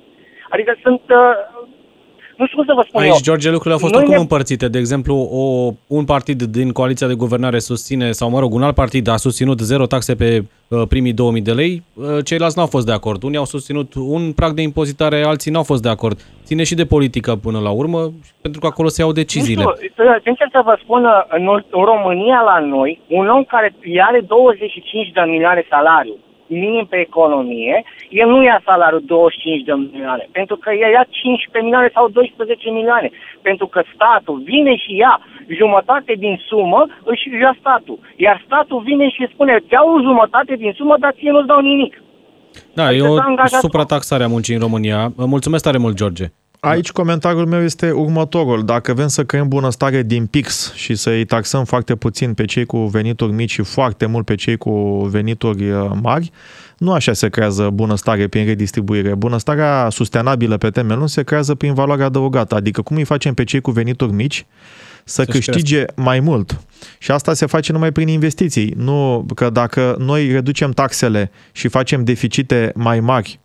Adică 0.49 0.75
sunt, 0.83 1.01
uh, 1.09 1.67
nu 2.39 2.45
știu 2.47 2.57
cum 2.57 2.67
să 2.67 2.73
vă 2.75 2.85
spun 2.89 3.03
eu. 3.03 3.13
Aici, 3.13 3.23
George, 3.23 3.47
lucrurile 3.51 3.75
au 3.75 3.79
fost 3.79 3.93
Noi 3.93 4.01
oricum 4.01 4.17
ne- 4.17 4.21
împărțite. 4.27 4.69
De 4.69 4.79
exemplu, 4.79 5.15
o, 5.33 5.73
un 5.87 6.05
partid 6.05 6.43
din 6.43 6.71
coaliția 6.71 7.07
de 7.07 7.15
guvernare 7.15 7.59
susține, 7.59 8.11
sau 8.13 8.31
mă 8.31 8.39
rog, 8.41 8.55
un 8.55 8.63
alt 8.63 8.75
partid 8.75 9.09
a 9.09 9.17
susținut 9.17 9.59
zero 9.61 9.87
taxe 9.87 10.15
pe 10.15 10.45
uh, 10.69 10.83
primii 10.89 11.13
2000 11.13 11.43
de 11.43 11.53
lei, 11.53 11.83
uh, 11.95 12.07
ceilalți 12.25 12.57
n-au 12.59 12.67
fost 12.67 12.87
de 12.87 12.93
acord. 12.93 13.23
Unii 13.23 13.39
au 13.39 13.45
susținut 13.45 13.93
un 13.95 14.33
prag 14.33 14.53
de 14.53 14.63
impozitare, 14.63 15.23
alții 15.25 15.51
n-au 15.51 15.63
fost 15.63 15.83
de 15.83 15.89
acord. 15.89 16.19
Ține 16.45 16.63
și 16.65 16.75
de 16.75 16.85
politică 16.85 17.37
până 17.37 17.59
la 17.59 17.71
urmă, 17.71 18.13
pentru 18.41 18.61
că 18.61 18.67
acolo 18.67 18.89
se 18.89 19.03
iau 19.03 19.13
deciziile. 19.13 19.63
Nu 19.63 19.73
știu, 19.77 19.93
să- 19.97 20.21
sincer 20.25 20.49
să 20.53 20.61
vă 20.65 20.79
spun, 20.83 21.03
în, 21.29 21.45
în 21.79 21.85
România 21.93 22.41
la 22.51 22.59
noi, 22.77 23.01
un 23.09 23.29
om 23.29 23.45
care 23.45 23.75
are 24.09 24.21
25 24.27 25.13
de 25.15 25.21
milioane 25.27 25.67
salariu, 25.71 26.17
minim 26.49 26.85
pe 26.91 26.97
economie, 27.09 27.85
el 28.11 28.29
nu 28.29 28.43
ia 28.43 28.61
salariul 28.65 29.03
25 29.07 29.63
de 29.65 29.73
milioane, 29.73 30.29
pentru 30.33 30.57
că 30.57 30.71
el 30.85 30.91
ia 30.97 31.05
15 31.11 31.63
milioane 31.63 31.91
sau 31.95 32.09
12 32.09 32.71
milioane, 32.71 33.09
pentru 33.43 33.67
că 33.67 33.81
statul 33.95 34.39
vine 34.45 34.77
și 34.77 34.97
ia 34.97 35.21
jumătate 35.61 36.13
din 36.25 36.41
sumă, 36.49 36.81
își 37.05 37.25
ia 37.43 37.57
statul. 37.61 37.99
Iar 38.17 38.43
statul 38.47 38.81
vine 38.89 39.09
și 39.09 39.29
spune, 39.33 39.53
îți 39.55 39.73
iau 39.73 39.87
o 39.95 40.01
jumătate 40.01 40.55
din 40.63 40.73
sumă, 40.77 40.95
dar 41.01 41.13
ție 41.19 41.31
nu-ți 41.31 41.47
dau 41.47 41.61
nimic. 41.61 42.03
Da, 42.75 42.85
Adică 42.85 43.05
e 43.05 43.09
o 43.09 43.17
s-a 43.17 43.25
angajat- 43.29 43.61
suprataxare 43.67 44.25
a 44.25 44.29
muncii 44.29 44.55
în 44.55 44.61
România. 44.61 45.13
Mulțumesc 45.17 45.63
tare 45.65 45.79
mult, 45.79 45.97
George. 45.97 46.25
Aici 46.61 46.91
comentariul 46.91 47.47
meu 47.47 47.63
este 47.63 47.91
următorul. 47.91 48.65
Dacă 48.65 48.93
vrem 48.93 49.09
să 49.09 49.25
creăm 49.25 49.49
bunăstare 49.49 50.03
din 50.03 50.27
pix 50.27 50.73
și 50.75 50.95
să 50.95 51.11
îi 51.11 51.25
taxăm 51.25 51.65
foarte 51.65 51.95
puțin 51.95 52.35
pe 52.35 52.45
cei 52.45 52.65
cu 52.65 52.79
venituri 52.79 53.33
mici 53.33 53.51
și 53.51 53.63
foarte 53.63 54.07
mult 54.07 54.25
pe 54.25 54.35
cei 54.35 54.57
cu 54.57 54.71
venituri 55.11 55.71
uh, 55.71 55.91
mari, 56.03 56.31
nu 56.79 56.93
așa 56.93 57.13
se 57.13 57.29
creează 57.29 57.71
bunăstare 57.71 58.29
prin 58.29 58.45
redistribuire. 58.45 59.15
Bunăstarea 59.15 59.89
sustenabilă 59.91 60.57
pe 60.57 60.71
termen 60.71 60.97
lung 60.97 61.09
se 61.09 61.23
creează 61.23 61.55
prin 61.55 61.75
valoare 61.75 62.03
adăugată. 62.03 62.55
Adică 62.55 62.83
cum 62.83 62.97
îi 62.97 63.05
facem 63.05 63.35
pe 63.35 63.45
cei 63.45 63.61
cu 63.61 63.71
venituri 63.71 64.13
mici 64.13 64.47
să 65.05 65.23
Să-și 65.23 65.39
câștige 65.39 65.85
mai 65.95 66.21
mult. 66.21 66.61
Și 66.99 67.11
asta 67.11 67.35
se 67.35 67.47
face 67.47 67.73
numai 67.73 67.93
prin 67.93 68.09
investiții. 68.09 68.75
Nu 68.77 69.27
că 69.35 69.51
dacă 69.51 69.97
noi 69.99 70.33
reducem 70.33 70.71
taxele 70.71 71.31
și 71.53 71.69
facem 71.69 72.05
deficite 72.05 72.73
mai 72.75 73.01
mari 73.01 73.41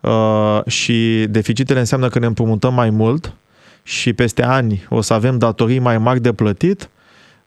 uh, 0.00 0.60
și 0.66 1.26
deficitele 1.28 1.78
înseamnă 1.78 2.08
că 2.08 2.18
ne 2.18 2.26
împrumutăm 2.26 2.74
mai 2.74 2.90
mult 2.90 3.34
și 3.82 4.12
peste 4.12 4.44
ani 4.44 4.86
o 4.88 5.00
să 5.00 5.14
avem 5.14 5.38
datorii 5.38 5.78
mai 5.78 5.98
mari 5.98 6.20
de 6.20 6.32
plătit, 6.32 6.90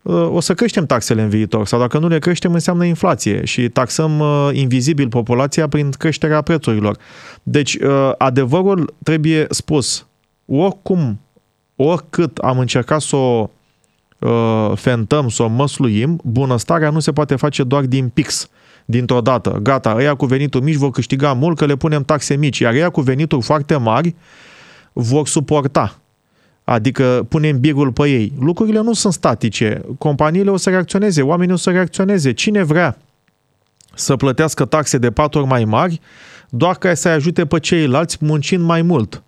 uh, 0.02 0.28
o 0.30 0.40
să 0.40 0.54
creștem 0.54 0.86
taxele 0.86 1.22
în 1.22 1.30
viitor 1.30 1.68
sau 1.68 1.80
dacă 1.80 1.98
nu 1.98 2.08
le 2.08 2.20
creștem 2.20 2.54
înseamnă 2.54 2.86
inflație 2.86 3.46
și 3.46 3.70
taxăm 3.70 4.20
uh, 4.20 4.50
invizibil 4.52 5.10
populația 5.10 5.68
prin 5.68 5.90
creșterea 5.90 6.42
prețurilor. 6.42 6.98
Deci 7.44 7.76
uh, 7.76 8.12
adevărul 8.18 8.94
trebuie 9.04 9.46
spus. 9.50 10.08
Oricum, 10.46 11.20
oricât 11.76 12.38
am 12.38 12.60
încercat 12.60 13.02
să 13.02 13.16
o 13.16 13.50
uh, 14.20 14.72
fentăm, 14.76 15.30
să 15.30 15.44
o 15.44 15.48
măsluim, 15.48 16.20
bunăstarea 16.24 16.90
nu 16.90 17.00
se 17.00 17.12
poate 17.12 17.36
face 17.36 17.64
doar 17.64 17.84
din 17.84 18.10
pix, 18.10 18.50
dintr-o 18.86 19.22
dată. 19.22 19.60
Gata, 19.62 19.96
ăia 19.98 20.16
cu 20.16 20.26
venituri 20.26 20.64
mici 20.64 20.76
vor 20.76 20.92
câștiga 20.92 21.34
mult 21.34 21.58
că 21.58 21.66
le 21.66 21.76
punem 21.76 22.04
taxe 22.04 22.36
mici, 22.36 22.60
iar 22.60 22.74
ăia 22.74 22.90
cu 22.90 23.02
venituri 23.02 23.42
foarte 23.42 23.76
mari 23.76 24.16
vor 24.94 25.28
suporta. 25.28 25.98
Adică 26.64 27.26
punem 27.30 27.60
birul 27.60 27.92
pe 27.92 28.10
ei. 28.10 28.34
Lucrurile 28.40 28.82
nu 28.82 28.94
sunt 28.94 29.14
statice. 29.14 29.82
Companiile 29.98 30.50
o 30.50 30.58
să 30.58 30.70
reacționeze, 30.70 31.22
oamenii 31.22 31.54
o 31.54 31.58
să 31.58 31.70
reacționeze. 31.70 32.34
Cine 32.34 32.64
vrea 32.64 32.98
să 33.96 34.16
plătească 34.16 34.66
taxe 34.66 34.98
de 34.98 35.12
patru 35.12 35.40
ori 35.40 35.48
mai 35.48 35.66
mari, 35.66 36.02
doar 36.50 36.76
ca 36.76 36.94
să-i 36.94 37.12
ajute 37.12 37.46
pe 37.46 37.60
ceilalți 37.60 38.18
muncind 38.20 38.64
mai 38.64 38.82
mult. 38.82 39.24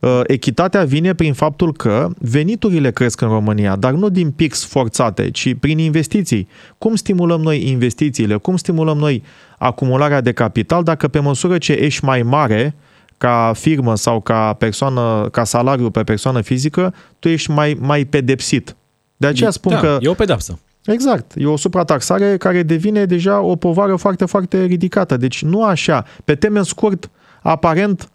Uh, 0.00 0.20
echitatea 0.26 0.84
vine 0.84 1.14
prin 1.14 1.32
faptul 1.32 1.72
că 1.72 2.08
veniturile 2.18 2.90
cresc 2.90 3.20
în 3.20 3.28
România, 3.28 3.76
dar 3.76 3.92
nu 3.92 4.08
din 4.08 4.30
pix 4.30 4.64
forțate, 4.64 5.30
ci 5.30 5.54
prin 5.58 5.78
investiții. 5.78 6.48
Cum 6.78 6.94
stimulăm 6.94 7.40
noi 7.40 7.68
investițiile? 7.68 8.36
Cum 8.36 8.56
stimulăm 8.56 8.98
noi 8.98 9.22
acumularea 9.58 10.20
de 10.20 10.32
capital 10.32 10.82
dacă 10.82 11.08
pe 11.08 11.18
măsură 11.18 11.58
ce 11.58 11.72
ești 11.72 12.04
mai 12.04 12.22
mare 12.22 12.74
ca 13.18 13.52
firmă 13.54 13.96
sau 13.96 14.20
ca 14.20 14.52
persoană, 14.52 15.28
ca 15.32 15.44
salariu 15.44 15.90
pe 15.90 16.02
persoană 16.02 16.40
fizică, 16.40 16.94
tu 17.18 17.28
ești 17.28 17.50
mai, 17.50 17.76
mai 17.80 18.04
pedepsit. 18.04 18.76
De 19.16 19.26
aceea 19.26 19.50
spun 19.50 19.72
da, 19.72 19.80
că... 19.80 19.98
e 20.00 20.08
o 20.08 20.14
pedapsă. 20.14 20.58
Exact. 20.84 21.32
E 21.36 21.46
o 21.46 21.56
suprataxare 21.56 22.36
care 22.36 22.62
devine 22.62 23.04
deja 23.04 23.40
o 23.40 23.56
povară 23.56 23.96
foarte, 23.96 24.24
foarte 24.24 24.64
ridicată. 24.64 25.16
Deci 25.16 25.42
nu 25.42 25.64
așa. 25.64 26.04
Pe 26.24 26.34
termen 26.34 26.62
scurt, 26.62 27.10
aparent, 27.42 28.00
uh, 28.02 28.08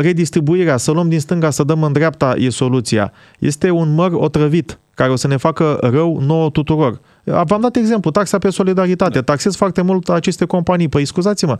redistribuirea, 0.00 0.76
să 0.76 0.90
luăm 0.90 1.08
din 1.08 1.20
stânga, 1.20 1.50
să 1.50 1.64
dăm 1.64 1.82
în 1.82 1.92
dreapta, 1.92 2.34
e 2.38 2.48
soluția. 2.48 3.12
Este 3.38 3.70
un 3.70 3.94
măr 3.94 4.12
otrăvit 4.12 4.78
care 4.94 5.12
o 5.12 5.16
să 5.16 5.26
ne 5.26 5.36
facă 5.36 5.78
rău 5.80 6.20
nouă 6.20 6.50
tuturor. 6.50 7.00
V-am 7.24 7.60
dat 7.60 7.76
exemplu, 7.76 8.10
taxa 8.10 8.38
pe 8.38 8.50
solidaritate. 8.50 9.18
Da. 9.18 9.22
Taxez 9.22 9.56
foarte 9.56 9.82
mult 9.82 10.08
aceste 10.08 10.44
companii. 10.44 10.88
Păi 10.88 11.04
scuzați-mă, 11.04 11.58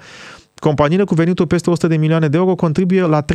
companiile 0.54 1.04
cu 1.04 1.14
venituri 1.14 1.48
peste 1.48 1.70
100 1.70 1.86
de 1.86 1.96
milioane 1.96 2.28
de 2.28 2.36
euro 2.36 2.54
contribuie 2.54 3.02
la 3.02 3.24
36% 3.24 3.26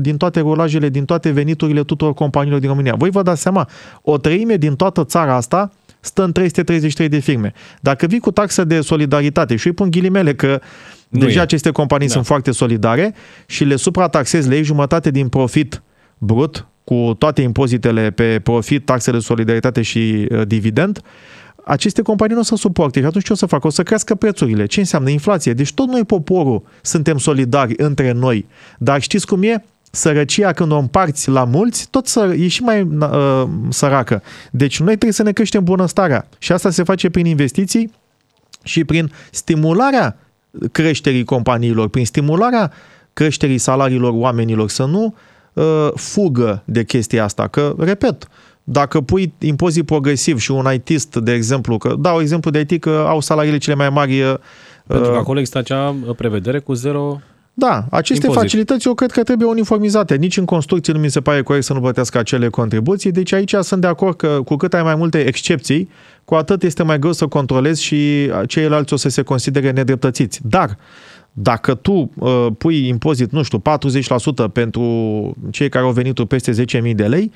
din 0.00 0.16
toate 0.16 0.40
rolajele, 0.40 0.88
din 0.88 1.04
toate 1.04 1.30
veniturile 1.30 1.82
tuturor 1.82 2.14
companiilor 2.14 2.60
din 2.60 2.68
România. 2.68 2.94
Voi 2.96 3.10
vă 3.10 3.22
dați 3.22 3.40
seama, 3.40 3.68
o 4.02 4.16
treime 4.16 4.56
din 4.56 4.76
toată 4.76 5.04
țara 5.04 5.34
asta 5.34 5.70
stă 6.04 6.24
în 6.24 6.32
333 6.32 7.08
de 7.08 7.18
firme. 7.18 7.52
Dacă 7.80 8.06
vii 8.06 8.18
cu 8.18 8.30
taxă 8.30 8.64
de 8.64 8.80
solidaritate 8.80 9.56
și 9.56 9.66
îi 9.66 9.72
pun 9.72 9.90
ghilimele 9.90 10.34
că 10.34 10.60
nu 11.08 11.18
deja 11.18 11.38
e. 11.38 11.42
aceste 11.42 11.70
companii 11.70 12.06
da. 12.06 12.12
sunt 12.12 12.26
foarte 12.26 12.50
solidare 12.50 13.14
și 13.46 13.64
le 13.64 13.76
suprataxezi, 13.76 14.48
le 14.48 14.54
iei 14.54 14.64
jumătate 14.64 15.10
din 15.10 15.28
profit 15.28 15.82
brut, 16.18 16.66
cu 16.84 17.14
toate 17.18 17.42
impozitele 17.42 18.10
pe 18.10 18.40
profit, 18.42 18.84
taxele 18.84 19.16
de 19.16 19.22
solidaritate 19.22 19.82
și 19.82 20.26
uh, 20.30 20.46
dividend, 20.46 21.02
aceste 21.64 22.02
companii 22.02 22.34
nu 22.34 22.40
o 22.40 22.44
să 22.44 22.56
suporte 22.56 23.00
și 23.00 23.06
atunci 23.06 23.24
ce 23.24 23.32
o 23.32 23.36
să 23.36 23.46
facă? 23.46 23.66
O 23.66 23.70
să 23.70 23.82
crească 23.82 24.14
prețurile. 24.14 24.66
Ce 24.66 24.80
înseamnă 24.80 25.10
inflație? 25.10 25.52
Deci 25.52 25.72
tot 25.72 25.88
noi, 25.88 26.04
poporul, 26.04 26.62
suntem 26.80 27.18
solidari 27.18 27.74
între 27.76 28.12
noi. 28.12 28.46
Dar 28.78 29.00
știți 29.00 29.26
cum 29.26 29.42
e? 29.42 29.64
Sărăcia 29.94 30.52
când 30.52 30.72
o 30.72 30.76
împarți 30.76 31.30
la 31.30 31.44
mulți, 31.44 31.88
tot 31.90 32.06
să, 32.06 32.34
e 32.38 32.48
și 32.48 32.62
mai 32.62 32.82
uh, 32.82 33.44
săracă. 33.68 34.22
Deci 34.50 34.78
noi 34.78 34.88
trebuie 34.88 35.12
să 35.12 35.22
ne 35.22 35.32
creștem 35.32 35.64
bunăstarea. 35.64 36.28
Și 36.38 36.52
asta 36.52 36.70
se 36.70 36.82
face 36.82 37.10
prin 37.10 37.26
investiții 37.26 37.92
și 38.62 38.84
prin 38.84 39.12
stimularea 39.30 40.16
creșterii 40.72 41.24
companiilor, 41.24 41.88
prin 41.88 42.06
stimularea 42.06 42.72
creșterii 43.12 43.58
salariilor 43.58 44.12
oamenilor, 44.14 44.68
să 44.68 44.84
nu 44.84 45.14
uh, 45.52 45.88
fugă 45.94 46.62
de 46.64 46.84
chestia 46.84 47.24
asta. 47.24 47.48
Că, 47.48 47.74
repet, 47.78 48.28
dacă 48.64 49.00
pui 49.00 49.32
impozit 49.38 49.86
progresiv 49.86 50.38
și 50.38 50.50
un 50.50 50.72
ITist, 50.74 51.16
de 51.16 51.32
exemplu, 51.32 51.78
că 51.78 51.94
dau 51.98 52.20
exemplu 52.20 52.50
de 52.50 52.66
IT 52.68 52.80
că 52.80 53.04
au 53.08 53.20
salariile 53.20 53.58
cele 53.58 53.76
mai 53.76 53.90
mari. 53.90 54.22
Pentru 54.86 55.06
că 55.06 55.12
uh, 55.12 55.18
acolo 55.18 55.38
există 55.38 55.58
acea 55.58 55.96
prevedere 56.16 56.58
cu 56.58 56.72
zero 56.72 57.20
da, 57.54 57.86
aceste 57.90 58.26
impozit. 58.26 58.42
facilități 58.42 58.86
eu 58.86 58.94
cred 58.94 59.10
că 59.10 59.22
trebuie 59.22 59.48
uniformizate. 59.48 60.16
Nici 60.16 60.36
în 60.36 60.44
construcție 60.44 60.92
nu 60.92 60.98
mi 60.98 61.10
se 61.10 61.20
pare 61.20 61.42
corect 61.42 61.64
să 61.64 61.72
nu 61.72 61.80
plătească 61.80 62.18
acele 62.18 62.48
contribuții, 62.48 63.10
deci 63.10 63.32
aici 63.32 63.54
sunt 63.60 63.80
de 63.80 63.86
acord 63.86 64.16
că 64.16 64.40
cu 64.44 64.56
cât 64.56 64.74
ai 64.74 64.82
mai 64.82 64.94
multe 64.94 65.18
excepții, 65.26 65.88
cu 66.24 66.34
atât 66.34 66.62
este 66.62 66.82
mai 66.82 66.98
greu 66.98 67.12
să 67.12 67.26
controlezi 67.26 67.82
și 67.82 68.30
ceilalți 68.46 68.92
o 68.92 68.96
să 68.96 69.08
se 69.08 69.22
considere 69.22 69.70
nedreptățiți. 69.70 70.40
Dar 70.42 70.78
dacă 71.32 71.74
tu 71.74 72.10
uh, 72.18 72.46
pui 72.58 72.88
impozit, 72.88 73.32
nu 73.32 73.42
știu, 73.42 73.62
40% 74.48 74.52
pentru 74.52 74.82
cei 75.50 75.68
care 75.68 75.84
au 75.84 75.92
venit 75.92 76.24
peste 76.24 76.52
10.000 76.80 76.94
de 76.94 77.06
lei, 77.06 77.32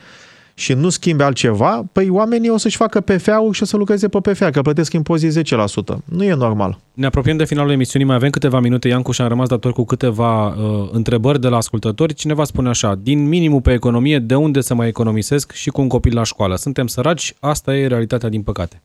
și 0.59 0.72
nu 0.72 0.88
schimbe 0.88 1.24
altceva, 1.24 1.84
păi 1.92 2.09
oamenii 2.09 2.48
o 2.48 2.57
să-și 2.57 2.76
facă 2.76 3.00
PFA-ul 3.00 3.52
și 3.52 3.62
o 3.62 3.66
să 3.66 3.76
lucreze 3.76 4.09
pe 4.09 4.20
PFA, 4.20 4.50
că 4.50 4.62
plătesc 4.62 4.92
impozit 4.92 5.38
10%. 5.38 5.96
Nu 6.04 6.24
e 6.24 6.34
normal. 6.34 6.78
Ne 6.94 7.07
apropiem 7.07 7.36
de 7.36 7.44
finalul 7.44 7.70
emisiunii, 7.70 8.07
mai 8.07 8.16
avem 8.16 8.30
câteva 8.30 8.61
minute, 8.61 8.88
Iancu, 8.88 9.12
și 9.12 9.20
am 9.20 9.28
rămas 9.28 9.48
dator 9.48 9.72
cu 9.72 9.84
câteva 9.84 10.46
uh, 10.46 10.88
întrebări 10.92 11.40
de 11.40 11.48
la 11.48 11.57
ascultători. 11.57 12.14
Cineva 12.14 12.44
spune 12.44 12.68
așa, 12.68 12.94
din 13.02 13.28
minimul 13.28 13.61
pe 13.61 13.72
economie, 13.72 14.18
de 14.18 14.34
unde 14.34 14.61
să 14.61 14.74
mai 14.74 14.88
economisesc 14.88 15.52
și 15.52 15.70
cu 15.70 15.80
un 15.80 15.88
copil 15.88 16.14
la 16.14 16.22
școală? 16.22 16.57
Suntem 16.57 16.86
săraci, 16.86 17.34
asta 17.40 17.76
e 17.76 17.86
realitatea 17.86 18.28
din 18.28 18.42
păcate. 18.42 18.82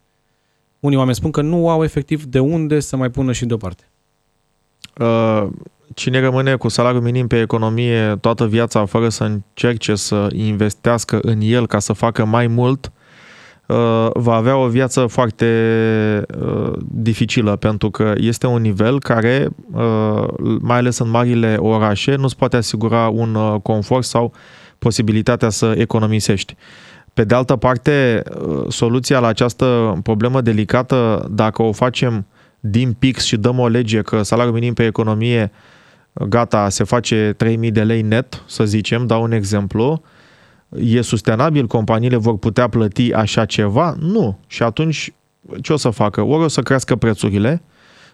Unii 0.79 0.97
oameni 0.97 1.15
spun 1.15 1.31
că 1.31 1.41
nu 1.41 1.69
au 1.69 1.83
efectiv 1.83 2.23
de 2.23 2.39
unde 2.39 2.79
să 2.79 2.95
mai 2.95 3.09
pună 3.09 3.31
și 3.31 3.45
deoparte. 3.45 3.90
Uh, 4.97 5.47
cine 5.93 6.19
rămâne 6.19 6.55
cu 6.55 6.67
salariul 6.67 7.01
minim 7.01 7.27
pe 7.27 7.39
economie 7.39 8.17
toată 8.21 8.45
viața 8.45 8.85
fără 8.85 9.09
să 9.09 9.23
încerce 9.23 9.95
să 9.95 10.27
investească 10.31 11.19
în 11.21 11.39
el 11.41 11.67
ca 11.67 11.79
să 11.79 11.93
facă 11.93 12.25
mai 12.25 12.47
mult, 12.47 12.91
uh, 13.65 14.07
va 14.13 14.35
avea 14.35 14.57
o 14.57 14.67
viață 14.67 15.05
foarte 15.05 15.45
uh, 16.41 16.73
dificilă 16.87 17.55
pentru 17.55 17.89
că 17.89 18.13
este 18.17 18.47
un 18.47 18.61
nivel 18.61 18.99
care, 18.99 19.47
uh, 19.71 20.23
mai 20.61 20.77
ales 20.77 20.97
în 20.97 21.09
marile 21.09 21.55
orașe, 21.59 22.15
nu-ți 22.15 22.35
poate 22.35 22.57
asigura 22.57 23.07
un 23.07 23.59
confort 23.63 24.03
sau 24.05 24.33
posibilitatea 24.79 25.49
să 25.49 25.73
economisești. 25.77 26.55
Pe 27.13 27.23
de 27.23 27.35
altă 27.35 27.55
parte, 27.55 28.23
soluția 28.67 29.19
la 29.19 29.27
această 29.27 29.99
problemă 30.03 30.41
delicată, 30.41 31.27
dacă 31.31 31.61
o 31.61 31.71
facem 31.71 32.25
din 32.61 32.93
pix 32.93 33.23
și 33.23 33.37
dăm 33.37 33.59
o 33.59 33.67
lege 33.67 34.01
că 34.01 34.23
salariul 34.23 34.53
minim 34.53 34.73
pe 34.73 34.85
economie 34.85 35.51
gata, 36.13 36.69
se 36.69 36.83
face 36.83 37.33
3000 37.37 37.71
de 37.71 37.83
lei 37.83 38.01
net, 38.01 38.43
să 38.47 38.65
zicem, 38.65 39.05
dau 39.07 39.23
un 39.23 39.31
exemplu, 39.31 40.01
e 40.69 41.01
sustenabil, 41.01 41.67
companiile 41.67 42.15
vor 42.15 42.37
putea 42.37 42.67
plăti 42.67 43.13
așa 43.13 43.45
ceva? 43.45 43.95
Nu. 43.99 44.39
Și 44.47 44.63
atunci 44.63 45.13
ce 45.61 45.73
o 45.73 45.77
să 45.77 45.89
facă? 45.89 46.21
Ori 46.21 46.43
o 46.43 46.47
să 46.47 46.61
crească 46.61 46.95
prețurile, 46.95 47.61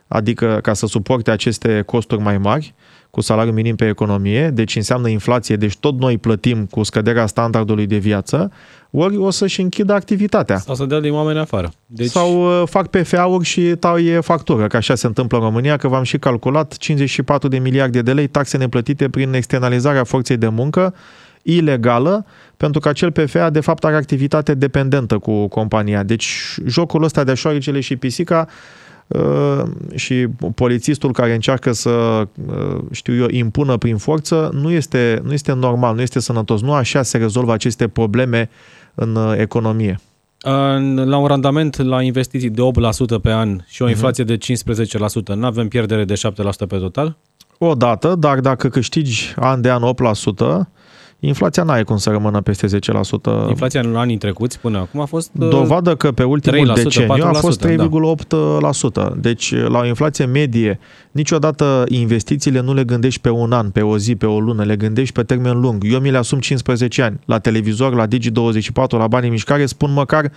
adică 0.07 0.59
ca 0.61 0.73
să 0.73 0.85
suporte 0.85 1.31
aceste 1.31 1.81
costuri 1.81 2.21
mai 2.21 2.37
mari, 2.37 2.73
cu 3.09 3.21
salariul 3.21 3.53
minim 3.53 3.75
pe 3.75 3.87
economie, 3.87 4.49
deci 4.49 4.75
înseamnă 4.75 5.07
inflație, 5.07 5.55
deci 5.55 5.77
tot 5.77 5.99
noi 5.99 6.17
plătim 6.17 6.65
cu 6.65 6.83
scăderea 6.83 7.25
standardului 7.25 7.85
de 7.85 7.97
viață, 7.97 8.51
ori 8.91 9.17
o 9.17 9.29
să-și 9.29 9.61
închidă 9.61 9.93
activitatea. 9.93 10.57
Sau 10.57 10.75
să 10.75 10.85
dea 10.85 10.99
din 10.99 11.13
oameni 11.13 11.39
afară. 11.39 11.71
Deci... 11.85 12.09
Sau 12.09 12.61
uh, 12.61 12.67
fac 12.67 12.87
PFA-uri 12.87 13.45
și 13.45 13.61
taie 13.61 14.19
factură, 14.19 14.67
că 14.67 14.77
așa 14.77 14.95
se 14.95 15.07
întâmplă 15.07 15.37
în 15.37 15.43
România, 15.43 15.77
că 15.77 15.87
v-am 15.87 16.03
și 16.03 16.17
calculat 16.17 16.77
54 16.77 17.47
de 17.47 17.57
miliarde 17.57 18.01
de 18.01 18.13
lei 18.13 18.27
taxe 18.27 18.57
neplătite 18.57 19.09
prin 19.09 19.33
externalizarea 19.33 20.03
forței 20.03 20.37
de 20.37 20.47
muncă 20.47 20.93
ilegală, 21.41 22.25
pentru 22.57 22.79
că 22.79 22.89
acel 22.89 23.11
PFA 23.11 23.49
de 23.49 23.59
fapt 23.59 23.83
are 23.85 23.95
activitate 23.95 24.53
dependentă 24.53 25.17
cu 25.17 25.47
compania. 25.47 26.03
Deci 26.03 26.57
jocul 26.65 27.03
ăsta 27.03 27.23
de 27.23 27.33
șoaricele 27.33 27.79
și 27.79 27.95
pisica 27.95 28.47
Uh, 28.47 28.53
și 29.95 30.27
polițistul 30.55 31.11
care 31.11 31.33
încearcă 31.33 31.71
să, 31.71 31.89
uh, 31.89 32.77
știu 32.91 33.15
eu, 33.15 33.27
impună 33.29 33.77
prin 33.77 33.97
forță, 33.97 34.49
nu 34.53 34.71
este, 34.71 35.21
nu 35.23 35.33
este 35.33 35.53
normal, 35.53 35.95
nu 35.95 36.01
este 36.01 36.19
sănătos. 36.19 36.61
Nu 36.61 36.73
așa 36.73 37.01
se 37.01 37.17
rezolvă 37.17 37.53
aceste 37.53 37.87
probleme 37.87 38.49
în 38.95 39.15
uh, 39.15 39.33
economie. 39.37 39.99
La 41.05 41.17
un 41.17 41.27
randament 41.27 41.77
la 41.77 42.01
investiții 42.01 42.49
de 42.49 42.61
8% 43.17 43.21
pe 43.21 43.31
an 43.31 43.59
și 43.67 43.81
o 43.81 43.85
mhm. 43.85 43.93
inflație 43.93 44.23
uh-huh. 44.23 44.27
de 44.27 45.33
15%, 45.33 45.35
nu 45.35 45.45
avem 45.45 45.67
pierdere 45.67 46.05
de 46.05 46.13
7% 46.13 46.17
pe 46.67 46.77
total? 46.77 47.17
O 47.57 47.73
dată, 47.73 48.15
dar 48.15 48.39
dacă 48.39 48.69
câștigi 48.69 49.33
an 49.35 49.61
de 49.61 49.71
an 49.71 49.81
8%, 50.63 50.67
inflația 51.20 51.63
n-are 51.63 51.84
cum 51.84 51.97
să 51.97 52.09
rămână 52.09 52.41
peste 52.41 52.68
10%. 52.68 52.70
Inflația 53.49 53.82
în 53.82 53.95
anii 53.95 54.18
trecuți 54.18 54.59
până 54.59 54.78
acum 54.78 54.99
a 54.99 55.05
fost 55.05 55.32
uh, 55.39 55.49
Dovadă 55.49 55.95
că 55.95 56.11
pe 56.11 56.24
ultimul 56.24 56.72
deceniu 56.76 57.26
a 57.26 57.34
fost 57.34 57.68
3,8%. 57.68 57.78
Da. 58.93 59.13
Deci 59.15 59.55
la 59.55 59.80
o 59.80 59.86
inflație 59.86 60.26
medie, 60.26 60.80
niciodată 61.11 61.84
investițiile 61.88 62.59
nu 62.59 62.74
le 62.74 62.84
gândești 62.84 63.22
pe 63.22 63.30
un 63.30 63.51
an, 63.51 63.70
pe 63.70 63.82
o 63.82 63.97
zi, 63.97 64.15
pe 64.15 64.26
o 64.26 64.39
lună, 64.39 64.63
le 64.63 64.76
gândești 64.76 65.13
pe 65.13 65.24
termen 65.24 65.59
lung. 65.59 65.84
Eu 65.91 65.99
mi 65.99 66.11
le 66.11 66.18
asum 66.18 66.39
15 66.39 67.01
ani. 67.01 67.20
La 67.26 67.39
televizor, 67.39 67.93
la 67.93 68.07
Digi24, 68.07 68.89
la 68.89 69.07
Banii 69.07 69.30
Mișcare, 69.30 69.65
spun 69.65 69.93
măcar 69.93 70.32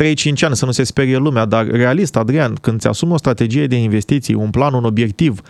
3-5 0.00 0.40
ani 0.40 0.56
să 0.56 0.64
nu 0.64 0.70
se 0.70 0.82
sperie 0.82 1.16
lumea, 1.16 1.44
dar 1.44 1.66
realist, 1.66 2.16
Adrian, 2.16 2.54
când 2.54 2.80
ți 2.80 2.86
asumi 2.86 3.12
o 3.12 3.16
strategie 3.16 3.66
de 3.66 3.76
investiții, 3.76 4.34
un 4.34 4.50
plan, 4.50 4.74
un 4.74 4.84
obiectiv, 4.84 5.40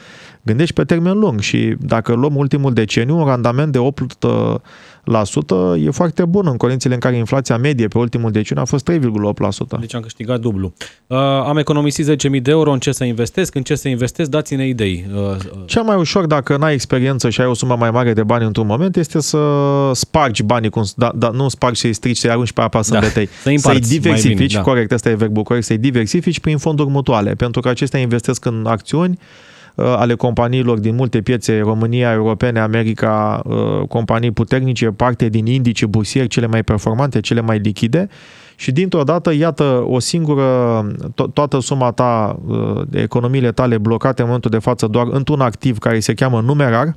gândești 0.43 0.74
pe 0.74 0.84
termen 0.84 1.18
lung 1.18 1.41
și 1.41 1.74
dacă 1.78 2.12
luăm 2.12 2.36
ultimul 2.36 2.72
deceniu, 2.72 3.18
un 3.18 3.24
randament 3.24 3.72
de 3.72 3.78
8% 3.78 3.82
e 5.78 5.91
foarte 5.91 6.24
bun 6.24 6.47
în 6.47 6.57
condițiile 6.57 6.95
în 6.95 7.01
care 7.01 7.16
inflația 7.16 7.57
medie 7.57 7.88
pe 7.88 7.99
ultimul 7.99 8.30
deceniu 8.30 8.62
a 8.62 8.66
fost 8.66 8.91
3,8%. 8.91 8.99
Deci 9.80 9.95
am 9.95 10.01
câștigat 10.01 10.41
dublu. 10.41 10.72
Uh, 11.07 11.18
am 11.18 11.57
economisit 11.57 12.11
10.000 12.11 12.43
de 12.43 12.51
euro, 12.51 12.72
în 12.72 12.78
ce 12.78 12.93
să 12.93 13.05
investesc, 13.05 13.55
în 13.55 13.62
ce 13.62 13.74
să 13.74 13.88
investesc, 13.88 14.30
dați-ne 14.30 14.66
idei. 14.66 15.07
Uh, 15.14 15.20
uh. 15.20 15.36
Cea 15.64 15.82
mai 15.82 15.97
ușor 15.97 16.26
dacă 16.26 16.57
n-ai 16.57 16.74
experiență 16.74 17.30
și 17.30 17.41
ai 17.41 17.47
o 17.47 17.55
sumă 17.55 17.76
mai 17.76 17.91
mare 17.91 18.12
de 18.12 18.22
bani 18.22 18.45
într-un 18.45 18.66
moment 18.66 18.97
este 18.97 19.20
să 19.20 19.38
spargi 19.93 20.43
banii, 20.43 20.70
cum, 20.70 20.84
da, 20.97 21.12
da, 21.14 21.28
nu 21.28 21.49
spargi 21.49 21.80
să-i 21.80 21.93
strici, 21.93 22.16
să-i 22.16 22.30
arunci 22.30 22.53
pe 22.53 22.61
apa 22.61 22.80
da, 22.88 23.03
să 23.03 23.11
să-i 23.57 23.80
diversifici, 23.80 24.36
bine, 24.36 24.49
da. 24.53 24.61
corect, 24.61 24.93
asta 24.93 25.11
e 25.11 25.14
verbul 25.14 25.43
corect, 25.43 25.66
să-i 25.66 25.78
diversifici 25.78 26.41
prin 26.41 26.59
fonduri 26.59 26.88
mutuale, 26.88 27.34
pentru 27.34 27.61
că 27.61 27.68
acestea 27.68 28.01
investesc 28.01 28.45
în 28.45 28.64
acțiuni, 28.66 29.18
ale 29.74 30.14
companiilor 30.14 30.78
din 30.78 30.94
multe 30.94 31.20
piețe, 31.20 31.58
România, 31.58 32.12
Europene, 32.12 32.60
America, 32.60 33.42
companii 33.88 34.30
puternice, 34.30 34.86
parte 34.86 35.28
din 35.28 35.46
indice 35.46 35.86
bursieri 35.86 36.28
cele 36.28 36.46
mai 36.46 36.62
performante, 36.62 37.20
cele 37.20 37.40
mai 37.40 37.58
lichide. 37.58 38.08
Și 38.56 38.72
dintr-o 38.72 39.02
dată, 39.02 39.32
iată, 39.32 39.84
o 39.86 39.98
singură, 39.98 40.86
to- 41.10 41.32
toată 41.32 41.58
suma 41.58 41.90
ta 41.90 42.38
de 42.88 43.00
economiile 43.00 43.52
tale 43.52 43.78
blocate 43.78 44.20
în 44.20 44.26
momentul 44.26 44.50
de 44.50 44.58
față 44.58 44.86
doar 44.86 45.06
într-un 45.10 45.40
activ 45.40 45.78
care 45.78 46.00
se 46.00 46.14
cheamă 46.14 46.40
numerar, 46.40 46.96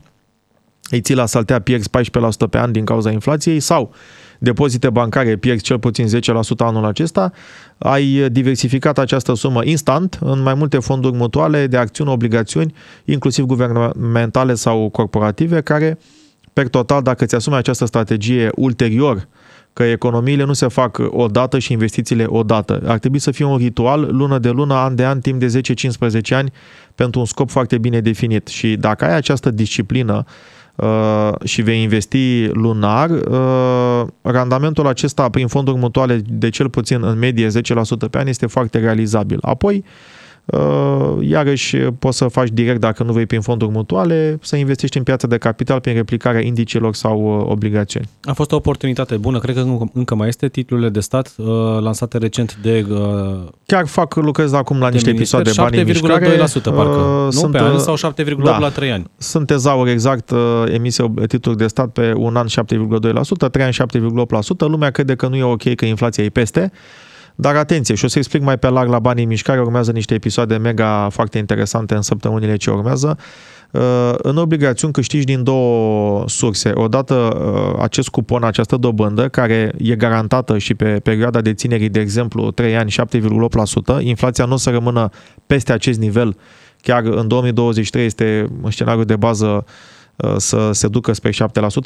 îi 0.90 1.02
ții 1.02 1.16
la 1.16 1.26
saltea, 1.26 1.60
pierzi 1.60 1.90
14% 1.90 2.48
pe 2.50 2.58
an 2.58 2.72
din 2.72 2.86
cauza 2.86 3.12
inflației 3.12 3.60
sau 3.60 3.92
depozite 4.40 4.90
bancare, 4.90 5.36
pierzi 5.36 5.64
cel 5.64 5.80
puțin 5.80 6.08
10% 6.08 6.10
anul 6.58 6.86
acesta, 6.86 7.32
ai 7.78 8.30
diversificat 8.32 8.98
această 8.98 9.34
sumă 9.34 9.64
instant 9.64 10.20
în 10.22 10.42
mai 10.42 10.54
multe 10.54 10.80
fonduri 10.80 11.16
mutuale 11.16 11.68
de 11.68 11.78
acțiuni, 11.78 12.10
obligațiuni, 12.10 12.74
inclusiv 13.06 13.46
guvernamentale 13.46 14.54
sau 14.54 14.90
corporative, 14.90 15.62
care, 15.62 15.98
per 16.54 16.68
total, 16.68 17.02
dacă 17.02 17.26
ți 17.26 17.36
asumi 17.36 17.56
această 17.56 17.86
strategie 17.86 18.50
ulterior, 18.56 19.28
că 19.74 19.84
economiile 19.84 20.44
nu 20.44 20.54
se 20.54 20.68
fac 20.68 21.00
odată 21.10 21.60
și 21.60 21.72
investițiile 21.72 22.26
odată. 22.28 22.82
Ar 22.86 23.00
trebui 23.00 23.20
să 23.20 23.32
fie 23.32 23.46
un 23.46 23.58
ritual 23.58 24.08
lună 24.12 24.40
de 24.40 24.50
lună, 24.50 24.74
an 24.74 24.96
de 24.96 25.06
an, 25.06 25.20
timp 25.20 25.40
de 25.40 25.62
10-15 26.20 26.20
ani, 26.30 26.52
pentru 26.96 27.20
un 27.20 27.26
scop 27.26 27.50
foarte 27.50 27.78
bine 27.78 28.00
definit. 28.00 28.48
Și 28.48 28.76
dacă 28.76 29.06
ai 29.06 29.16
această 29.16 29.52
disciplină, 29.52 30.26
Uh, 30.26 30.32
și 31.44 31.62
vei 31.62 31.82
investi 31.82 32.48
lunar, 32.48 33.10
uh, 33.10 34.08
randamentul 34.22 34.88
acesta 34.88 35.30
prin 35.30 35.48
fonduri 35.48 35.78
mutuale 35.78 36.22
de 36.28 36.50
cel 36.50 36.70
puțin 36.70 37.04
în 37.04 37.18
medie 37.18 37.48
10% 37.48 38.10
pe 38.12 38.18
an 38.18 38.28
este 38.28 38.46
foarte 38.46 38.80
realizabil. 38.80 39.38
Apoi, 39.42 39.76
Uh, 39.76 40.23
iarăși 41.22 41.78
poți 41.78 42.18
să 42.18 42.28
faci 42.28 42.50
direct, 42.50 42.80
dacă 42.80 43.04
nu 43.04 43.12
vrei 43.12 43.26
prin 43.26 43.42
fonduri 43.42 43.72
mutuale, 43.72 44.38
să 44.42 44.56
investești 44.56 44.98
în 44.98 45.04
piața 45.04 45.28
de 45.28 45.38
capital 45.38 45.80
prin 45.80 45.94
replicarea 45.94 46.42
indicelor 46.42 46.94
sau 46.94 47.40
uh, 47.40 47.46
obligațiuni. 47.50 48.10
A 48.24 48.34
fost 48.34 48.52
o 48.52 48.56
oportunitate 48.56 49.18
bună, 49.18 49.40
cred 49.40 49.56
că 49.56 49.66
încă 49.94 50.16
mai 50.16 50.28
este 50.28 50.48
titlurile 50.48 50.90
de 50.90 51.00
stat 51.00 51.34
uh, 51.38 51.46
lansate 51.80 52.18
recent 52.18 52.58
de... 52.62 52.86
Chiar 53.66 53.88
fac, 53.88 54.16
lucrez 54.16 54.54
acum 54.54 54.80
la 54.80 54.90
niște 54.90 55.10
episoade 55.10 55.50
de 55.50 55.62
bani 55.62 55.94
7,2% 55.94 56.64
parcă, 56.64 57.22
nu? 57.24 57.32
sunt, 57.32 57.52
pe 57.52 57.60
an 57.60 57.80
sau 57.80 57.96
7,8% 57.96 58.44
da, 58.44 58.58
la 58.58 58.70
3 58.70 58.92
ani. 58.92 59.06
Sunt 59.18 59.48
tezauri 59.48 59.92
exact 59.92 60.32
emisie 60.74 61.14
titluri 61.28 61.58
de 61.58 61.68
stat 61.68 61.90
pe 61.90 62.14
un 62.16 62.36
an 62.36 62.48
7,2%, 62.48 63.50
3 63.52 63.66
ani 63.66 63.74
7,8%, 63.74 64.58
lumea 64.58 64.90
crede 64.90 65.16
că 65.16 65.28
nu 65.28 65.36
e 65.36 65.44
ok 65.44 65.76
că 65.76 65.86
inflația 65.86 66.24
e 66.24 66.30
peste, 66.30 66.72
dar 67.36 67.56
atenție, 67.56 67.96
și 67.96 68.06
o 68.06 68.08
să 68.08 68.18
explic 68.18 68.42
mai 68.42 68.58
pe 68.58 68.70
larg 68.70 68.90
la 68.90 69.00
banii 69.00 69.26
mișcare, 69.26 69.62
urmează 69.62 69.92
niște 69.92 70.14
episoade 70.14 70.58
mega 70.58 71.08
foarte 71.12 71.38
interesante 71.38 71.96
în 71.96 72.02
săptămânile 72.02 72.56
ce 72.56 72.70
urmează. 72.70 73.18
Uh, 73.72 74.14
în 74.18 74.38
obligațiuni 74.38 74.94
câștigi 74.94 75.26
din 75.26 75.44
două 75.44 76.24
surse. 76.28 76.72
Odată 76.76 77.14
uh, 77.14 77.82
acest 77.82 78.10
cupon, 78.10 78.44
această 78.44 78.76
dobândă, 78.76 79.28
care 79.28 79.74
e 79.78 79.96
garantată 79.96 80.58
și 80.58 80.74
pe 80.74 81.00
perioada 81.04 81.42
de 81.42 81.54
ținerii, 81.54 81.90
de 81.90 82.00
exemplu, 82.00 82.52
3 82.52 82.76
ani, 82.76 82.96
7,8%. 84.00 84.04
Inflația 84.04 84.46
nu 84.46 84.54
o 84.54 84.58
să 84.58 84.70
rămână 84.70 85.10
peste 85.48 85.74
acest 85.74 86.00
nivel. 86.00 86.38
Chiar 86.82 87.04
în 87.04 87.28
2023 87.28 88.06
este 88.06 88.48
în 88.62 88.72
scenariul 88.72 89.06
de 89.06 89.16
bază 89.16 89.66
Uh, 89.66 89.93
să 90.38 90.72
se 90.72 90.88
ducă 90.88 91.14
spre 91.14 91.30
7% 91.30 91.34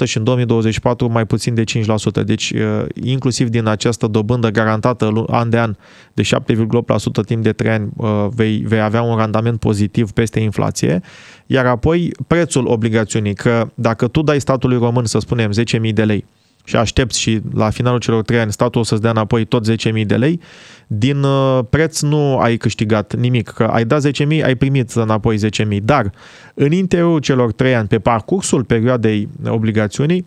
și 0.03 0.17
în 0.17 0.23
2024 0.23 1.11
mai 1.11 1.25
puțin 1.25 1.53
de 1.53 1.63
5%. 1.63 2.23
Deci, 2.23 2.51
uh, 2.51 2.85
inclusiv 3.03 3.49
din 3.49 3.67
această 3.67 4.07
dobândă 4.07 4.49
garantată 4.49 5.23
an 5.27 5.49
de 5.49 5.59
an 5.59 5.75
de 6.13 6.21
7,8% 6.21 7.25
timp 7.25 7.43
de 7.43 7.51
3 7.51 7.71
ani, 7.71 7.89
uh, 7.95 8.27
vei, 8.35 8.57
vei 8.57 8.81
avea 8.81 9.01
un 9.01 9.17
randament 9.17 9.59
pozitiv 9.59 10.11
peste 10.11 10.39
inflație, 10.39 11.01
iar 11.45 11.65
apoi 11.65 12.11
prețul 12.27 12.67
obligațiunii, 12.67 13.33
că 13.33 13.67
dacă 13.73 14.07
tu 14.07 14.21
dai 14.21 14.39
statului 14.39 14.77
român, 14.77 15.05
să 15.05 15.19
spunem, 15.19 15.51
10.000 15.87 15.93
de 15.93 16.03
lei, 16.03 16.25
și 16.67 16.75
aștepți 16.75 17.19
și 17.19 17.41
la 17.53 17.69
finalul 17.69 17.99
celor 17.99 18.23
trei 18.23 18.39
ani 18.39 18.51
statul 18.51 18.81
o 18.81 18.83
să-ți 18.83 19.01
dea 19.01 19.09
înapoi 19.09 19.45
tot 19.45 19.67
10.000 19.71 20.05
de 20.05 20.15
lei, 20.15 20.41
din 20.87 21.23
uh, 21.23 21.59
preț 21.69 22.01
nu 22.01 22.37
ai 22.37 22.57
câștigat 22.57 23.15
nimic, 23.15 23.47
că 23.49 23.63
ai 23.63 23.85
dat 23.85 24.07
10.000, 24.07 24.43
ai 24.43 24.55
primit 24.55 24.91
înapoi 24.91 25.37
10.000, 25.71 25.77
dar 25.83 26.11
în 26.53 26.71
interiorul 26.71 27.19
celor 27.19 27.51
trei 27.51 27.75
ani, 27.75 27.87
pe 27.87 27.99
parcursul 27.99 28.63
perioadei 28.63 29.29
obligațiunii, 29.45 30.25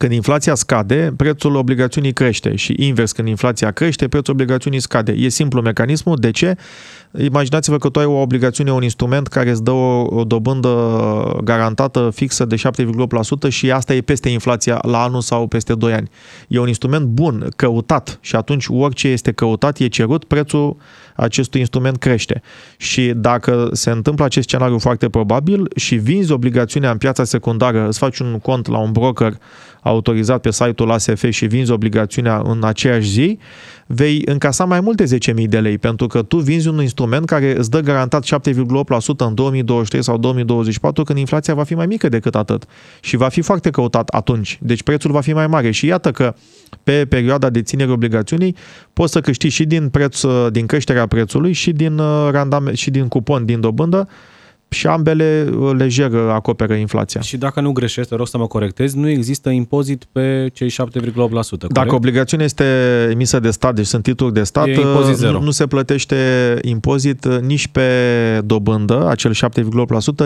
când 0.00 0.12
inflația 0.12 0.54
scade, 0.54 1.12
prețul 1.16 1.54
obligațiunii 1.54 2.12
crește 2.12 2.56
și 2.56 2.74
invers, 2.78 3.12
când 3.12 3.28
inflația 3.28 3.70
crește, 3.70 4.08
prețul 4.08 4.32
obligațiunii 4.32 4.80
scade. 4.80 5.12
E 5.12 5.28
simplu 5.28 5.60
mecanismul. 5.60 6.16
De 6.16 6.30
ce? 6.30 6.56
Imaginați-vă 7.18 7.78
că 7.78 7.88
tu 7.88 7.98
ai 7.98 8.04
o 8.04 8.20
obligațiune, 8.20 8.72
un 8.72 8.82
instrument 8.82 9.26
care 9.26 9.50
îți 9.50 9.62
dă 9.62 9.70
o, 9.70 10.16
o 10.16 10.24
dobândă 10.24 10.70
garantată 11.44 12.10
fixă 12.14 12.44
de 12.44 12.56
7,8% 12.56 13.48
și 13.48 13.70
asta 13.70 13.94
e 13.94 14.00
peste 14.00 14.28
inflația 14.28 14.78
la 14.82 15.02
anul 15.02 15.20
sau 15.20 15.46
peste 15.46 15.74
2 15.74 15.92
ani. 15.92 16.10
E 16.48 16.58
un 16.58 16.68
instrument 16.68 17.04
bun, 17.06 17.48
căutat 17.56 18.18
și 18.20 18.36
atunci 18.36 18.66
orice 18.68 19.08
este 19.08 19.32
căutat, 19.32 19.78
e 19.78 19.86
cerut, 19.86 20.24
prețul 20.24 20.76
acestui 21.20 21.60
instrument 21.60 21.96
crește. 21.96 22.42
Și 22.76 23.12
dacă 23.16 23.68
se 23.72 23.90
întâmplă 23.90 24.24
acest 24.24 24.48
scenariu 24.48 24.78
foarte 24.78 25.08
probabil 25.08 25.68
și 25.76 25.94
vinzi 25.94 26.32
obligațiunea 26.32 26.90
în 26.90 26.96
piața 26.96 27.24
secundară, 27.24 27.86
îți 27.86 27.98
faci 27.98 28.18
un 28.18 28.38
cont 28.38 28.68
la 28.68 28.78
un 28.78 28.92
broker 28.92 29.32
autorizat 29.82 30.40
pe 30.40 30.50
site-ul 30.50 30.90
ASF 30.90 31.24
și 31.28 31.46
vinzi 31.46 31.70
obligațiunea 31.70 32.42
în 32.44 32.64
aceeași 32.64 33.08
zi, 33.08 33.38
vei 33.86 34.22
încasa 34.24 34.64
mai 34.64 34.80
multe 34.80 35.04
10.000 35.04 35.44
de 35.48 35.60
lei, 35.60 35.78
pentru 35.78 36.06
că 36.06 36.22
tu 36.22 36.36
vinzi 36.36 36.68
un 36.68 36.80
instrument 36.80 37.26
care 37.26 37.58
îți 37.58 37.70
dă 37.70 37.80
garantat 37.80 38.24
7,8% 38.24 38.28
în 39.16 39.34
2023 39.34 40.02
sau 40.02 40.18
2024, 40.18 41.02
când 41.02 41.18
inflația 41.18 41.54
va 41.54 41.64
fi 41.64 41.74
mai 41.74 41.86
mică 41.86 42.08
decât 42.08 42.34
atât. 42.34 42.64
Și 43.00 43.16
va 43.16 43.28
fi 43.28 43.40
foarte 43.40 43.70
căutat 43.70 44.08
atunci. 44.08 44.58
Deci 44.62 44.82
prețul 44.82 45.10
va 45.10 45.20
fi 45.20 45.32
mai 45.32 45.46
mare. 45.46 45.70
Și 45.70 45.86
iată 45.86 46.10
că 46.10 46.34
pe 46.82 47.06
perioada 47.08 47.50
de 47.50 47.62
ținere 47.62 47.90
obligațiunii 47.90 48.56
poți 48.92 49.12
să 49.12 49.20
câștigi 49.20 49.54
și 49.54 49.64
din, 49.64 49.88
preț, 49.88 50.20
din 50.50 50.66
creșterea 50.66 51.06
prețului 51.10 51.52
și 51.52 51.72
din, 51.72 51.98
uh, 51.98 52.28
randament, 52.30 52.76
și 52.76 52.90
din 52.90 53.08
cupon, 53.08 53.44
din 53.44 53.60
dobândă, 53.60 54.08
și 54.72 54.86
ambele 54.86 55.48
uh, 55.58 55.70
lejer 55.76 56.10
acoperă 56.14 56.74
inflația. 56.74 57.20
Și 57.20 57.36
dacă 57.36 57.60
nu 57.60 57.72
greșesc, 57.72 58.08
te 58.08 58.14
rog 58.14 58.26
să 58.26 58.38
mă 58.38 58.46
corectezi, 58.46 58.98
nu 58.98 59.08
există 59.08 59.50
impozit 59.50 60.04
pe 60.12 60.50
cei 60.52 60.70
7,8%. 60.70 60.74
Corect? 61.14 61.72
Dacă 61.72 61.94
obligațiunea 61.94 62.46
este 62.46 62.64
emisă 63.10 63.40
de 63.40 63.50
stat, 63.50 63.74
deci 63.74 63.86
sunt 63.86 64.02
titluri 64.02 64.32
de 64.32 64.42
stat, 64.42 64.66
nu, 65.20 65.40
nu 65.40 65.50
se 65.50 65.66
plătește 65.66 66.16
impozit 66.62 67.24
uh, 67.24 67.38
nici 67.38 67.66
pe 67.66 67.88
dobândă, 68.44 69.08
acel 69.08 69.32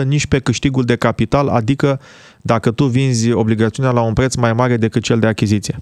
7,8%, 0.01 0.05
nici 0.05 0.25
pe 0.25 0.39
câștigul 0.39 0.83
de 0.83 0.95
capital, 0.95 1.47
adică 1.47 1.99
dacă 2.41 2.71
tu 2.71 2.85
vinzi 2.85 3.31
obligațiunea 3.31 3.91
la 3.91 4.01
un 4.01 4.13
preț 4.13 4.35
mai 4.35 4.53
mare 4.53 4.77
decât 4.77 5.03
cel 5.03 5.19
de 5.19 5.27
achiziție. 5.27 5.77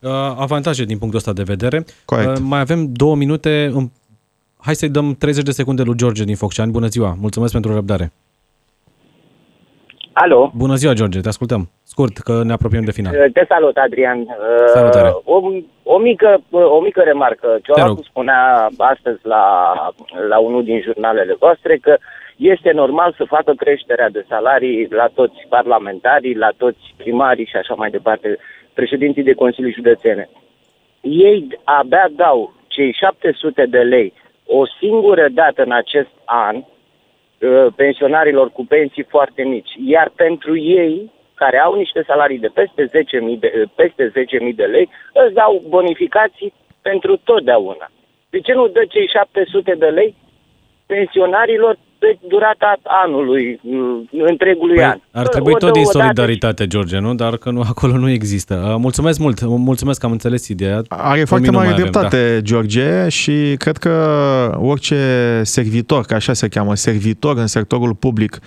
Uh, 0.00 0.10
avantaje 0.36 0.84
din 0.84 0.98
punctul 0.98 1.18
ăsta 1.18 1.32
de 1.32 1.42
vedere. 1.42 1.84
Corect. 2.04 2.38
Mai 2.38 2.60
avem 2.60 2.92
două 2.92 3.16
minute 3.16 3.72
Hai 4.60 4.74
să-i 4.74 4.88
dăm 4.88 5.14
30 5.14 5.44
de 5.44 5.50
secunde 5.50 5.82
lui 5.82 5.96
George 5.96 6.24
din 6.24 6.36
Focșani. 6.36 6.72
Bună 6.72 6.86
ziua, 6.86 7.14
mulțumesc 7.20 7.52
pentru 7.52 7.74
răbdare. 7.74 8.12
Alo. 10.12 10.50
Bună 10.54 10.74
ziua, 10.74 10.92
George, 10.92 11.20
te 11.20 11.28
ascultăm. 11.28 11.70
Scurt, 11.82 12.16
că 12.16 12.42
ne 12.44 12.52
apropiem 12.52 12.84
de 12.84 12.90
final. 12.90 13.30
Te 13.32 13.44
salut, 13.48 13.76
Adrian. 13.76 14.26
Salutare. 14.66 15.08
O, 15.24 15.40
o, 15.82 15.98
mică, 15.98 16.42
o 16.50 16.80
mică 16.80 17.00
remarcă. 17.00 17.58
Cioracu 17.62 18.02
spunea 18.02 18.68
astăzi 18.76 19.20
la, 19.22 19.44
la 20.28 20.38
unul 20.38 20.64
din 20.64 20.80
jurnalele 20.80 21.34
voastre 21.38 21.76
că 21.76 21.96
este 22.36 22.70
normal 22.72 23.14
să 23.16 23.24
facă 23.24 23.52
creșterea 23.56 24.10
de 24.10 24.24
salarii 24.28 24.86
la 24.90 25.08
toți 25.14 25.46
parlamentarii, 25.48 26.34
la 26.34 26.50
toți 26.56 26.94
primarii 26.96 27.46
și 27.46 27.56
așa 27.56 27.74
mai 27.74 27.90
departe, 27.90 28.38
președinții 28.74 29.22
de 29.22 29.32
Consilii 29.32 29.72
Județene. 29.72 30.28
Ei 31.00 31.58
abia 31.64 32.08
dau 32.16 32.54
cei 32.66 32.92
700 32.92 33.66
de 33.66 33.78
lei 33.78 34.12
o 34.48 34.66
singură 34.80 35.28
dată 35.28 35.62
în 35.62 35.72
acest 35.72 36.12
an 36.24 36.56
uh, 36.56 37.66
pensionarilor 37.76 38.50
cu 38.50 38.64
pensii 38.66 39.02
foarte 39.02 39.42
mici. 39.42 39.70
Iar 39.86 40.12
pentru 40.16 40.56
ei, 40.56 41.12
care 41.34 41.58
au 41.58 41.74
niște 41.74 42.02
salarii 42.06 42.38
de 42.38 42.50
peste 42.54 42.84
10.000 42.86 42.90
de, 43.38 43.52
uh, 43.62 43.68
peste 43.74 44.12
10.000 44.48 44.54
de 44.54 44.64
lei, 44.64 44.88
îți 45.12 45.34
dau 45.34 45.62
bonificații 45.68 46.52
pentru 46.82 47.16
totdeauna. 47.16 47.90
De 48.30 48.40
ce 48.40 48.52
nu 48.52 48.66
dă 48.66 48.84
cei 48.88 49.08
700 49.08 49.74
de 49.74 49.86
lei 49.86 50.14
pensionarilor 50.86 51.78
pe 51.98 52.18
durata 52.28 52.80
anului, 52.82 53.60
întregului 54.26 54.74
păi, 54.74 54.84
an. 54.84 54.98
Ar 55.12 55.28
trebui 55.28 55.52
o 55.52 55.56
tot 55.56 55.72
din 55.72 55.84
solidaritate, 55.84 56.66
George, 56.66 56.98
nu? 56.98 57.14
Dar 57.14 57.36
că 57.36 57.50
nu, 57.50 57.60
acolo 57.72 57.96
nu 57.96 58.10
există. 58.10 58.68
Uh, 58.68 58.74
mulțumesc 58.78 59.18
mult, 59.18 59.40
mulțumesc 59.42 60.00
că 60.00 60.06
am 60.06 60.12
înțeles 60.12 60.48
ideea. 60.48 60.82
Are 60.88 61.24
foarte 61.24 61.50
mare 61.50 61.72
dreptate, 61.72 62.32
da. 62.34 62.40
George, 62.40 63.08
și 63.08 63.54
cred 63.56 63.76
că 63.76 64.58
orice 64.60 64.96
servitor, 65.44 66.04
că 66.04 66.14
așa 66.14 66.32
se 66.32 66.48
cheamă, 66.48 66.74
servitor 66.74 67.36
în 67.36 67.46
sectorul 67.46 67.94
public, 67.94 68.38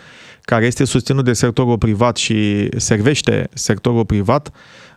care 0.41 0.66
este 0.66 0.86
susținut 0.86 1.26
de 1.26 1.34
sectorul 1.34 1.78
privat 1.78 2.18
și 2.18 2.70
servește 2.76 3.49
sectorul 3.54 4.06
privat, 4.06 4.47
uh, 4.47 4.91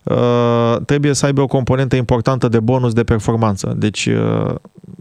trebuie 0.84 1.12
să 1.12 1.26
aibă 1.26 1.40
o 1.40 1.46
componentă 1.46 1.96
importantă 1.96 2.48
de 2.48 2.60
bonus 2.60 2.92
de 2.92 3.04
performanță. 3.04 3.74
Deci, 3.76 4.06
uh, 4.06 4.54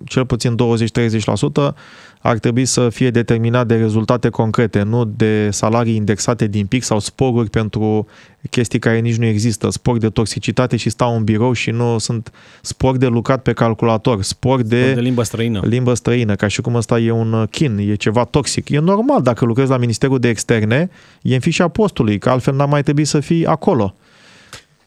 cel 0.06 0.26
puțin 0.26 0.56
20-30% 0.56 1.76
ar 2.20 2.38
trebui 2.38 2.66
să 2.66 2.90
fie 2.90 3.10
determinat 3.10 3.68
de 3.68 3.76
rezultate 3.76 4.30
concrete, 4.30 4.82
nu 4.82 5.06
de 5.06 5.50
salarii 5.52 5.96
indexate 5.96 6.48
din 6.48 6.66
pic 6.66 6.84
sau 6.84 7.00
sporuri 7.00 7.50
pentru 7.50 8.08
chestii 8.50 8.80
care 8.80 9.00
nici 9.00 9.16
nu 9.16 9.26
există, 9.26 9.70
spor 9.70 9.98
de 9.98 10.10
toxicitate 10.10 10.78
și 10.78 10.90
stau 10.90 11.16
în 11.16 11.24
birou 11.24 11.54
și 11.54 11.70
nu 11.70 11.98
sunt 11.98 12.32
spor 12.62 12.98
de 12.98 13.08
lucrat 13.08 13.42
pe 13.42 13.54
calculator, 13.54 14.22
spor 14.22 14.62
de, 14.62 14.82
Spor 14.82 14.94
de 14.94 15.02
limbă 15.02 15.24
străină. 15.24 15.62
limbă 15.64 15.94
străină, 15.94 16.36
ca 16.36 16.48
și 16.48 16.62
cum 16.62 16.76
ăsta 16.76 17.00
e 17.00 17.12
un 17.12 17.48
chin, 17.52 17.78
e 17.78 17.96
ceva 17.96 18.24
toxic. 18.24 18.70
E 18.70 18.80
normal 18.80 19.22
dacă 19.22 19.46
lucrezi 19.46 19.70
la 19.70 19.78
Ministerul 19.78 20.20
de 20.20 20.30
Externe, 20.30 20.90
e 21.22 21.34
în 21.34 21.40
fișa 21.40 21.68
postului, 21.68 22.18
că 22.18 22.30
altfel 22.30 22.56
n-ar 22.56 22.68
mai 22.68 22.84
trebui 22.84 23.06
să 23.06 23.20
fii 23.20 23.46
acolo. 23.46 23.96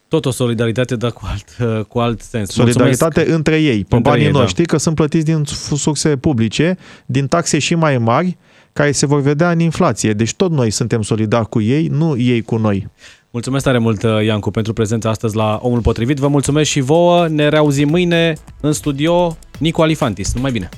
Tot 0.08 0.26
o 0.26 0.30
solidaritate, 0.30 0.96
dar 0.96 1.10
cu 1.12 1.20
alt, 1.24 1.46
cu 1.88 1.98
alt 1.98 2.20
sens. 2.20 2.50
Solidaritate 2.50 3.04
Mulțumesc. 3.04 3.36
între 3.36 3.60
ei, 3.60 3.84
pe 3.84 3.94
Între 3.96 4.10
banii 4.10 4.26
ei, 4.26 4.32
da. 4.32 4.38
noștri, 4.38 4.64
că 4.64 4.76
sunt 4.76 4.94
plătiți 4.94 5.24
din 5.24 5.44
surse 5.76 6.16
publice, 6.16 6.76
din 7.06 7.26
taxe 7.26 7.58
și 7.58 7.74
mai 7.74 7.98
mari, 7.98 8.36
care 8.72 8.92
se 8.92 9.06
vor 9.06 9.20
vedea 9.20 9.50
în 9.50 9.60
inflație. 9.60 10.12
Deci 10.12 10.34
tot 10.34 10.50
noi 10.50 10.70
suntem 10.70 11.02
solidari 11.02 11.48
cu 11.48 11.60
ei, 11.60 11.86
nu 11.86 12.16
ei 12.18 12.42
cu 12.42 12.56
noi. 12.56 12.88
Mulțumesc 13.30 13.64
tare 13.64 13.78
mult, 13.78 14.02
Iancu, 14.24 14.50
pentru 14.50 14.72
prezența 14.72 15.10
astăzi 15.10 15.36
la 15.36 15.58
Omul 15.62 15.80
Potrivit. 15.80 16.18
Vă 16.18 16.28
mulțumesc 16.28 16.70
și 16.70 16.80
vouă. 16.80 17.28
Ne 17.28 17.48
reauzim 17.48 17.88
mâine 17.88 18.34
în 18.60 18.72
studio 18.72 19.36
Nicu 19.58 19.82
Alifantis. 19.82 20.34
Numai 20.34 20.50
bine! 20.50 20.68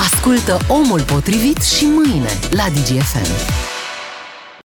Ascultă 0.00 0.58
Omul 0.68 1.00
Potrivit 1.00 1.62
și 1.62 1.84
mâine 1.84 2.28
la 2.50 2.64
DGFM. 2.68 3.71